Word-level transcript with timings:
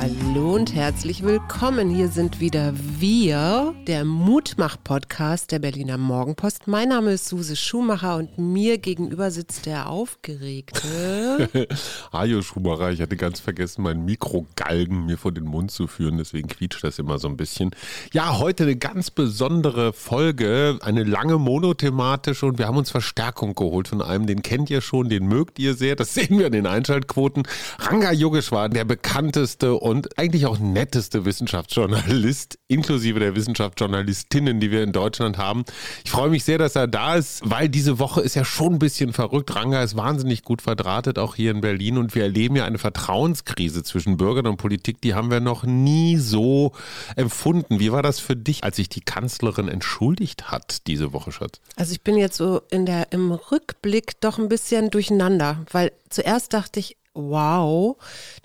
Hallo 0.00 0.54
und 0.54 0.76
herzlich 0.76 1.24
willkommen. 1.24 1.90
Hier 1.90 2.06
sind 2.06 2.38
wieder 2.38 2.72
wir, 3.00 3.74
der 3.88 4.04
Mutmach-Podcast 4.04 5.50
der 5.50 5.58
Berliner 5.58 5.98
Morgenpost. 5.98 6.68
Mein 6.68 6.90
Name 6.90 7.14
ist 7.14 7.26
Suse 7.26 7.56
Schumacher 7.56 8.16
und 8.16 8.38
mir 8.38 8.78
gegenüber 8.78 9.32
sitzt 9.32 9.66
der 9.66 9.88
Aufgeregte. 9.88 11.48
Hajo 12.12 12.42
Schumacher, 12.42 12.92
ich 12.92 13.00
hatte 13.00 13.16
ganz 13.16 13.40
vergessen, 13.40 13.82
meinen 13.82 14.04
Mikrogalgen 14.04 15.04
mir 15.04 15.18
vor 15.18 15.32
den 15.32 15.44
Mund 15.44 15.72
zu 15.72 15.88
führen, 15.88 16.16
deswegen 16.16 16.46
quietscht 16.46 16.84
das 16.84 17.00
immer 17.00 17.18
so 17.18 17.26
ein 17.26 17.36
bisschen. 17.36 17.72
Ja, 18.12 18.38
heute 18.38 18.62
eine 18.62 18.76
ganz 18.76 19.10
besondere 19.10 19.92
Folge, 19.92 20.78
eine 20.80 21.02
lange 21.02 21.38
monothematische 21.38 22.46
und 22.46 22.58
wir 22.58 22.68
haben 22.68 22.76
uns 22.76 22.92
Verstärkung 22.92 23.56
geholt 23.56 23.88
von 23.88 24.00
einem, 24.00 24.28
den 24.28 24.42
kennt 24.42 24.70
ihr 24.70 24.80
schon, 24.80 25.08
den 25.08 25.26
mögt 25.26 25.58
ihr 25.58 25.74
sehr, 25.74 25.96
das 25.96 26.14
sehen 26.14 26.38
wir 26.38 26.46
in 26.46 26.52
den 26.52 26.66
Einschaltquoten. 26.66 27.42
Ranga 27.80 28.12
Yogeshwar, 28.12 28.68
der 28.68 28.84
bekannteste 28.84 29.87
und 29.88 30.18
eigentlich 30.18 30.46
auch 30.46 30.58
netteste 30.58 31.24
Wissenschaftsjournalist, 31.24 32.58
inklusive 32.68 33.18
der 33.18 33.34
Wissenschaftsjournalistinnen, 33.34 34.60
die 34.60 34.70
wir 34.70 34.82
in 34.82 34.92
Deutschland 34.92 35.38
haben. 35.38 35.64
Ich 36.04 36.10
freue 36.10 36.28
mich 36.28 36.44
sehr, 36.44 36.58
dass 36.58 36.76
er 36.76 36.86
da 36.86 37.16
ist, 37.16 37.40
weil 37.44 37.68
diese 37.68 37.98
Woche 37.98 38.20
ist 38.20 38.34
ja 38.34 38.44
schon 38.44 38.74
ein 38.74 38.78
bisschen 38.78 39.12
verrückt. 39.12 39.54
Ranga 39.54 39.82
ist 39.82 39.96
wahnsinnig 39.96 40.42
gut 40.42 40.60
verdrahtet, 40.60 41.18
auch 41.18 41.34
hier 41.34 41.50
in 41.50 41.62
Berlin. 41.62 41.96
Und 41.96 42.14
wir 42.14 42.24
erleben 42.24 42.56
ja 42.56 42.66
eine 42.66 42.78
Vertrauenskrise 42.78 43.82
zwischen 43.82 44.18
Bürgern 44.18 44.46
und 44.46 44.58
Politik, 44.58 45.00
die 45.00 45.14
haben 45.14 45.30
wir 45.30 45.40
noch 45.40 45.64
nie 45.64 46.18
so 46.18 46.72
empfunden. 47.16 47.80
Wie 47.80 47.90
war 47.90 48.02
das 48.02 48.20
für 48.20 48.36
dich, 48.36 48.64
als 48.64 48.76
sich 48.76 48.90
die 48.90 49.00
Kanzlerin 49.00 49.68
entschuldigt 49.68 50.50
hat 50.50 50.86
diese 50.86 51.12
Woche, 51.14 51.32
Schatz? 51.32 51.60
Also 51.76 51.92
ich 51.92 52.02
bin 52.02 52.18
jetzt 52.18 52.36
so 52.36 52.60
in 52.70 52.84
der, 52.84 53.12
im 53.12 53.32
Rückblick 53.32 54.20
doch 54.20 54.38
ein 54.38 54.50
bisschen 54.50 54.90
durcheinander, 54.90 55.64
weil 55.72 55.92
zuerst 56.10 56.52
dachte 56.52 56.80
ich, 56.80 56.98
wow, 57.18 57.96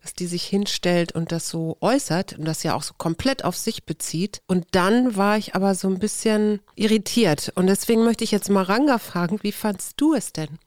dass 0.02 0.14
die 0.14 0.28
sich 0.28 0.44
hinstellt 0.46 1.14
und 1.14 1.32
das 1.32 1.48
so 1.48 1.78
äußert 1.80 2.38
und 2.38 2.46
das 2.46 2.64
ja 2.64 2.74
auch 2.74 2.84
so 2.84 2.94
komplett 2.98 3.46
auf 3.46 3.56
sich 3.56 3.86
bezieht. 3.86 4.42
Und 4.48 4.66
dann 4.72 5.16
war 5.16 5.38
ich 5.38 5.56
aber 5.56 5.76
so 5.76 5.88
ein 5.88 6.00
bisschen 6.00 6.60
irritiert. 6.76 7.52
Und 7.56 7.68
deswegen 7.68 8.04
möchte 8.04 8.24
ich 8.24 8.32
jetzt 8.32 8.50
Maranga 8.50 8.98
fragen, 8.98 9.40
wie 9.42 9.52
fandst 9.52 10.02
du 10.02 10.14
es 10.14 10.34
denn? 10.34 10.60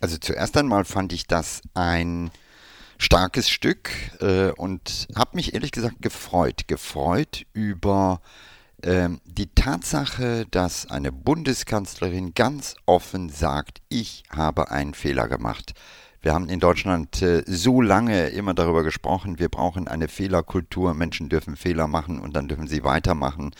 Also 0.00 0.18
zuerst 0.18 0.56
einmal 0.56 0.84
fand 0.84 1.12
ich 1.12 1.26
das 1.26 1.62
ein 1.72 2.30
starkes 2.98 3.48
Stück 3.48 3.90
äh, 4.20 4.50
und 4.52 5.08
habe 5.16 5.36
mich 5.36 5.54
ehrlich 5.54 5.72
gesagt 5.72 5.96
gefreut. 6.00 6.68
Gefreut 6.68 7.46
über 7.52 8.20
äh, 8.82 9.08
die 9.24 9.48
Tatsache, 9.54 10.46
dass 10.50 10.90
eine 10.90 11.10
Bundeskanzlerin 11.10 12.34
ganz 12.34 12.76
offen 12.86 13.30
sagt, 13.30 13.80
ich 13.88 14.24
habe 14.30 14.70
einen 14.70 14.94
Fehler 14.94 15.28
gemacht. 15.28 15.72
Wir 16.24 16.32
haben 16.32 16.48
in 16.48 16.58
Deutschland 16.58 17.20
äh, 17.20 17.42
so 17.44 17.82
lange 17.82 18.28
immer 18.28 18.54
darüber 18.54 18.82
gesprochen, 18.82 19.38
wir 19.38 19.50
brauchen 19.50 19.88
eine 19.88 20.08
Fehlerkultur, 20.08 20.94
Menschen 20.94 21.28
dürfen 21.28 21.54
Fehler 21.54 21.86
machen 21.86 22.18
und 22.18 22.34
dann 22.34 22.48
dürfen 22.48 22.66
sie 22.66 22.82
weitermachen. 22.82 23.50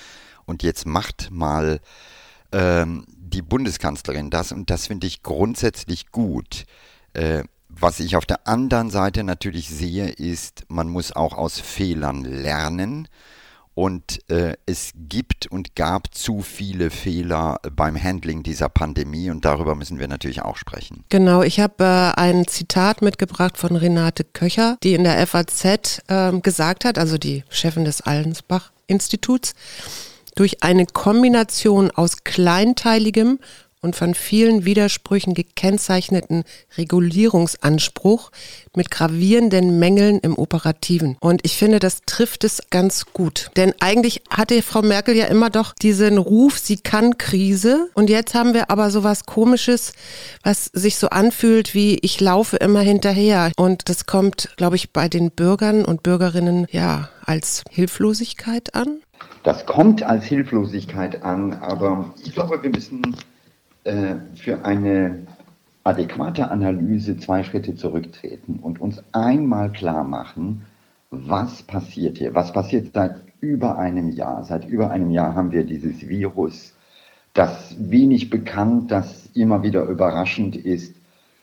Und 0.46 0.62
jetzt 0.62 0.86
macht 0.86 1.28
mal 1.30 1.80
ähm, 2.52 3.04
die 3.08 3.42
Bundeskanzlerin 3.42 4.30
das 4.30 4.50
und 4.50 4.70
das 4.70 4.86
finde 4.86 5.06
ich 5.06 5.22
grundsätzlich 5.22 6.10
gut. 6.10 6.64
Äh, 7.12 7.44
was 7.68 8.00
ich 8.00 8.16
auf 8.16 8.24
der 8.24 8.48
anderen 8.48 8.88
Seite 8.88 9.24
natürlich 9.24 9.68
sehe, 9.68 10.08
ist, 10.08 10.64
man 10.68 10.88
muss 10.88 11.12
auch 11.12 11.34
aus 11.34 11.60
Fehlern 11.60 12.24
lernen. 12.24 13.08
Und 13.74 14.20
äh, 14.30 14.54
es 14.66 14.92
gibt 14.94 15.48
und 15.48 15.74
gab 15.74 16.14
zu 16.14 16.42
viele 16.42 16.90
Fehler 16.90 17.58
beim 17.74 18.00
Handling 18.00 18.44
dieser 18.44 18.68
Pandemie 18.68 19.30
und 19.30 19.44
darüber 19.44 19.74
müssen 19.74 19.98
wir 19.98 20.06
natürlich 20.06 20.42
auch 20.42 20.56
sprechen. 20.56 21.04
Genau, 21.08 21.42
ich 21.42 21.58
habe 21.58 21.82
äh, 21.84 22.20
ein 22.20 22.46
Zitat 22.46 23.02
mitgebracht 23.02 23.58
von 23.58 23.74
Renate 23.74 24.22
Köcher, 24.22 24.76
die 24.84 24.94
in 24.94 25.02
der 25.02 25.26
FAZ 25.26 26.02
äh, 26.06 26.38
gesagt 26.40 26.84
hat, 26.84 26.98
also 26.98 27.18
die 27.18 27.42
Chefin 27.48 27.84
des 27.84 28.00
Allensbach-Instituts, 28.00 29.54
durch 30.36 30.62
eine 30.62 30.86
Kombination 30.86 31.90
aus 31.90 32.22
kleinteiligem 32.22 33.40
und 33.84 33.94
von 33.94 34.14
vielen 34.14 34.64
Widersprüchen 34.64 35.34
gekennzeichneten 35.34 36.44
Regulierungsanspruch 36.78 38.30
mit 38.74 38.90
gravierenden 38.90 39.78
Mängeln 39.78 40.18
im 40.20 40.38
Operativen. 40.38 41.16
Und 41.20 41.42
ich 41.44 41.58
finde, 41.58 41.78
das 41.78 42.00
trifft 42.06 42.44
es 42.44 42.62
ganz 42.70 43.04
gut. 43.12 43.50
Denn 43.56 43.74
eigentlich 43.80 44.22
hatte 44.30 44.62
Frau 44.62 44.80
Merkel 44.80 45.14
ja 45.14 45.26
immer 45.26 45.50
doch 45.50 45.74
diesen 45.74 46.16
Ruf, 46.16 46.58
sie 46.58 46.78
kann 46.78 47.18
Krise. 47.18 47.90
Und 47.92 48.08
jetzt 48.08 48.34
haben 48.34 48.54
wir 48.54 48.70
aber 48.70 48.90
so 48.90 49.04
was 49.04 49.26
Komisches, 49.26 49.92
was 50.42 50.70
sich 50.72 50.96
so 50.96 51.10
anfühlt 51.10 51.74
wie 51.74 51.98
ich 52.00 52.20
laufe 52.20 52.56
immer 52.56 52.80
hinterher. 52.80 53.52
Und 53.56 53.90
das 53.90 54.06
kommt, 54.06 54.48
glaube 54.56 54.76
ich, 54.76 54.92
bei 54.92 55.08
den 55.08 55.30
Bürgern 55.30 55.84
und 55.84 56.02
Bürgerinnen 56.02 56.66
ja 56.70 57.10
als 57.26 57.62
Hilflosigkeit 57.70 58.74
an. 58.74 59.00
Das 59.42 59.66
kommt 59.66 60.02
als 60.02 60.24
Hilflosigkeit 60.24 61.22
an, 61.22 61.52
aber 61.54 62.14
ich 62.24 62.32
glaube, 62.32 62.62
wir 62.62 62.70
müssen 62.70 63.14
äh, 63.84 64.16
für 64.34 64.64
eine 64.64 65.26
adäquate 65.84 66.50
Analyse 66.50 67.18
zwei 67.18 67.42
Schritte 67.42 67.76
zurücktreten 67.76 68.58
und 68.60 68.80
uns 68.80 69.02
einmal 69.12 69.70
klar 69.70 70.04
machen, 70.04 70.62
was 71.10 71.62
passiert 71.62 72.18
hier? 72.18 72.34
Was 72.34 72.52
passiert 72.52 72.92
seit 72.94 73.16
über 73.40 73.78
einem 73.78 74.10
Jahr? 74.10 74.44
Seit 74.44 74.66
über 74.66 74.90
einem 74.90 75.10
Jahr 75.10 75.34
haben 75.34 75.52
wir 75.52 75.64
dieses 75.64 76.08
Virus, 76.08 76.72
das 77.34 77.76
wenig 77.78 78.30
bekannt, 78.30 78.90
das 78.90 79.28
immer 79.34 79.62
wieder 79.62 79.84
überraschend 79.84 80.56
ist 80.56 80.94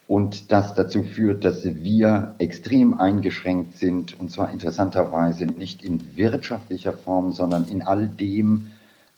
und 0.08 0.52
das 0.52 0.74
dazu 0.74 1.04
führt, 1.04 1.46
dass 1.46 1.64
wir 1.64 2.36
extrem 2.40 3.00
eingeschränkt 3.00 3.78
sind 3.78 4.20
und 4.20 4.32
zwar 4.32 4.52
interessanterweise 4.52 5.46
nicht 5.46 5.84
in 5.84 6.18
wirtschaftlicher 6.18 6.94
Form, 6.94 7.32
sondern 7.34 7.68
in 7.68 7.82
all 7.82 8.08
dem, 8.08 8.72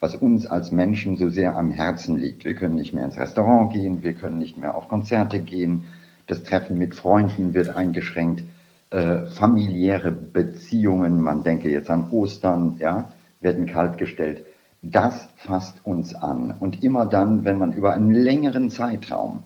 was 0.03 0.15
uns 0.15 0.45
als 0.45 0.73
Menschen 0.73 1.15
so 1.15 1.29
sehr 1.29 1.55
am 1.55 1.71
Herzen 1.71 2.17
liegt. 2.17 2.43
Wir 2.43 2.55
können 2.55 2.75
nicht 2.75 2.93
mehr 2.93 3.05
ins 3.05 3.17
Restaurant 3.17 3.71
gehen, 3.71 4.03
wir 4.03 4.11
können 4.11 4.37
nicht 4.37 4.57
mehr 4.57 4.75
auf 4.75 4.89
Konzerte 4.89 5.39
gehen, 5.39 5.85
das 6.27 6.43
Treffen 6.43 6.77
mit 6.77 6.93
Freunden 6.93 7.53
wird 7.53 7.69
eingeschränkt, 7.73 8.43
äh, 8.89 9.27
familiäre 9.27 10.11
Beziehungen, 10.11 11.21
man 11.21 11.43
denke 11.43 11.69
jetzt 11.69 11.89
an 11.89 12.09
Ostern, 12.11 12.75
ja, 12.79 13.13
werden 13.39 13.65
kaltgestellt. 13.65 14.45
Das 14.81 15.29
fasst 15.37 15.77
uns 15.85 16.13
an. 16.13 16.53
Und 16.59 16.83
immer 16.83 17.05
dann, 17.05 17.45
wenn 17.45 17.57
man 17.57 17.71
über 17.71 17.93
einen 17.93 18.11
längeren 18.11 18.69
Zeitraum 18.69 19.43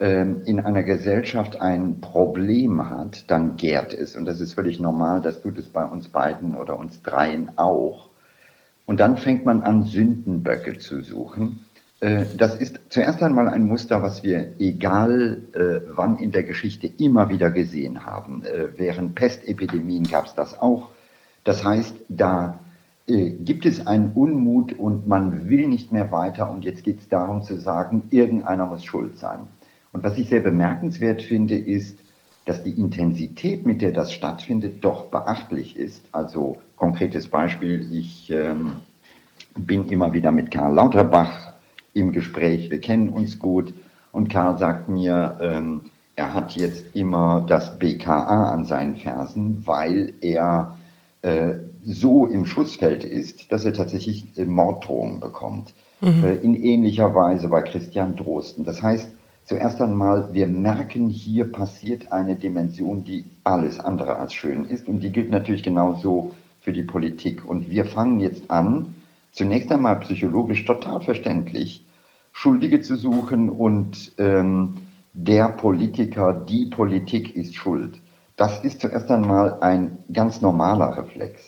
äh, 0.00 0.22
in 0.22 0.58
einer 0.58 0.82
Gesellschaft 0.82 1.60
ein 1.60 2.00
Problem 2.00 2.90
hat, 2.90 3.30
dann 3.30 3.54
gärt 3.54 3.94
es. 3.94 4.16
Und 4.16 4.24
das 4.24 4.40
ist 4.40 4.54
völlig 4.54 4.80
normal, 4.80 5.20
das 5.20 5.40
tut 5.40 5.56
es 5.56 5.68
bei 5.68 5.84
uns 5.84 6.08
beiden 6.08 6.56
oder 6.56 6.76
uns 6.76 7.00
dreien 7.00 7.52
auch. 7.54 8.10
Und 8.86 9.00
dann 9.00 9.16
fängt 9.16 9.44
man 9.44 9.62
an, 9.62 9.84
Sündenböcke 9.84 10.78
zu 10.78 11.02
suchen. 11.02 11.64
Äh, 12.00 12.26
das 12.36 12.56
ist 12.56 12.80
zuerst 12.90 13.22
einmal 13.22 13.48
ein 13.48 13.64
Muster, 13.64 14.02
was 14.02 14.22
wir, 14.22 14.54
egal 14.58 15.42
äh, 15.54 15.86
wann 15.94 16.18
in 16.18 16.32
der 16.32 16.42
Geschichte, 16.42 16.86
immer 16.98 17.30
wieder 17.30 17.50
gesehen 17.50 18.04
haben. 18.04 18.42
Äh, 18.44 18.68
während 18.76 19.14
Pestepidemien 19.14 20.04
gab 20.04 20.26
es 20.26 20.34
das 20.34 20.60
auch. 20.60 20.90
Das 21.44 21.64
heißt, 21.64 21.96
da 22.08 22.60
gibt 23.06 23.66
es 23.66 23.86
einen 23.86 24.12
Unmut 24.12 24.72
und 24.72 25.06
man 25.06 25.50
will 25.50 25.68
nicht 25.68 25.92
mehr 25.92 26.10
weiter 26.10 26.50
und 26.50 26.64
jetzt 26.64 26.84
geht 26.84 27.00
es 27.00 27.08
darum 27.10 27.42
zu 27.42 27.60
sagen, 27.60 28.04
irgendeiner 28.08 28.64
muss 28.64 28.82
schuld 28.82 29.18
sein. 29.18 29.40
Und 29.92 30.02
was 30.02 30.16
ich 30.16 30.30
sehr 30.30 30.40
bemerkenswert 30.40 31.20
finde, 31.20 31.58
ist, 31.58 31.98
dass 32.44 32.62
die 32.62 32.72
Intensität, 32.72 33.64
mit 33.64 33.80
der 33.80 33.92
das 33.92 34.12
stattfindet, 34.12 34.84
doch 34.84 35.06
beachtlich 35.06 35.76
ist. 35.76 36.04
Also 36.12 36.58
konkretes 36.76 37.28
Beispiel, 37.28 37.88
ich 37.92 38.30
ähm, 38.30 38.76
bin 39.56 39.88
immer 39.88 40.12
wieder 40.12 40.30
mit 40.30 40.50
Karl 40.50 40.74
Lauterbach 40.74 41.54
im 41.94 42.12
Gespräch, 42.12 42.70
wir 42.70 42.80
kennen 42.80 43.08
uns 43.08 43.38
gut 43.38 43.72
und 44.12 44.28
Karl 44.28 44.58
sagt 44.58 44.88
mir, 44.88 45.38
ähm, 45.40 45.82
er 46.16 46.34
hat 46.34 46.52
jetzt 46.52 46.94
immer 46.94 47.44
das 47.48 47.78
BKA 47.78 48.50
an 48.50 48.64
seinen 48.64 48.96
Fersen, 48.96 49.66
weil 49.66 50.12
er 50.20 50.76
äh, 51.22 51.54
so 51.84 52.26
im 52.26 52.46
Schussfeld 52.46 53.04
ist, 53.04 53.50
dass 53.50 53.64
er 53.64 53.72
tatsächlich 53.72 54.26
Morddrohungen 54.36 55.20
bekommt. 55.20 55.74
Mhm. 56.00 56.24
Äh, 56.24 56.34
in 56.36 56.54
ähnlicher 56.54 57.14
Weise 57.14 57.48
bei 57.48 57.62
Christian 57.62 58.16
Drosten. 58.16 58.64
Das 58.64 58.82
heißt, 58.82 59.08
zuerst 59.44 59.80
einmal, 59.80 60.32
wir 60.32 60.46
merken, 60.46 61.08
hier 61.08 61.50
passiert 61.50 62.12
eine 62.12 62.36
Dimension, 62.36 63.04
die 63.04 63.24
alles 63.44 63.80
andere 63.80 64.16
als 64.16 64.34
schön 64.34 64.64
ist. 64.64 64.88
Und 64.88 65.00
die 65.00 65.12
gilt 65.12 65.30
natürlich 65.30 65.62
genauso 65.62 66.34
für 66.60 66.72
die 66.72 66.82
Politik. 66.82 67.44
Und 67.44 67.70
wir 67.70 67.84
fangen 67.84 68.20
jetzt 68.20 68.50
an, 68.50 68.94
zunächst 69.32 69.70
einmal 69.70 70.00
psychologisch 70.00 70.64
total 70.64 71.00
verständlich, 71.00 71.84
Schuldige 72.32 72.80
zu 72.80 72.96
suchen 72.96 73.48
und 73.48 74.12
ähm, 74.18 74.78
der 75.12 75.48
Politiker, 75.50 76.32
die 76.32 76.66
Politik 76.66 77.36
ist 77.36 77.54
schuld. 77.54 78.00
Das 78.36 78.64
ist 78.64 78.80
zuerst 78.80 79.08
einmal 79.10 79.60
ein 79.60 79.98
ganz 80.12 80.40
normaler 80.40 80.96
Reflex. 80.96 81.40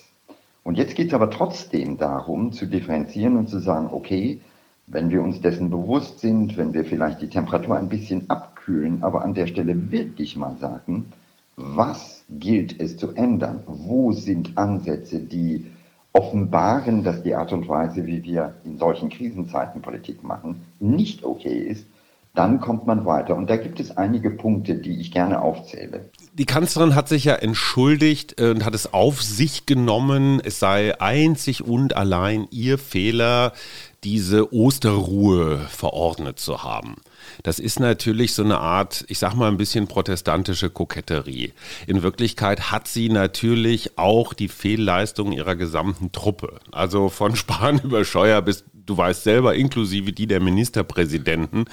Und 0.62 0.78
jetzt 0.78 0.94
geht 0.94 1.08
es 1.08 1.14
aber 1.14 1.30
trotzdem 1.30 1.96
darum, 1.96 2.52
zu 2.52 2.66
differenzieren 2.66 3.36
und 3.36 3.48
zu 3.48 3.58
sagen, 3.58 3.88
okay, 3.90 4.40
wenn 4.86 5.10
wir 5.10 5.22
uns 5.22 5.40
dessen 5.40 5.70
bewusst 5.70 6.20
sind, 6.20 6.56
wenn 6.56 6.72
wir 6.72 6.84
vielleicht 6.84 7.20
die 7.20 7.28
Temperatur 7.28 7.76
ein 7.76 7.88
bisschen 7.88 8.30
abkühlen, 8.30 9.02
aber 9.02 9.22
an 9.22 9.34
der 9.34 9.46
Stelle 9.46 9.90
wirklich 9.90 10.36
mal 10.36 10.56
sagen, 10.60 11.12
was 11.56 12.24
gilt 12.28 12.80
es 12.80 12.96
zu 12.96 13.12
ändern? 13.12 13.62
Wo 13.66 14.12
sind 14.12 14.56
Ansätze, 14.56 15.20
die 15.20 15.66
offenbaren, 16.12 17.02
dass 17.02 17.22
die 17.22 17.34
Art 17.34 17.52
und 17.52 17.68
Weise, 17.68 18.06
wie 18.06 18.22
wir 18.22 18.54
in 18.64 18.78
solchen 18.78 19.08
Krisenzeiten 19.08 19.82
Politik 19.82 20.22
machen, 20.22 20.62
nicht 20.80 21.24
okay 21.24 21.58
ist? 21.58 21.86
dann 22.36 22.60
kommt 22.60 22.86
man 22.86 23.04
weiter. 23.04 23.34
Und 23.34 23.50
da 23.50 23.56
gibt 23.56 23.80
es 23.80 23.96
einige 23.96 24.30
Punkte, 24.30 24.76
die 24.76 25.00
ich 25.00 25.10
gerne 25.10 25.40
aufzähle. 25.40 26.10
Die 26.34 26.44
Kanzlerin 26.44 26.94
hat 26.94 27.08
sich 27.08 27.24
ja 27.24 27.34
entschuldigt 27.34 28.40
äh, 28.40 28.50
und 28.50 28.64
hat 28.64 28.74
es 28.74 28.92
auf 28.92 29.22
sich 29.22 29.66
genommen, 29.66 30.40
es 30.44 30.60
sei 30.60 31.00
einzig 31.00 31.64
und 31.64 31.96
allein 31.96 32.46
ihr 32.50 32.78
Fehler, 32.78 33.52
diese 34.06 34.54
Osterruhe 34.54 35.58
verordnet 35.68 36.38
zu 36.38 36.62
haben. 36.62 36.94
Das 37.42 37.58
ist 37.58 37.80
natürlich 37.80 38.34
so 38.34 38.44
eine 38.44 38.58
Art, 38.58 39.04
ich 39.08 39.18
sag 39.18 39.34
mal 39.34 39.48
ein 39.48 39.56
bisschen 39.56 39.88
protestantische 39.88 40.70
Koketterie. 40.70 41.52
In 41.88 42.04
Wirklichkeit 42.04 42.70
hat 42.70 42.86
sie 42.86 43.08
natürlich 43.08 43.98
auch 43.98 44.32
die 44.32 44.46
Fehlleistung 44.46 45.32
ihrer 45.32 45.56
gesamten 45.56 46.12
Truppe. 46.12 46.60
Also 46.70 47.08
von 47.08 47.34
Spahn 47.36 47.80
über 47.80 48.04
Scheuer 48.04 48.42
bis 48.42 48.62
du 48.86 48.96
weißt 48.96 49.24
selber, 49.24 49.54
inklusive 49.54 50.12
die 50.12 50.26
der 50.26 50.40
Ministerpräsidenten, 50.40 51.64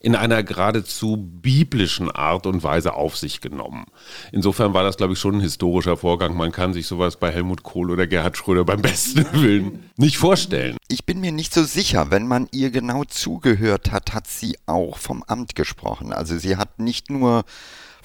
in 0.00 0.14
einer 0.14 0.42
geradezu 0.42 1.16
biblischen 1.16 2.10
Art 2.10 2.46
und 2.46 2.62
Weise 2.62 2.94
auf 2.94 3.16
sich 3.16 3.40
genommen. 3.40 3.86
Insofern 4.32 4.74
war 4.74 4.82
das, 4.82 4.96
glaube 4.96 5.14
ich, 5.14 5.18
schon 5.18 5.36
ein 5.36 5.40
historischer 5.40 5.96
Vorgang. 5.96 6.36
Man 6.36 6.52
kann 6.52 6.74
sich 6.74 6.86
sowas 6.86 7.16
bei 7.16 7.30
Helmut 7.30 7.62
Kohl 7.62 7.90
oder 7.90 8.06
Gerhard 8.06 8.36
Schröder 8.36 8.64
beim 8.64 8.82
besten 8.82 9.26
Willen 9.32 9.90
nicht 9.96 10.18
vorstellen. 10.18 10.76
Ich 10.88 11.06
bin 11.06 11.20
mir 11.20 11.32
nicht 11.32 11.54
so 11.54 11.64
sicher. 11.64 12.10
Wenn 12.10 12.26
man 12.26 12.48
ihr 12.52 12.70
genau 12.70 13.04
zugehört 13.04 13.92
hat, 13.92 14.12
hat 14.12 14.26
sie 14.26 14.56
auch 14.66 14.98
vom 14.98 15.22
Amt 15.22 15.54
gesprochen. 15.54 16.12
Also 16.12 16.36
sie 16.38 16.56
hat 16.56 16.78
nicht 16.78 17.10
nur 17.10 17.44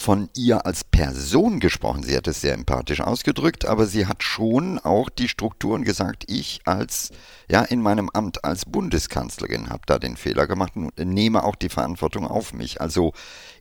von 0.02 0.30
ihr 0.36 0.66
als 0.66 0.84
Person 0.84 1.60
gesprochen. 1.60 2.04
Sie 2.04 2.18
hat 2.18 2.28
es 2.28 2.42
sehr 2.42 2.56
empathisch 2.56 3.02
ausgedrückt, 3.02 3.66
aber 3.66 3.86
sie 3.86 4.08
hat 4.08 4.24
schon 4.24 4.80
auch 4.80 5.10
die 5.10 5.30
Strukturen 5.30 5.84
gesagt, 5.84 6.26
ich 6.28 6.62
als, 6.66 7.12
ja, 7.50 7.62
in 7.62 7.82
meinem 7.82 8.10
Amt 8.10 8.44
als 8.44 8.66
Bundeskanzlerin 8.66 9.70
habe 9.70 9.84
da 9.86 10.00
den 10.00 10.18
Fehler 10.18 10.48
gemacht 10.48 10.76
und 10.76 10.98
nehme 10.98 11.44
auch 11.44 11.56
die 11.56 11.70
Verantwortung 11.70 12.26
auf 12.28 12.54
mich. 12.54 12.82
Also 12.82 13.14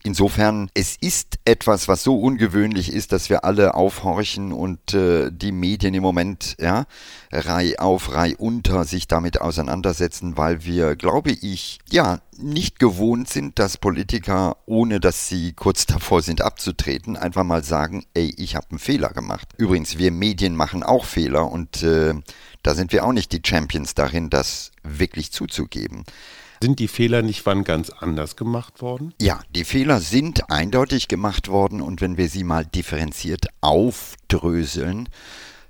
insofern, 0.03 0.71
es 0.75 0.97
ist 1.01 1.39
etwas, 1.45 1.89
was 1.89 2.03
so 2.03 2.19
ungewöhnlich 2.19 2.93
ist, 2.93 3.13
dass 3.13 3.31
wir 3.31 3.45
alle 3.45 3.75
aufhorchen 3.75 4.53
und 4.53 4.95
äh, 4.95 5.31
die 5.33 5.53
Medien 5.53 5.95
im 5.95 6.03
Moment, 6.03 6.57
ja, 6.61 6.87
Reih 7.33 7.79
auf, 7.79 8.13
Reih 8.13 8.35
unter 8.37 8.85
sich 8.85 9.07
damit 9.09 9.41
auseinandersetzen, 9.41 10.37
weil 10.37 10.65
wir, 10.65 10.97
glaube 10.97 11.31
ich, 11.31 11.79
ja, 11.91 12.21
nicht 12.37 12.79
gewohnt 12.79 13.29
sind, 13.29 13.59
dass 13.59 13.77
Politiker, 13.77 14.57
ohne 14.67 15.01
dass 15.01 15.29
sie 15.29 15.53
kurz 15.53 15.87
davor 15.87 16.23
sind 16.23 16.41
abzutreten, 16.41 17.17
einfach 17.17 17.45
mal 17.45 17.63
sagen, 17.63 18.05
ey, 18.15 18.35
ich 18.37 18.57
habe 18.57 18.67
einen 18.71 18.79
Fehler 18.79 19.11
gemacht. 19.11 19.49
Übrigens, 19.59 19.99
wir 19.99 20.11
Medien 20.11 20.57
machen 20.57 20.83
auch 20.83 21.05
Fehler 21.05 21.51
und 21.51 21.83
äh, 21.83 22.15
da 22.63 22.75
sind 22.75 22.93
wir 22.93 23.05
auch 23.05 23.13
nicht 23.13 23.33
die 23.33 23.43
Champions 23.45 23.95
darin, 23.95 24.31
das 24.31 24.73
wirklich 24.83 25.33
zuzugeben. 25.33 26.05
Sind 26.63 26.79
die 26.79 26.89
Fehler 26.89 27.23
nicht 27.23 27.47
wann 27.47 27.65
ganz 27.65 27.89
anders 27.89 28.37
gemacht 28.37 28.83
worden? 28.83 29.15
Ja, 29.19 29.41
die 29.55 29.65
Fehler 29.65 29.99
sind 30.01 30.51
eindeutig 30.51 31.09
gemacht 31.09 31.49
worden 31.49 31.81
und 31.81 32.03
wenn 32.03 32.19
wir 32.19 32.29
sie 32.29 32.45
mal 32.45 32.67
differenziert 32.67 33.47
aufdröseln, 33.63 35.09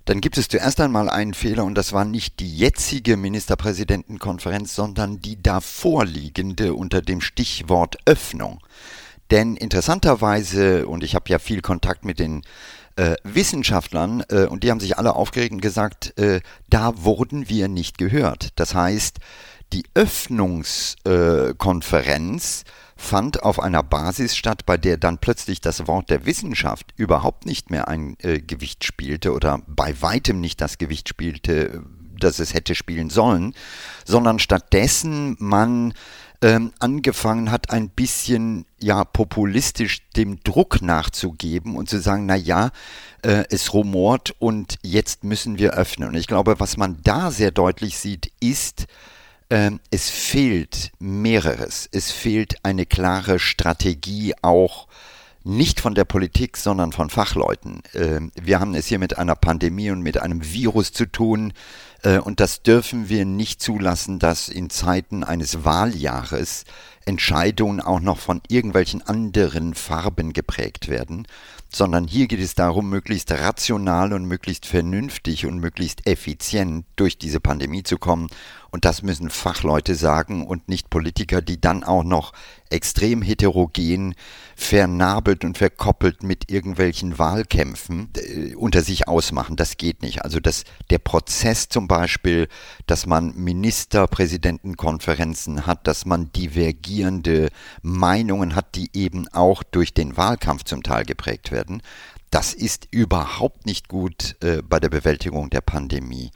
dann 0.05 0.21
gibt 0.21 0.37
es 0.37 0.49
zuerst 0.49 0.81
einmal 0.81 1.09
einen 1.09 1.35
Fehler 1.35 1.65
und 1.65 1.77
das 1.77 1.93
war 1.93 2.05
nicht 2.05 2.41
die 2.41 2.57
jetzige 2.57 3.17
Ministerpräsidentenkonferenz, 3.17 4.75
sondern 4.75 5.21
die 5.21 5.41
davorliegende 5.41 6.75
unter 6.75 7.03
dem 7.03 7.21
Stichwort 7.21 7.99
Öffnung. 8.07 8.59
Denn 9.31 9.55
interessanterweise, 9.55 10.89
und 10.89 11.05
ich 11.05 11.15
habe 11.15 11.29
ja 11.29 11.39
viel 11.39 11.61
Kontakt 11.61 12.05
mit 12.05 12.19
den 12.19 12.43
äh, 12.97 13.15
Wissenschaftlern, 13.23 14.25
äh, 14.29 14.47
und 14.47 14.65
die 14.65 14.73
haben 14.73 14.81
sich 14.81 14.99
alle 14.99 15.15
aufgeregt 15.15 15.53
und 15.53 15.63
gesagt, 15.63 16.19
äh, 16.19 16.41
da 16.69 17.05
wurden 17.05 17.49
wir 17.49 17.69
nicht 17.69 17.97
gehört. 17.97 18.49
Das 18.57 18.75
heißt, 18.75 19.21
die 19.73 19.85
Öffnungskonferenz 19.95 22.65
fand 22.97 23.43
auf 23.43 23.61
einer 23.61 23.83
Basis 23.83 24.37
statt, 24.37 24.67
bei 24.67 24.77
der 24.77 24.99
dann 24.99 25.19
plötzlich 25.19 25.61
das 25.61 25.87
Wort 25.87 26.11
der 26.11 26.27
Wissenschaft 26.27 26.93
überhaupt 26.97 27.47
nicht 27.47 27.71
mehr 27.71 27.89
ein 27.89 28.17
äh, 28.21 28.41
Gewicht 28.41 28.85
spielte 28.85 29.33
oder 29.33 29.63
bei 29.67 30.01
weitem 30.03 30.41
nicht 30.41 30.61
das 30.61 30.79
Gewicht 30.79 31.09
spielte, 31.09 31.83
das 32.19 32.39
es 32.39 32.53
hätte 32.53 32.75
spielen 32.75 33.09
sollen, 33.09 33.55
sondern 34.05 34.39
stattdessen 34.39 35.37
man 35.39 35.95
ähm, 36.43 36.73
angefangen 36.79 37.51
hat, 37.51 37.71
ein 37.71 37.91
bisschen 37.91 38.65
ja 38.79 39.05
populistisch 39.05 40.01
dem 40.17 40.43
Druck 40.43 40.83
nachzugeben 40.83 41.77
und 41.77 41.89
zu 41.89 42.01
sagen, 42.01 42.27
na 42.27 42.37
ja, 42.37 42.71
äh, 43.23 43.45
es 43.51 43.75
rumort 43.75 44.35
und 44.39 44.77
jetzt 44.83 45.25
müssen 45.25 45.59
wir 45.59 45.73
öffnen. 45.73 46.11
Und 46.11 46.15
ich 46.15 46.27
glaube, 46.27 46.59
was 46.59 46.77
man 46.77 46.99
da 47.03 47.31
sehr 47.31 47.51
deutlich 47.51 47.99
sieht, 47.99 48.33
ist, 48.41 48.87
es 49.91 50.09
fehlt 50.11 50.93
mehreres. 51.01 51.89
Es 51.91 52.13
fehlt 52.13 52.65
eine 52.65 52.87
klare 52.87 53.41
Strategie 53.41 54.33
auch 54.43 54.87
nicht 55.43 55.81
von 55.81 55.95
der 55.95 56.05
Politik, 56.05 56.57
sondern 56.57 56.93
von 56.93 57.09
Fachleuten. 57.09 57.83
Ähm, 57.95 58.31
wir 58.41 58.61
haben 58.61 58.75
es 58.75 58.87
hier 58.87 58.99
mit 58.99 59.19
einer 59.19 59.35
Pandemie 59.35 59.91
und 59.91 60.03
mit 60.03 60.21
einem 60.21 60.45
Virus 60.45 60.93
zu 60.93 61.07
tun. 61.07 61.53
Äh, 62.03 62.19
und 62.19 62.41
das 62.41 62.63
dürfen 62.63 63.09
wir 63.09 63.25
nicht 63.25 63.63
zulassen, 63.63 64.19
dass 64.19 64.49
in 64.49 64.69
Zeiten 64.69 65.25
eines 65.25 65.65
Wahljahres 65.65 66.65
Entscheidungen 67.07 67.81
auch 67.81 68.01
noch 68.01 68.19
von 68.19 68.43
irgendwelchen 68.49 69.03
anderen 69.03 69.75
Farben 69.75 70.35
geprägt 70.35 70.89
werden, 70.89 71.27
sondern 71.73 72.07
hier 72.07 72.27
geht 72.27 72.41
es 72.41 72.55
darum, 72.55 72.91
möglichst 72.91 73.33
rational 73.33 74.13
und 74.13 74.27
möglichst 74.27 74.67
vernünftig 74.67 75.47
und 75.47 75.59
möglichst 75.59 76.07
effizient 76.07 76.85
durch 76.97 77.17
diese 77.17 77.41
Pandemie 77.41 77.83
zu 77.83 77.97
kommen. 77.97 78.29
Und 78.71 78.85
das 78.85 79.03
müssen 79.03 79.31
Fachleute 79.31 79.95
sagen 79.95 80.47
und 80.47 80.69
nicht 80.69 80.91
Politiker, 80.91 81.43
die 81.43 81.61
dann 81.61 81.85
auch 81.85 82.05
noch 82.05 82.33
extrem 82.71 83.21
heterogen, 83.21 84.15
vernabelt 84.55 85.45
und 85.45 85.59
verkoppelt 85.59 86.23
mit 86.23 86.49
irgendwelchen 86.51 87.19
Wahlkämpfen 87.19 88.09
äh, 88.17 88.55
unter 88.55 88.81
sich 88.83 89.09
ausmachen. 89.09 89.57
Das 89.57 89.77
geht 89.77 90.03
nicht. 90.03 90.25
Also 90.25 90.39
das, 90.39 90.63
der 90.89 90.99
Prozess 90.99 91.69
zum 91.69 91.89
Beispiel, 91.89 92.47
dass 92.87 93.07
man 93.07 93.35
Ministerpräsidentenkonferenzen 93.35 95.67
hat, 95.67 95.89
dass 95.89 96.07
man 96.07 96.31
divergierende 96.33 97.49
Meinungen 97.83 98.55
hat, 98.55 98.77
die 98.77 98.91
eben 98.93 99.27
auch 99.29 99.65
durch 99.65 99.93
den 99.93 100.17
Wahlkampf 100.17 100.63
zum 100.65 100.85
Teil 100.85 101.05
geprägt 101.05 101.51
werden, 101.51 101.83
das 102.31 102.55
ist 102.55 102.89
überhaupt 102.91 103.67
nicht 103.67 103.89
gut 103.89 104.37
äh, 104.43 104.63
bei 104.63 104.81
der 104.81 104.89
Bewältigung 104.89 105.51
der 105.51 105.61
Pandemie. 105.61 106.31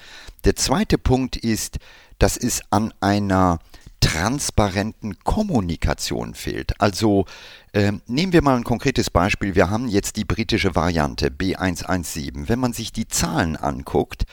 Der 0.44 0.56
zweite 0.56 0.98
Punkt 0.98 1.36
ist, 1.36 1.78
dass 2.18 2.36
es 2.36 2.62
an 2.70 2.92
einer 3.00 3.58
transparenten 4.00 5.18
Kommunikation 5.24 6.34
fehlt. 6.34 6.78
Also 6.78 7.24
äh, 7.72 7.92
nehmen 8.06 8.34
wir 8.34 8.42
mal 8.42 8.56
ein 8.56 8.64
konkretes 8.64 9.08
Beispiel. 9.08 9.54
Wir 9.54 9.70
haben 9.70 9.88
jetzt 9.88 10.16
die 10.16 10.26
britische 10.26 10.74
Variante 10.74 11.28
B117. 11.28 12.48
Wenn 12.48 12.58
man 12.58 12.74
sich 12.74 12.92
die 12.92 13.08
Zahlen 13.08 13.56
anguckt, 13.56 14.24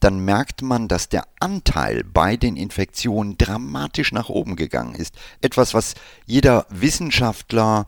dann 0.00 0.24
merkt 0.24 0.62
man, 0.62 0.88
dass 0.88 1.08
der 1.08 1.24
Anteil 1.38 2.02
bei 2.02 2.36
den 2.36 2.56
Infektionen 2.56 3.38
dramatisch 3.38 4.10
nach 4.10 4.30
oben 4.30 4.56
gegangen 4.56 4.96
ist. 4.96 5.14
Etwas, 5.40 5.74
was 5.74 5.94
jeder 6.26 6.66
Wissenschaftler 6.70 7.86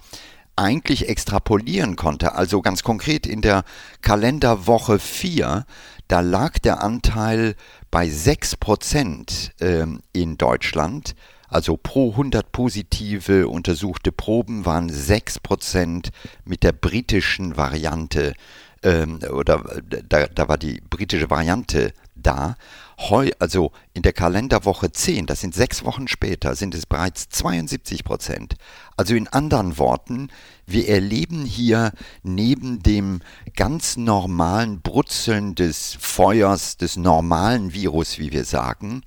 eigentlich 0.57 1.09
extrapolieren 1.09 1.97
konnte. 1.97 2.35
Also 2.35 2.61
ganz 2.61 2.83
konkret 2.83 3.27
in 3.27 3.41
der 3.43 3.65
Kalenderwoche 4.01 4.99
4, 4.99 5.67
da 6.09 6.21
lag 6.21 6.59
der 6.59 6.83
Anteil 6.83 7.55
bei 7.91 8.09
6 8.09 8.57
Prozent 8.57 9.53
ähm, 9.61 10.01
in 10.13 10.37
Deutschland. 10.37 11.15
Also 11.49 11.77
pro 11.77 12.13
100 12.13 12.51
positive 12.51 13.49
untersuchte 13.49 14.13
Proben 14.13 14.65
waren 14.65 14.89
6 14.89 15.41
Prozent 15.41 16.11
mit 16.45 16.63
der 16.63 16.73
britischen 16.73 17.57
Variante 17.57 18.35
ähm, 18.83 19.21
oder 19.31 19.63
da, 20.09 20.27
da 20.27 20.49
war 20.49 20.59
die 20.59 20.81
britische 20.89 21.31
Variante 21.31 21.93
da. 22.15 22.57
Heu, 22.99 23.31
also 23.39 23.73
in 23.95 24.03
der 24.03 24.13
Kalenderwoche 24.13 24.93
10, 24.93 25.27
das 25.27 25.41
sind 25.41 25.55
sechs 25.55 25.85
Wochen 25.85 26.09
später, 26.09 26.55
sind 26.55 26.75
es 26.75 26.87
bereits 26.87 27.29
72 27.31 28.05
Prozent. 28.05 28.55
Also 28.97 29.15
in 29.15 29.29
anderen 29.29 29.79
Worten, 29.79 30.29
wir 30.67 30.89
erleben 30.89 31.45
hier 31.45 31.93
neben 32.23 32.83
dem 32.83 33.21
ganz 33.57 33.97
normalen 33.97 34.81
Brutzeln 34.81 35.55
des 35.55 35.97
Feuers, 35.99 36.77
des 36.77 36.97
normalen 36.97 37.73
Virus, 37.73 38.19
wie 38.19 38.33
wir 38.33 38.45
sagen, 38.45 39.03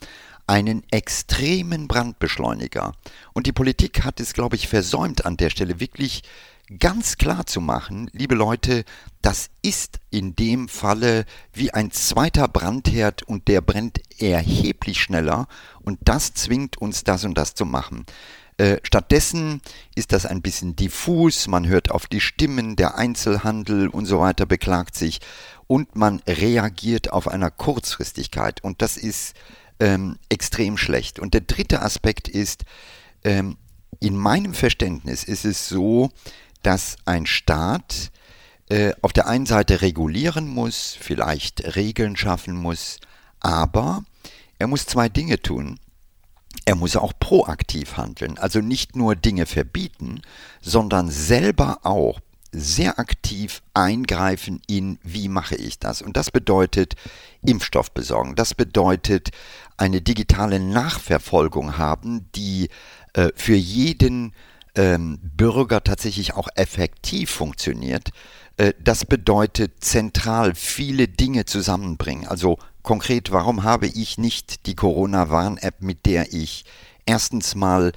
einen 0.48 0.84
extremen 0.92 1.88
Brandbeschleuniger. 1.88 2.94
Und 3.34 3.48
die 3.48 3.52
Politik 3.52 4.04
hat 4.04 4.20
es, 4.20 4.34
glaube 4.34 4.56
ich, 4.56 4.68
versäumt 4.68 5.26
an 5.26 5.38
der 5.38 5.50
Stelle 5.50 5.80
wirklich 5.80 6.24
ganz 6.80 7.18
klar 7.18 7.46
zu 7.46 7.62
machen, 7.62 8.10
liebe 8.14 8.36
Leute, 8.36 8.86
das 9.22 9.50
ist 9.62 10.00
in 10.10 10.36
dem 10.36 10.68
Falle 10.68 11.26
wie 11.54 11.74
ein 11.74 11.92
zweiter 11.92 12.48
Brandherd 12.48 13.24
und 13.24 13.48
der 13.48 13.62
brennt 13.62 14.02
erheblich 14.20 15.02
schneller 15.02 15.48
und 15.82 16.00
das 16.04 16.34
zwingt 16.34 16.78
uns 16.78 17.04
das 17.04 17.24
und 17.24 17.38
das 17.38 17.54
zu 17.54 17.66
machen. 17.66 18.06
Äh, 18.58 18.78
stattdessen 18.84 19.62
ist 19.96 20.12
das 20.14 20.26
ein 20.26 20.42
bisschen 20.42 20.76
diffus, 20.76 21.48
man 21.48 21.68
hört 21.68 21.92
auf 21.92 22.08
die 22.08 22.22
Stimmen, 22.22 22.76
der 22.76 22.98
Einzelhandel 22.98 23.90
und 23.90 24.06
so 24.06 24.20
weiter 24.20 24.46
beklagt 24.46 24.96
sich 24.96 25.20
und 25.68 25.96
man 25.96 26.22
reagiert 26.26 27.12
auf 27.12 27.28
einer 27.28 27.52
Kurzfristigkeit 27.52 28.64
und 28.64 28.82
das 28.82 28.98
ist 28.98 29.36
ähm, 29.80 30.18
extrem 30.30 30.78
schlecht. 30.78 31.20
Und 31.20 31.34
der 31.34 31.42
dritte 31.42 31.82
Aspekt 31.82 32.30
ist, 32.30 32.64
ähm, 33.24 33.58
in 34.00 34.16
meinem 34.16 34.54
Verständnis 34.54 35.24
ist 35.24 35.46
es 35.46 35.68
so, 35.68 36.12
dass 36.66 36.98
ein 37.06 37.26
Staat 37.26 38.12
äh, 38.70 38.94
auf 39.02 39.14
der 39.14 39.28
einen 39.28 39.46
Seite 39.46 39.82
regulieren 39.82 40.48
muss, 40.48 40.98
vielleicht 41.00 41.76
Regeln 41.76 42.16
schaffen 42.16 42.56
muss, 42.56 43.00
aber 43.40 44.04
er 44.58 44.68
muss 44.68 44.88
zwei 44.88 45.08
Dinge 45.10 45.40
tun. 45.42 45.80
Er 46.66 46.76
muss 46.76 46.96
auch 46.96 47.14
proaktiv 47.20 47.98
handeln, 47.98 48.40
also 48.40 48.60
nicht 48.60 48.96
nur 48.96 49.16
Dinge 49.16 49.46
verbieten, 49.46 50.22
sondern 50.62 51.12
selber 51.12 51.80
auch 51.84 52.20
sehr 52.52 52.98
aktiv 52.98 53.62
eingreifen 53.74 54.62
in, 54.66 54.98
wie 55.04 55.28
mache 55.28 55.56
ich 55.56 55.78
das? 55.78 56.02
Und 56.02 56.16
das 56.18 56.32
bedeutet 56.32 56.96
Impfstoff 57.46 57.92
besorgen. 57.92 58.36
Das 58.36 58.54
bedeutet 58.54 59.32
eine 59.78 60.02
digitale 60.02 60.60
Nachverfolgung 60.60 61.78
haben, 61.78 62.32
die 62.34 62.70
äh, 63.14 63.30
für 63.36 63.56
jeden 63.56 64.34
ähm, 64.76 65.20
Bürger 65.22 65.84
tatsächlich 65.84 66.34
auch 66.34 66.48
effektiv 66.56 67.32
funktioniert. 67.32 68.10
Äh, 68.58 68.74
das 68.84 69.06
bedeutet 69.06 69.84
zentral 69.84 70.56
viele 70.56 71.08
Dinge 71.08 71.46
zusammenbringen. 71.46 72.28
Also 72.28 72.58
konkret, 72.84 73.32
warum 73.32 73.64
habe 73.64 73.88
ich 73.88 74.18
nicht 74.18 74.66
die 74.66 74.76
Corona-Warn-App, 74.76 75.82
mit 75.82 76.06
der 76.06 76.34
ich 76.34 76.66
erstens 77.06 77.56
mal 77.56 77.92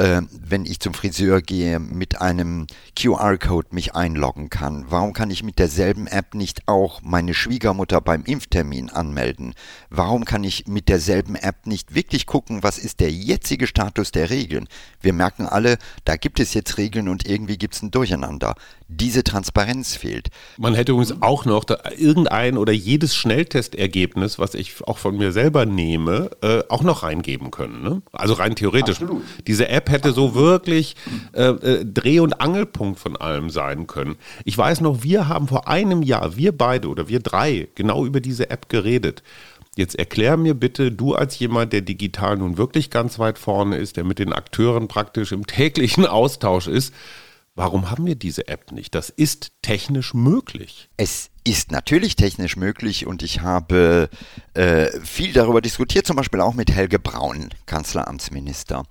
äh, 0.00 0.22
wenn 0.32 0.64
ich 0.64 0.80
zum 0.80 0.94
Friseur 0.94 1.42
gehe, 1.42 1.78
mit 1.78 2.22
einem 2.22 2.66
QR-Code 2.98 3.68
mich 3.72 3.94
einloggen 3.94 4.48
kann? 4.48 4.86
Warum 4.88 5.12
kann 5.12 5.30
ich 5.30 5.42
mit 5.42 5.58
derselben 5.58 6.06
App 6.06 6.34
nicht 6.34 6.66
auch 6.68 7.02
meine 7.02 7.34
Schwiegermutter 7.34 8.00
beim 8.00 8.24
Impftermin 8.24 8.88
anmelden? 8.88 9.54
Warum 9.90 10.24
kann 10.24 10.42
ich 10.42 10.66
mit 10.66 10.88
derselben 10.88 11.34
App 11.34 11.66
nicht 11.66 11.94
wirklich 11.94 12.24
gucken, 12.24 12.62
was 12.62 12.78
ist 12.78 13.00
der 13.00 13.10
jetzige 13.10 13.66
Status 13.66 14.10
der 14.10 14.30
Regeln? 14.30 14.68
Wir 15.02 15.12
merken 15.12 15.46
alle, 15.46 15.76
da 16.04 16.16
gibt 16.16 16.40
es 16.40 16.54
jetzt 16.54 16.78
Regeln 16.78 17.08
und 17.08 17.26
irgendwie 17.28 17.58
gibt 17.58 17.74
es 17.74 17.82
ein 17.82 17.90
Durcheinander. 17.90 18.54
Diese 18.92 19.22
Transparenz 19.22 19.94
fehlt. 19.94 20.30
Man 20.58 20.74
hätte 20.74 20.92
übrigens 20.92 21.22
auch 21.22 21.44
noch 21.44 21.64
irgendein 21.96 22.58
oder 22.58 22.72
jedes 22.72 23.14
Schnelltestergebnis, 23.14 24.40
was 24.40 24.54
ich 24.54 24.82
auch 24.84 24.98
von 24.98 25.16
mir 25.16 25.30
selber 25.30 25.64
nehme, 25.64 26.30
äh, 26.42 26.64
auch 26.68 26.82
noch 26.82 27.04
reingeben 27.04 27.52
können. 27.52 27.82
Ne? 27.82 28.02
Also 28.10 28.34
rein 28.34 28.56
theoretisch. 28.56 29.00
Absolut. 29.00 29.22
Diese 29.46 29.68
App 29.68 29.90
hätte 29.90 30.12
so 30.12 30.34
wirklich 30.34 30.96
äh, 31.32 31.44
äh, 31.44 31.84
Dreh- 31.84 32.18
und 32.18 32.40
Angelpunkt 32.40 32.98
von 32.98 33.16
allem 33.16 33.48
sein 33.48 33.86
können. 33.86 34.16
Ich 34.44 34.58
weiß 34.58 34.80
noch, 34.80 35.04
wir 35.04 35.28
haben 35.28 35.46
vor 35.46 35.68
einem 35.68 36.02
Jahr, 36.02 36.36
wir 36.36 36.50
beide 36.50 36.88
oder 36.88 37.08
wir 37.08 37.20
drei, 37.20 37.68
genau 37.76 38.04
über 38.04 38.20
diese 38.20 38.50
App 38.50 38.68
geredet. 38.68 39.22
Jetzt 39.76 39.96
erklär 39.96 40.36
mir 40.36 40.54
bitte, 40.54 40.90
du 40.90 41.14
als 41.14 41.38
jemand, 41.38 41.72
der 41.72 41.82
digital 41.82 42.36
nun 42.36 42.58
wirklich 42.58 42.90
ganz 42.90 43.20
weit 43.20 43.38
vorne 43.38 43.76
ist, 43.76 43.96
der 43.96 44.04
mit 44.04 44.18
den 44.18 44.32
Akteuren 44.32 44.88
praktisch 44.88 45.30
im 45.30 45.46
täglichen 45.46 46.06
Austausch 46.06 46.66
ist, 46.66 46.92
warum 47.60 47.90
haben 47.90 48.06
wir 48.06 48.14
diese 48.14 48.48
App 48.48 48.72
nicht? 48.72 48.94
Das 48.94 49.10
ist 49.10 49.52
technisch 49.60 50.14
möglich. 50.14 50.88
Es 50.96 51.28
ist 51.44 51.70
natürlich 51.70 52.16
technisch 52.16 52.56
möglich 52.56 53.06
und 53.06 53.22
ich 53.22 53.42
habe 53.42 54.08
äh, 54.54 54.86
viel 55.02 55.34
darüber 55.34 55.60
diskutiert, 55.60 56.06
zum 56.06 56.16
Beispiel 56.16 56.40
auch 56.40 56.54
mit 56.54 56.70
Helge 56.72 56.98
Braun, 56.98 57.50
Kanzleramtsminister 57.66 58.84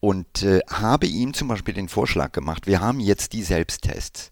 und 0.00 0.42
äh, 0.42 0.60
habe 0.68 1.06
ihm 1.06 1.32
zum 1.32 1.48
Beispiel 1.48 1.72
den 1.72 1.88
Vorschlag 1.88 2.32
gemacht, 2.32 2.66
wir 2.66 2.80
haben 2.80 3.00
jetzt 3.00 3.32
die 3.32 3.42
Selbsttests. 3.42 4.30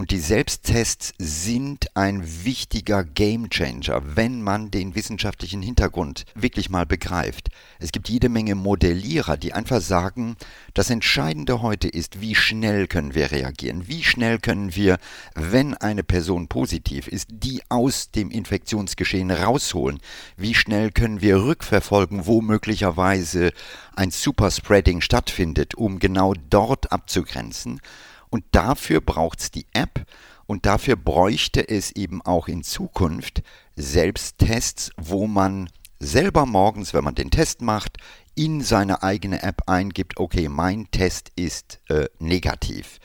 Und 0.00 0.12
die 0.12 0.18
Selbsttests 0.18 1.12
sind 1.18 1.94
ein 1.94 2.22
wichtiger 2.46 3.04
Gamechanger, 3.04 4.00
wenn 4.16 4.40
man 4.40 4.70
den 4.70 4.94
wissenschaftlichen 4.94 5.60
Hintergrund 5.60 6.24
wirklich 6.34 6.70
mal 6.70 6.86
begreift. 6.86 7.50
Es 7.78 7.92
gibt 7.92 8.08
jede 8.08 8.30
Menge 8.30 8.54
Modellierer, 8.54 9.36
die 9.36 9.52
einfach 9.52 9.82
sagen, 9.82 10.36
das 10.72 10.88
Entscheidende 10.88 11.60
heute 11.60 11.86
ist, 11.86 12.22
wie 12.22 12.34
schnell 12.34 12.86
können 12.86 13.14
wir 13.14 13.30
reagieren, 13.30 13.88
wie 13.88 14.02
schnell 14.02 14.38
können 14.38 14.74
wir, 14.74 14.96
wenn 15.34 15.74
eine 15.74 16.02
Person 16.02 16.48
positiv 16.48 17.06
ist, 17.06 17.28
die 17.30 17.60
aus 17.68 18.10
dem 18.10 18.30
Infektionsgeschehen 18.30 19.30
rausholen, 19.30 20.00
wie 20.38 20.54
schnell 20.54 20.92
können 20.92 21.20
wir 21.20 21.42
rückverfolgen, 21.42 22.24
wo 22.24 22.40
möglicherweise 22.40 23.52
ein 23.96 24.10
Superspreading 24.10 25.02
stattfindet, 25.02 25.74
um 25.74 25.98
genau 25.98 26.32
dort 26.48 26.90
abzugrenzen. 26.90 27.82
Und 28.30 28.44
dafür 28.52 29.00
braucht 29.00 29.40
es 29.40 29.50
die 29.50 29.66
App 29.72 30.06
und 30.46 30.66
dafür 30.66 30.96
bräuchte 30.96 31.68
es 31.68 31.92
eben 31.92 32.22
auch 32.22 32.48
in 32.48 32.62
Zukunft 32.62 33.42
Selbsttests, 33.76 34.90
wo 34.96 35.26
man 35.26 35.68
selber 35.98 36.46
morgens, 36.46 36.94
wenn 36.94 37.04
man 37.04 37.14
den 37.14 37.30
Test 37.30 37.60
macht, 37.60 37.98
in 38.34 38.62
seine 38.62 39.02
eigene 39.02 39.42
App 39.42 39.62
eingibt, 39.66 40.18
okay, 40.18 40.48
mein 40.48 40.90
Test 40.90 41.30
ist 41.36 41.80
äh, 41.88 42.08
negativ. 42.18 42.98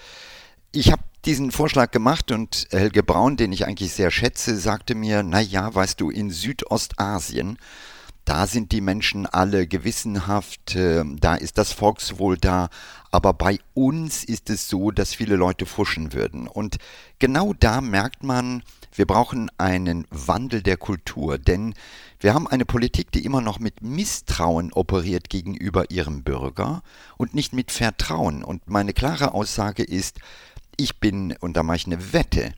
Ich 0.72 0.91
habe 0.91 1.03
diesen 1.25 1.51
Vorschlag 1.51 1.91
gemacht 1.91 2.32
und 2.32 2.67
Helge 2.70 3.03
Braun, 3.03 3.36
den 3.36 3.51
ich 3.51 3.65
eigentlich 3.65 3.94
sehr 3.94 4.12
schätze, 4.12 4.58
sagte 4.58 4.96
mir, 4.96 5.24
na 5.24 5.41
ja, 5.41 5.74
weißt 5.74 6.00
du, 6.00 6.10
in 6.10 6.29
Südostasien 6.29 7.58
da 8.25 8.48
sind 8.48 8.72
die 8.72 8.82
Menschen 8.82 9.27
alle 9.27 9.67
gewissenhaft, 9.67 10.75
äh, 10.75 11.03
da 11.05 11.36
ist 11.36 11.58
das 11.58 11.72
Volkswohl 11.72 12.38
da, 12.38 12.70
aber 13.12 13.34
bei 13.34 13.60
uns 13.74 14.24
ist 14.24 14.50
es 14.50 14.67
so, 14.67 14.91
dass 14.91 15.13
viele 15.13 15.36
Leute 15.36 15.65
fuschen 15.65 16.12
würden. 16.12 16.48
Und 16.48 16.77
genau 17.20 17.53
da 17.53 17.82
merkt 17.82 18.24
man, 18.24 18.63
wir 18.94 19.05
brauchen 19.05 19.51
einen 19.58 20.05
Wandel 20.10 20.63
der 20.63 20.77
Kultur, 20.77 21.38
denn 21.38 21.75
wir 22.20 22.34
haben 22.34 22.48
eine 22.48 22.65
Politik, 22.65 23.12
die 23.12 23.24
immer 23.25 23.41
noch 23.41 23.60
mit 23.60 23.82
Misstrauen 23.82 24.74
operiert 24.74 25.29
gegenüber 25.29 25.91
ihrem 25.91 26.24
Bürger 26.24 26.82
und 27.17 27.36
nicht 27.36 27.53
mit 27.53 27.72
Vertrauen. 27.72 28.44
Und 28.44 28.67
meine 28.67 28.94
klare 28.94 29.34
Aussage 29.34 29.84
ist, 29.84 30.20
ich 30.77 31.00
bin, 31.00 31.36
und 31.39 31.55
da 31.55 31.63
mache 31.63 31.77
ich 31.77 31.86
eine 31.86 32.13
Wette, 32.13 32.53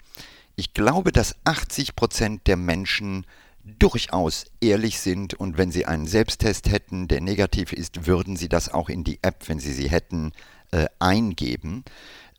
ich 0.56 0.74
glaube, 0.74 1.12
dass 1.12 1.36
80 1.44 1.96
Prozent 1.96 2.48
der 2.48 2.58
Menschen 2.58 3.26
durchaus 3.80 4.46
ehrlich 4.62 5.00
sind 5.00 5.34
und 5.34 5.58
wenn 5.58 5.72
sie 5.72 5.86
einen 5.86 6.08
Selbsttest 6.08 6.70
hätten, 6.70 7.08
der 7.08 7.22
negativ 7.22 7.74
ist, 7.74 8.08
würden 8.08 8.36
sie 8.36 8.50
das 8.50 8.74
auch 8.74 8.90
in 8.90 9.04
die 9.04 9.20
App, 9.22 9.48
wenn 9.48 9.60
sie 9.60 9.74
sie 9.74 9.90
hätten, 9.90 10.32
äh, 10.72 10.86
eingeben. 11.00 11.84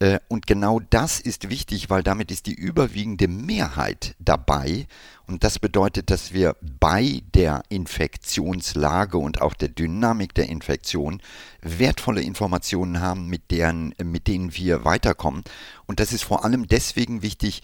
Äh, 0.01 0.21
und 0.29 0.47
genau 0.47 0.81
das 0.91 1.21
ist 1.21 1.51
wichtig, 1.51 1.91
weil 1.91 2.03
damit 2.03 2.31
ist 2.31 2.47
die 2.47 2.55
überwiegende 2.55 3.29
Mehrheit 3.29 4.15
dabei. 4.19 4.87
Und 5.27 5.45
das 5.45 5.59
bedeutet, 5.59 6.11
dass 6.11 6.33
wir 6.33 6.57
bei 6.61 7.23
der 7.35 7.63
Infektionslage 7.69 9.19
und 9.19 9.43
auch 9.43 9.55
der 9.55 9.69
Dynamik 9.69 10.35
der 10.35 10.49
Infektion 10.49 11.21
wertvolle 11.61 12.23
Informationen 12.23 13.01
haben, 13.01 13.27
mit, 13.27 13.51
deren, 13.51 13.95
mit 14.03 14.27
denen 14.27 14.55
wir 14.55 14.85
weiterkommen. 14.85 15.43
Und 15.87 16.01
das 16.01 16.13
ist 16.13 16.25
vor 16.25 16.45
allem 16.45 16.67
deswegen 16.67 17.23
wichtig, 17.23 17.63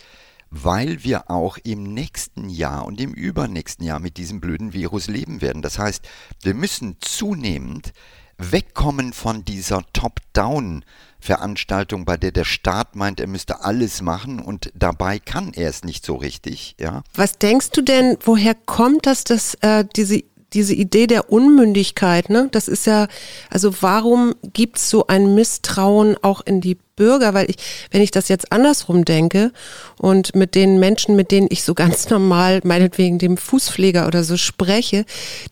weil 0.62 1.02
wir 1.02 1.30
auch 1.30 1.58
im 1.64 1.82
nächsten 1.82 2.48
Jahr 2.48 2.86
und 2.86 3.00
im 3.00 3.12
übernächsten 3.12 3.84
Jahr 3.84 3.98
mit 3.98 4.16
diesem 4.16 4.40
blöden 4.40 4.72
Virus 4.72 5.08
leben 5.08 5.40
werden. 5.40 5.62
Das 5.62 5.78
heißt, 5.78 6.06
wir 6.42 6.54
müssen 6.54 6.96
zunehmend 7.00 7.92
wegkommen 8.38 9.12
von 9.12 9.44
dieser 9.44 9.82
Top-Down- 9.92 10.84
Veranstaltung, 11.24 12.04
bei 12.04 12.18
der 12.18 12.32
der 12.32 12.44
Staat 12.44 12.96
meint, 12.96 13.18
er 13.18 13.26
müsste 13.26 13.62
alles 13.62 14.02
machen 14.02 14.40
und 14.40 14.70
dabei 14.74 15.18
kann 15.18 15.52
er 15.54 15.70
es 15.70 15.82
nicht 15.82 16.04
so 16.04 16.16
richtig. 16.16 16.76
Ja. 16.78 17.02
Was 17.14 17.38
denkst 17.38 17.70
du 17.70 17.80
denn, 17.80 18.18
woher 18.20 18.54
kommt 18.54 19.06
das, 19.06 19.24
dass 19.24 19.54
äh, 19.62 19.86
diese 19.96 20.22
diese 20.52 20.74
Idee 20.74 21.08
der 21.08 21.32
Unmündigkeit, 21.32 22.30
ne? 22.30 22.48
Das 22.52 22.68
ist 22.68 22.86
ja, 22.86 23.08
also 23.50 23.74
warum 23.80 24.34
gibt 24.52 24.76
es 24.78 24.88
so 24.88 25.06
ein 25.08 25.34
Misstrauen 25.34 26.16
auch 26.22 26.42
in 26.42 26.60
die 26.60 26.78
Bürger, 26.96 27.34
weil 27.34 27.50
ich, 27.50 27.56
wenn 27.90 28.02
ich 28.02 28.10
das 28.10 28.28
jetzt 28.28 28.52
andersrum 28.52 29.04
denke 29.04 29.52
und 29.98 30.34
mit 30.34 30.54
den 30.54 30.78
Menschen, 30.78 31.16
mit 31.16 31.30
denen 31.30 31.48
ich 31.50 31.62
so 31.62 31.74
ganz 31.74 32.08
normal, 32.10 32.60
meinetwegen 32.64 33.18
dem 33.18 33.36
Fußpfleger 33.36 34.06
oder 34.06 34.24
so 34.24 34.36
spreche, 34.36 35.04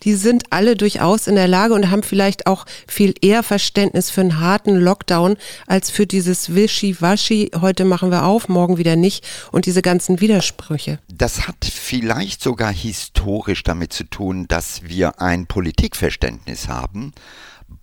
die 0.03 0.15
sind 0.15 0.45
alle 0.51 0.77
durchaus 0.77 1.27
in 1.27 1.35
der 1.35 1.49
Lage 1.49 1.75
und 1.75 1.91
haben 1.91 2.03
vielleicht 2.03 2.47
auch 2.47 2.65
viel 2.87 3.15
eher 3.21 3.43
Verständnis 3.43 4.11
für 4.11 4.21
einen 4.21 4.41
harten 4.41 4.77
Lockdown 4.77 5.37
als 5.67 5.91
für 5.91 6.07
dieses 6.07 6.55
Wischi-Waschi, 6.55 7.51
heute 7.61 7.85
machen 7.85 8.11
wir 8.11 8.25
auf, 8.25 8.49
morgen 8.49 8.79
wieder 8.79 8.97
nicht 8.97 9.25
und 9.51 9.67
diese 9.67 9.83
ganzen 9.83 10.21
Widersprüche. 10.21 10.99
Das 11.13 11.47
hat 11.49 11.65
vielleicht 11.65 12.43
sogar 12.43 12.73
historisch 12.73 13.63
damit 13.63 13.93
zu 13.93 14.05
tun, 14.05 14.47
dass 14.49 14.83
wir 14.83 15.21
ein 15.21 15.47
Politikverständnis 15.47 16.69
haben, 16.69 17.13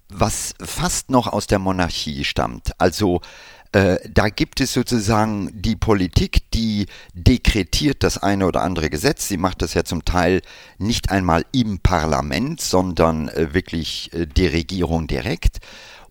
was 0.09 0.53
fast 0.59 1.09
noch 1.11 1.27
aus 1.27 1.47
der 1.47 1.59
Monarchie 1.59 2.23
stammt. 2.23 2.71
Also 2.79 3.21
äh, 3.71 3.97
da 4.09 4.29
gibt 4.29 4.61
es 4.61 4.73
sozusagen 4.73 5.51
die 5.53 5.75
Politik, 5.75 6.49
die 6.51 6.87
dekretiert 7.13 8.03
das 8.03 8.17
eine 8.17 8.47
oder 8.47 8.61
andere 8.61 8.89
Gesetz. 8.89 9.27
Sie 9.27 9.37
macht 9.37 9.61
das 9.61 9.75
ja 9.75 9.83
zum 9.83 10.05
Teil 10.05 10.41
nicht 10.79 11.11
einmal 11.11 11.45
im 11.51 11.79
Parlament, 11.79 12.61
sondern 12.61 13.29
äh, 13.29 13.53
wirklich 13.53 14.11
äh, 14.13 14.25
die 14.25 14.47
Regierung 14.47 15.05
direkt. 15.05 15.59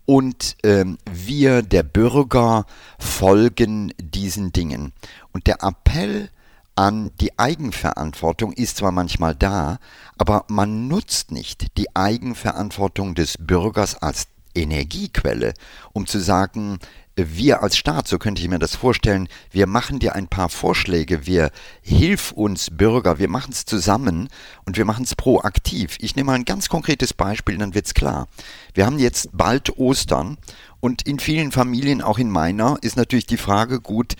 Und 0.07 0.57
ähm, 0.63 0.99
wir, 1.11 1.63
der 1.63 1.83
Bürger, 1.83 2.65
folgen 2.99 3.93
diesen 4.01 4.53
Dingen. 4.53 4.93
Und 5.33 5.49
der 5.49 5.63
Appell 5.63 6.31
an 6.79 7.11
die 7.21 7.37
Eigenverantwortung 7.37 8.53
ist 8.53 8.77
zwar 8.77 8.93
manchmal 8.93 9.35
da, 9.35 9.81
aber 10.17 10.45
man 10.47 10.87
nutzt 10.87 11.33
nicht 11.33 11.77
die 11.77 11.97
Eigenverantwortung 11.97 13.17
des 13.17 13.35
Bürgers 13.37 14.01
als 14.01 14.29
Energiequelle, 14.55 15.55
um 15.93 16.07
zu 16.07 16.21
sagen, 16.21 16.79
wir 17.19 17.63
als 17.63 17.77
Staat, 17.77 18.07
so 18.07 18.19
könnte 18.19 18.43
ich 18.43 18.49
mir 18.49 18.59
das 18.59 18.77
vorstellen, 18.77 19.29
wir 19.51 19.67
machen 19.67 19.99
dir 19.99 20.15
ein 20.15 20.29
paar 20.29 20.49
Vorschläge, 20.49 21.27
wir 21.27 21.51
hilf 21.83 22.33
uns 22.33 22.71
Bürger, 22.71 23.19
wir 23.19 23.29
machen 23.29 23.53
es 23.53 23.65
zusammen 23.65 24.29
und 24.65 24.77
wir 24.77 24.85
machen 24.85 25.05
es 25.05 25.15
proaktiv. 25.15 25.97
Ich 26.01 26.17
nehme 26.17 26.29
mal 26.29 26.35
ein 26.35 26.45
ganz 26.45 26.69
konkretes 26.69 27.13
Beispiel, 27.13 27.59
dann 27.59 27.75
wird's 27.75 27.95
klar. 27.95 28.29
Wir 28.75 28.87
haben 28.87 28.99
jetzt 28.99 29.31
bald 29.33 29.79
Ostern 29.79 30.39
und 30.81 31.03
in 31.03 31.19
vielen 31.19 31.51
Familien, 31.51 32.03
auch 32.03 32.19
in 32.19 32.31
meiner, 32.31 32.79
ist 32.83 32.97
natürlich 32.97 33.27
die 33.27 33.37
Frage, 33.37 33.81
gut, 33.81 34.15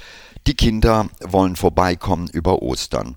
die 0.47 0.55
Kinder 0.55 1.09
wollen 1.21 1.57
vorbeikommen 1.57 2.29
über 2.29 2.63
Ostern. 2.63 3.17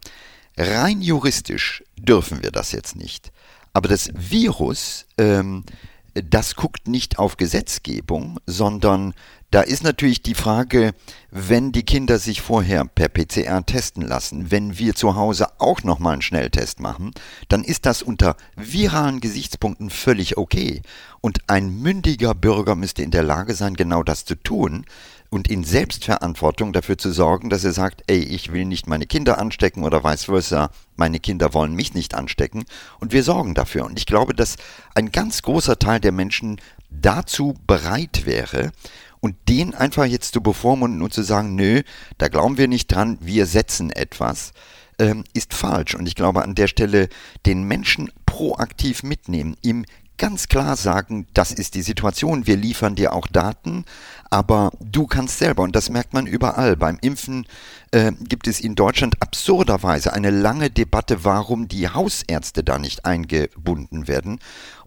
Rein 0.57 1.01
juristisch 1.01 1.83
dürfen 1.97 2.43
wir 2.43 2.51
das 2.51 2.71
jetzt 2.71 2.95
nicht. 2.95 3.31
Aber 3.73 3.87
das 3.87 4.09
Virus, 4.13 5.05
ähm, 5.17 5.63
das 6.13 6.55
guckt 6.55 6.87
nicht 6.87 7.19
auf 7.19 7.37
Gesetzgebung, 7.37 8.39
sondern 8.45 9.13
da 9.49 9.61
ist 9.61 9.83
natürlich 9.83 10.21
die 10.21 10.35
Frage, 10.35 10.93
wenn 11.29 11.73
die 11.73 11.83
Kinder 11.83 12.19
sich 12.19 12.41
vorher 12.41 12.85
per 12.85 13.09
PCR 13.09 13.65
testen 13.65 14.01
lassen, 14.01 14.49
wenn 14.49 14.77
wir 14.77 14.95
zu 14.95 15.15
Hause 15.15 15.47
auch 15.59 15.83
nochmal 15.83 16.13
einen 16.13 16.21
Schnelltest 16.21 16.79
machen, 16.79 17.11
dann 17.49 17.65
ist 17.65 17.85
das 17.85 18.01
unter 18.01 18.37
viralen 18.55 19.19
Gesichtspunkten 19.19 19.89
völlig 19.89 20.37
okay. 20.37 20.81
Und 21.19 21.39
ein 21.47 21.69
mündiger 21.69 22.33
Bürger 22.33 22.75
müsste 22.75 23.03
in 23.03 23.11
der 23.11 23.23
Lage 23.23 23.53
sein, 23.53 23.75
genau 23.75 24.03
das 24.03 24.23
zu 24.23 24.35
tun 24.35 24.85
und 25.31 25.49
in 25.49 25.63
Selbstverantwortung 25.63 26.73
dafür 26.73 26.97
zu 26.97 27.11
sorgen, 27.11 27.49
dass 27.49 27.63
er 27.63 27.71
sagt, 27.71 28.03
ey, 28.07 28.19
ich 28.19 28.51
will 28.51 28.65
nicht 28.65 28.85
meine 28.87 29.07
Kinder 29.07 29.39
anstecken 29.39 29.83
oder 29.83 30.03
vice 30.03 30.25
versa, 30.25 30.69
meine 30.97 31.21
Kinder 31.21 31.53
wollen 31.53 31.73
mich 31.73 31.93
nicht 31.93 32.13
anstecken 32.13 32.65
und 32.99 33.13
wir 33.13 33.23
sorgen 33.23 33.55
dafür. 33.55 33.85
Und 33.85 33.97
ich 33.97 34.05
glaube, 34.05 34.35
dass 34.35 34.57
ein 34.93 35.11
ganz 35.11 35.41
großer 35.41 35.79
Teil 35.79 36.01
der 36.01 36.11
Menschen 36.11 36.59
dazu 36.89 37.55
bereit 37.65 38.25
wäre 38.25 38.73
und 39.21 39.37
den 39.47 39.73
einfach 39.73 40.03
jetzt 40.03 40.33
zu 40.33 40.41
bevormunden 40.41 41.01
und 41.01 41.13
zu 41.13 41.21
sagen, 41.21 41.55
nö, 41.55 41.81
da 42.17 42.27
glauben 42.27 42.57
wir 42.57 42.67
nicht 42.67 42.91
dran, 42.91 43.17
wir 43.21 43.45
setzen 43.45 43.89
etwas, 43.89 44.51
ähm, 44.99 45.23
ist 45.33 45.53
falsch. 45.53 45.95
Und 45.95 46.07
ich 46.07 46.15
glaube 46.15 46.43
an 46.43 46.55
der 46.55 46.67
Stelle 46.67 47.07
den 47.45 47.63
Menschen 47.63 48.11
proaktiv 48.25 49.01
mitnehmen, 49.03 49.55
ihm 49.61 49.85
ganz 50.21 50.47
klar 50.47 50.75
sagen, 50.75 51.25
das 51.33 51.51
ist 51.51 51.73
die 51.73 51.81
Situation, 51.81 52.45
wir 52.45 52.55
liefern 52.55 52.93
dir 52.93 53.11
auch 53.11 53.25
Daten, 53.25 53.85
aber 54.29 54.69
du 54.79 55.07
kannst 55.07 55.39
selber, 55.39 55.63
und 55.63 55.75
das 55.75 55.89
merkt 55.89 56.13
man 56.13 56.27
überall, 56.27 56.77
beim 56.77 56.99
Impfen 57.01 57.47
äh, 57.89 58.11
gibt 58.11 58.47
es 58.47 58.59
in 58.59 58.75
Deutschland 58.75 59.19
absurderweise 59.19 60.13
eine 60.13 60.29
lange 60.29 60.69
Debatte, 60.69 61.25
warum 61.25 61.67
die 61.67 61.89
Hausärzte 61.89 62.63
da 62.63 62.77
nicht 62.77 63.03
eingebunden 63.03 64.07
werden. 64.07 64.39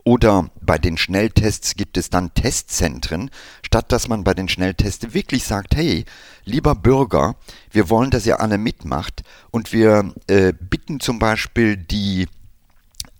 Oder 0.04 0.50
bei 0.60 0.78
den 0.78 0.96
Schnelltests 0.96 1.74
gibt 1.74 1.96
es 1.96 2.10
dann 2.10 2.32
Testzentren, 2.34 3.28
statt 3.62 3.90
dass 3.90 4.06
man 4.06 4.22
bei 4.22 4.34
den 4.34 4.48
Schnelltests 4.48 5.14
wirklich 5.14 5.42
sagt, 5.42 5.74
hey, 5.74 6.04
lieber 6.44 6.76
Bürger, 6.76 7.34
wir 7.72 7.90
wollen, 7.90 8.12
dass 8.12 8.24
ihr 8.24 8.38
alle 8.38 8.58
mitmacht 8.58 9.24
und 9.50 9.72
wir 9.72 10.14
äh, 10.28 10.52
bitten 10.52 11.00
zum 11.00 11.18
Beispiel 11.18 11.76
die 11.76 12.28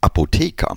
Apotheker, 0.05 0.77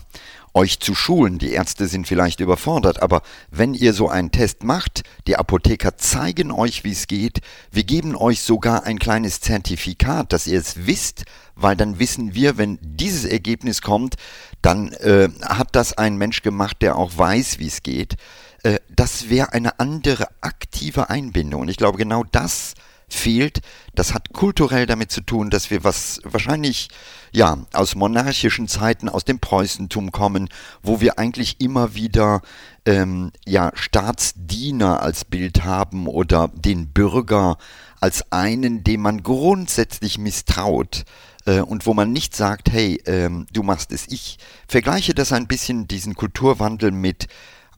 euch 0.57 0.79
zu 0.79 0.95
schulen. 0.95 1.37
Die 1.37 1.51
Ärzte 1.51 1.87
sind 1.87 2.07
vielleicht 2.07 2.39
überfordert, 2.39 3.01
aber 3.01 3.21
wenn 3.51 3.75
ihr 3.75 3.93
so 3.93 4.09
einen 4.09 4.31
Test 4.31 4.63
macht, 4.63 5.03
die 5.27 5.35
Apotheker 5.35 5.97
zeigen 5.97 6.51
euch, 6.51 6.83
wie 6.83 6.91
es 6.91 7.05
geht. 7.05 7.41
Wir 7.71 7.83
geben 7.83 8.15
euch 8.15 8.41
sogar 8.41 8.83
ein 8.83 8.97
kleines 8.97 9.39
Zertifikat, 9.39 10.33
dass 10.33 10.47
ihr 10.47 10.59
es 10.59 10.87
wisst, 10.87 11.25
weil 11.55 11.75
dann 11.75 11.99
wissen 11.99 12.33
wir, 12.33 12.57
wenn 12.57 12.79
dieses 12.81 13.23
Ergebnis 13.23 13.83
kommt, 13.83 14.15
dann 14.63 14.93
äh, 14.93 15.29
hat 15.43 15.75
das 15.75 15.95
ein 15.95 16.17
Mensch 16.17 16.41
gemacht, 16.41 16.77
der 16.81 16.95
auch 16.95 17.15
weiß, 17.15 17.59
wie 17.59 17.67
es 17.67 17.83
geht. 17.83 18.15
Äh, 18.63 18.79
das 18.89 19.29
wäre 19.29 19.53
eine 19.53 19.79
andere 19.79 20.27
aktive 20.41 21.11
Einbindung. 21.11 21.61
Und 21.61 21.69
ich 21.69 21.77
glaube, 21.77 21.99
genau 21.99 22.23
das 22.23 22.73
fehlt. 23.09 23.59
Das 23.95 24.13
hat 24.13 24.33
kulturell 24.33 24.85
damit 24.85 25.11
zu 25.11 25.21
tun, 25.21 25.49
dass 25.49 25.69
wir 25.69 25.83
was 25.83 26.19
wahrscheinlich 26.23 26.89
ja 27.31 27.57
aus 27.73 27.95
monarchischen 27.95 28.67
Zeiten, 28.67 29.09
aus 29.09 29.25
dem 29.25 29.39
Preußentum 29.39 30.11
kommen, 30.11 30.49
wo 30.81 31.01
wir 31.01 31.19
eigentlich 31.19 31.59
immer 31.59 31.95
wieder 31.95 32.41
ähm, 32.85 33.31
ja 33.45 33.71
Staatsdiener 33.75 35.01
als 35.01 35.25
Bild 35.25 35.63
haben 35.63 36.07
oder 36.07 36.49
den 36.49 36.87
Bürger 36.89 37.57
als 37.99 38.31
einen, 38.31 38.83
dem 38.83 39.01
man 39.01 39.23
grundsätzlich 39.23 40.17
misstraut 40.17 41.05
äh, 41.45 41.61
und 41.61 41.85
wo 41.85 41.93
man 41.93 42.11
nicht 42.11 42.35
sagt, 42.35 42.71
hey, 42.71 43.01
ähm, 43.05 43.47
du 43.51 43.63
machst 43.63 43.91
es. 43.91 44.07
Ich 44.07 44.37
vergleiche 44.67 45.13
das 45.13 45.31
ein 45.31 45.47
bisschen, 45.47 45.87
diesen 45.87 46.15
Kulturwandel 46.15 46.91
mit 46.91 47.27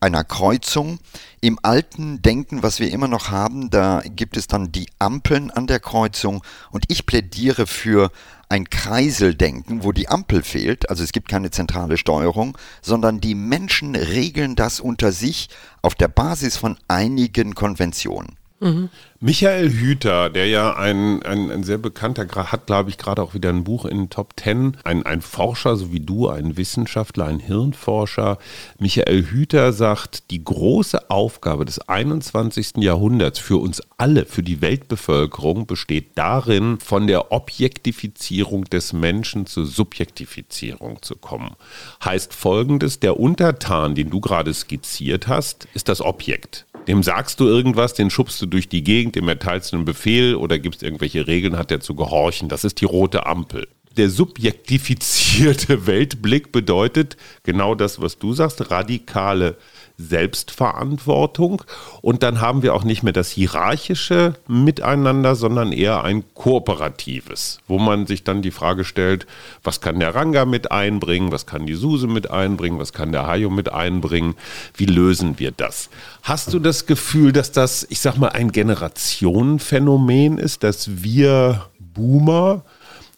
einer 0.00 0.24
Kreuzung. 0.24 0.98
Im 1.40 1.58
alten 1.62 2.22
Denken, 2.22 2.62
was 2.62 2.80
wir 2.80 2.90
immer 2.90 3.08
noch 3.08 3.30
haben, 3.30 3.70
da 3.70 4.02
gibt 4.04 4.36
es 4.36 4.46
dann 4.46 4.72
die 4.72 4.88
Ampeln 4.98 5.50
an 5.50 5.66
der 5.66 5.80
Kreuzung 5.80 6.42
und 6.70 6.84
ich 6.88 7.06
plädiere 7.06 7.66
für 7.66 8.10
ein 8.48 8.68
Kreiseldenken, 8.68 9.84
wo 9.84 9.92
die 9.92 10.08
Ampel 10.08 10.42
fehlt, 10.42 10.90
also 10.90 11.04
es 11.04 11.12
gibt 11.12 11.28
keine 11.28 11.50
zentrale 11.50 11.96
Steuerung, 11.96 12.58
sondern 12.82 13.20
die 13.20 13.36
Menschen 13.36 13.94
regeln 13.94 14.56
das 14.56 14.80
unter 14.80 15.12
sich 15.12 15.48
auf 15.82 15.94
der 15.94 16.08
Basis 16.08 16.56
von 16.56 16.76
einigen 16.88 17.54
Konventionen. 17.54 18.36
Mhm. 18.58 18.90
Michael 19.22 19.68
Hüter, 19.68 20.30
der 20.30 20.46
ja 20.46 20.76
ein, 20.76 21.22
ein, 21.24 21.50
ein 21.50 21.62
sehr 21.62 21.76
bekannter, 21.76 22.26
hat 22.26 22.64
glaube 22.64 22.88
ich 22.88 22.96
gerade 22.96 23.20
auch 23.20 23.34
wieder 23.34 23.50
ein 23.50 23.64
Buch 23.64 23.84
in 23.84 23.98
den 23.98 24.08
Top 24.08 24.34
Ten, 24.34 24.78
ein, 24.82 25.04
ein 25.04 25.20
Forscher, 25.20 25.76
so 25.76 25.92
wie 25.92 26.00
du, 26.00 26.30
ein 26.30 26.56
Wissenschaftler, 26.56 27.26
ein 27.26 27.38
Hirnforscher. 27.38 28.38
Michael 28.78 29.26
Hüter 29.26 29.74
sagt, 29.74 30.30
die 30.30 30.42
große 30.42 31.10
Aufgabe 31.10 31.66
des 31.66 31.86
21. 31.86 32.78
Jahrhunderts 32.78 33.38
für 33.38 33.58
uns 33.58 33.82
alle, 33.98 34.24
für 34.24 34.42
die 34.42 34.62
Weltbevölkerung, 34.62 35.66
besteht 35.66 36.12
darin, 36.14 36.78
von 36.80 37.06
der 37.06 37.30
Objektifizierung 37.30 38.64
des 38.64 38.94
Menschen 38.94 39.44
zur 39.44 39.66
Subjektifizierung 39.66 41.02
zu 41.02 41.14
kommen. 41.16 41.56
Heißt 42.02 42.32
folgendes, 42.32 43.00
der 43.00 43.20
Untertan, 43.20 43.94
den 43.94 44.08
du 44.08 44.22
gerade 44.22 44.54
skizziert 44.54 45.28
hast, 45.28 45.68
ist 45.74 45.90
das 45.90 46.00
Objekt. 46.00 46.64
Dem 46.88 47.02
sagst 47.02 47.40
du 47.40 47.46
irgendwas, 47.46 47.94
den 47.94 48.10
schubst 48.10 48.40
du 48.40 48.46
durch 48.46 48.68
die 48.68 48.82
Gegend, 48.82 49.09
dem 49.16 49.28
erteilst 49.28 49.72
du 49.72 49.76
einen 49.76 49.84
Befehl 49.84 50.34
oder 50.34 50.58
gibst 50.58 50.82
irgendwelche 50.82 51.26
Regeln, 51.26 51.56
hat 51.56 51.70
er 51.70 51.80
zu 51.80 51.94
gehorchen. 51.94 52.48
Das 52.48 52.64
ist 52.64 52.80
die 52.80 52.84
rote 52.84 53.26
Ampel. 53.26 53.68
Der 53.96 54.08
subjektifizierte 54.08 55.86
Weltblick 55.86 56.52
bedeutet 56.52 57.16
genau 57.42 57.74
das, 57.74 58.00
was 58.00 58.18
du 58.18 58.32
sagst, 58.32 58.70
radikale 58.70 59.56
Selbstverantwortung. 60.00 61.62
Und 62.00 62.22
dann 62.22 62.40
haben 62.40 62.62
wir 62.62 62.74
auch 62.74 62.84
nicht 62.84 63.02
mehr 63.02 63.12
das 63.12 63.30
hierarchische 63.30 64.34
Miteinander, 64.48 65.34
sondern 65.34 65.72
eher 65.72 66.02
ein 66.02 66.24
kooperatives, 66.34 67.60
wo 67.68 67.78
man 67.78 68.06
sich 68.06 68.24
dann 68.24 68.42
die 68.42 68.50
Frage 68.50 68.84
stellt, 68.84 69.26
was 69.62 69.80
kann 69.80 70.00
der 70.00 70.14
Ranga 70.14 70.44
mit 70.44 70.72
einbringen, 70.72 71.32
was 71.32 71.46
kann 71.46 71.66
die 71.66 71.74
Suse 71.74 72.06
mit 72.06 72.30
einbringen, 72.30 72.78
was 72.78 72.92
kann 72.92 73.12
der 73.12 73.26
Hayo 73.26 73.50
mit 73.50 73.72
einbringen, 73.72 74.34
wie 74.74 74.86
lösen 74.86 75.38
wir 75.38 75.50
das? 75.50 75.90
Hast 76.22 76.52
du 76.52 76.58
das 76.58 76.86
Gefühl, 76.86 77.32
dass 77.32 77.52
das, 77.52 77.86
ich 77.90 78.00
sag 78.00 78.16
mal, 78.16 78.28
ein 78.28 78.52
Generationenphänomen 78.52 80.38
ist, 80.38 80.62
dass 80.62 81.02
wir 81.02 81.66
Boomer 81.78 82.62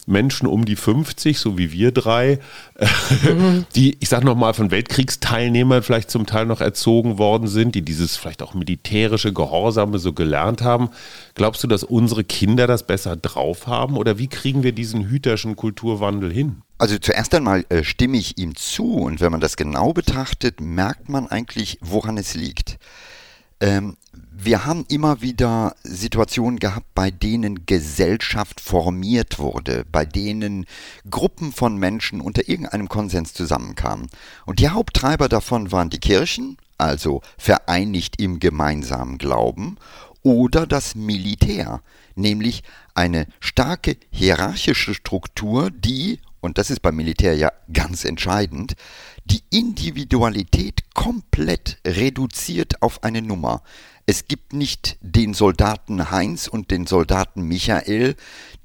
Menschen 0.06 0.46
um 0.46 0.64
die 0.64 0.76
50, 0.76 1.38
so 1.38 1.58
wie 1.58 1.72
wir 1.72 1.92
drei, 1.92 2.38
mhm. 3.24 3.66
die, 3.74 3.96
ich 4.00 4.08
sage 4.08 4.26
nochmal, 4.26 4.54
von 4.54 4.70
Weltkriegsteilnehmern 4.70 5.82
vielleicht 5.82 6.10
zum 6.10 6.26
Teil 6.26 6.46
noch 6.46 6.60
erzogen 6.60 7.18
worden 7.18 7.46
sind, 7.46 7.74
die 7.74 7.82
dieses 7.82 8.16
vielleicht 8.16 8.42
auch 8.42 8.54
militärische 8.54 9.32
Gehorsame 9.32 9.98
so 9.98 10.12
gelernt 10.12 10.62
haben. 10.62 10.90
Glaubst 11.34 11.62
du, 11.62 11.68
dass 11.68 11.84
unsere 11.84 12.24
Kinder 12.24 12.66
das 12.66 12.86
besser 12.86 13.16
drauf 13.16 13.66
haben 13.66 13.96
oder 13.96 14.18
wie 14.18 14.28
kriegen 14.28 14.62
wir 14.62 14.72
diesen 14.72 15.08
hüterschen 15.08 15.56
Kulturwandel 15.56 16.32
hin? 16.32 16.62
Also 16.78 16.98
zuerst 16.98 17.32
einmal 17.34 17.64
äh, 17.68 17.84
stimme 17.84 18.16
ich 18.16 18.38
ihm 18.38 18.56
zu 18.56 18.94
und 18.94 19.20
wenn 19.20 19.30
man 19.30 19.40
das 19.40 19.56
genau 19.56 19.92
betrachtet, 19.92 20.60
merkt 20.60 21.08
man 21.08 21.28
eigentlich, 21.28 21.78
woran 21.80 22.18
es 22.18 22.34
liegt. 22.34 22.78
Ähm, 23.60 23.96
wir 24.34 24.64
haben 24.64 24.84
immer 24.88 25.20
wieder 25.20 25.76
Situationen 25.82 26.58
gehabt, 26.58 26.86
bei 26.94 27.10
denen 27.10 27.66
Gesellschaft 27.66 28.60
formiert 28.60 29.38
wurde, 29.38 29.84
bei 29.90 30.04
denen 30.04 30.66
Gruppen 31.10 31.52
von 31.52 31.76
Menschen 31.76 32.20
unter 32.20 32.48
irgendeinem 32.48 32.88
Konsens 32.88 33.34
zusammenkamen. 33.34 34.08
Und 34.46 34.58
die 34.58 34.68
Haupttreiber 34.68 35.28
davon 35.28 35.70
waren 35.70 35.90
die 35.90 36.00
Kirchen, 36.00 36.56
also 36.78 37.20
vereinigt 37.38 38.20
im 38.20 38.40
gemeinsamen 38.40 39.18
Glauben, 39.18 39.76
oder 40.22 40.66
das 40.66 40.94
Militär, 40.94 41.82
nämlich 42.14 42.62
eine 42.94 43.26
starke 43.40 43.96
hierarchische 44.10 44.94
Struktur, 44.94 45.70
die, 45.70 46.20
und 46.40 46.58
das 46.58 46.70
ist 46.70 46.80
beim 46.80 46.96
Militär 46.96 47.36
ja 47.36 47.52
ganz 47.72 48.04
entscheidend, 48.04 48.74
die 49.24 49.42
Individualität 49.50 50.82
komplett 50.94 51.78
reduziert 51.86 52.82
auf 52.82 53.02
eine 53.04 53.22
Nummer. 53.22 53.62
Es 54.06 54.26
gibt 54.26 54.52
nicht 54.52 54.98
den 55.00 55.32
Soldaten 55.32 56.10
Heinz 56.10 56.48
und 56.48 56.70
den 56.70 56.86
Soldaten 56.86 57.42
Michael, 57.42 58.16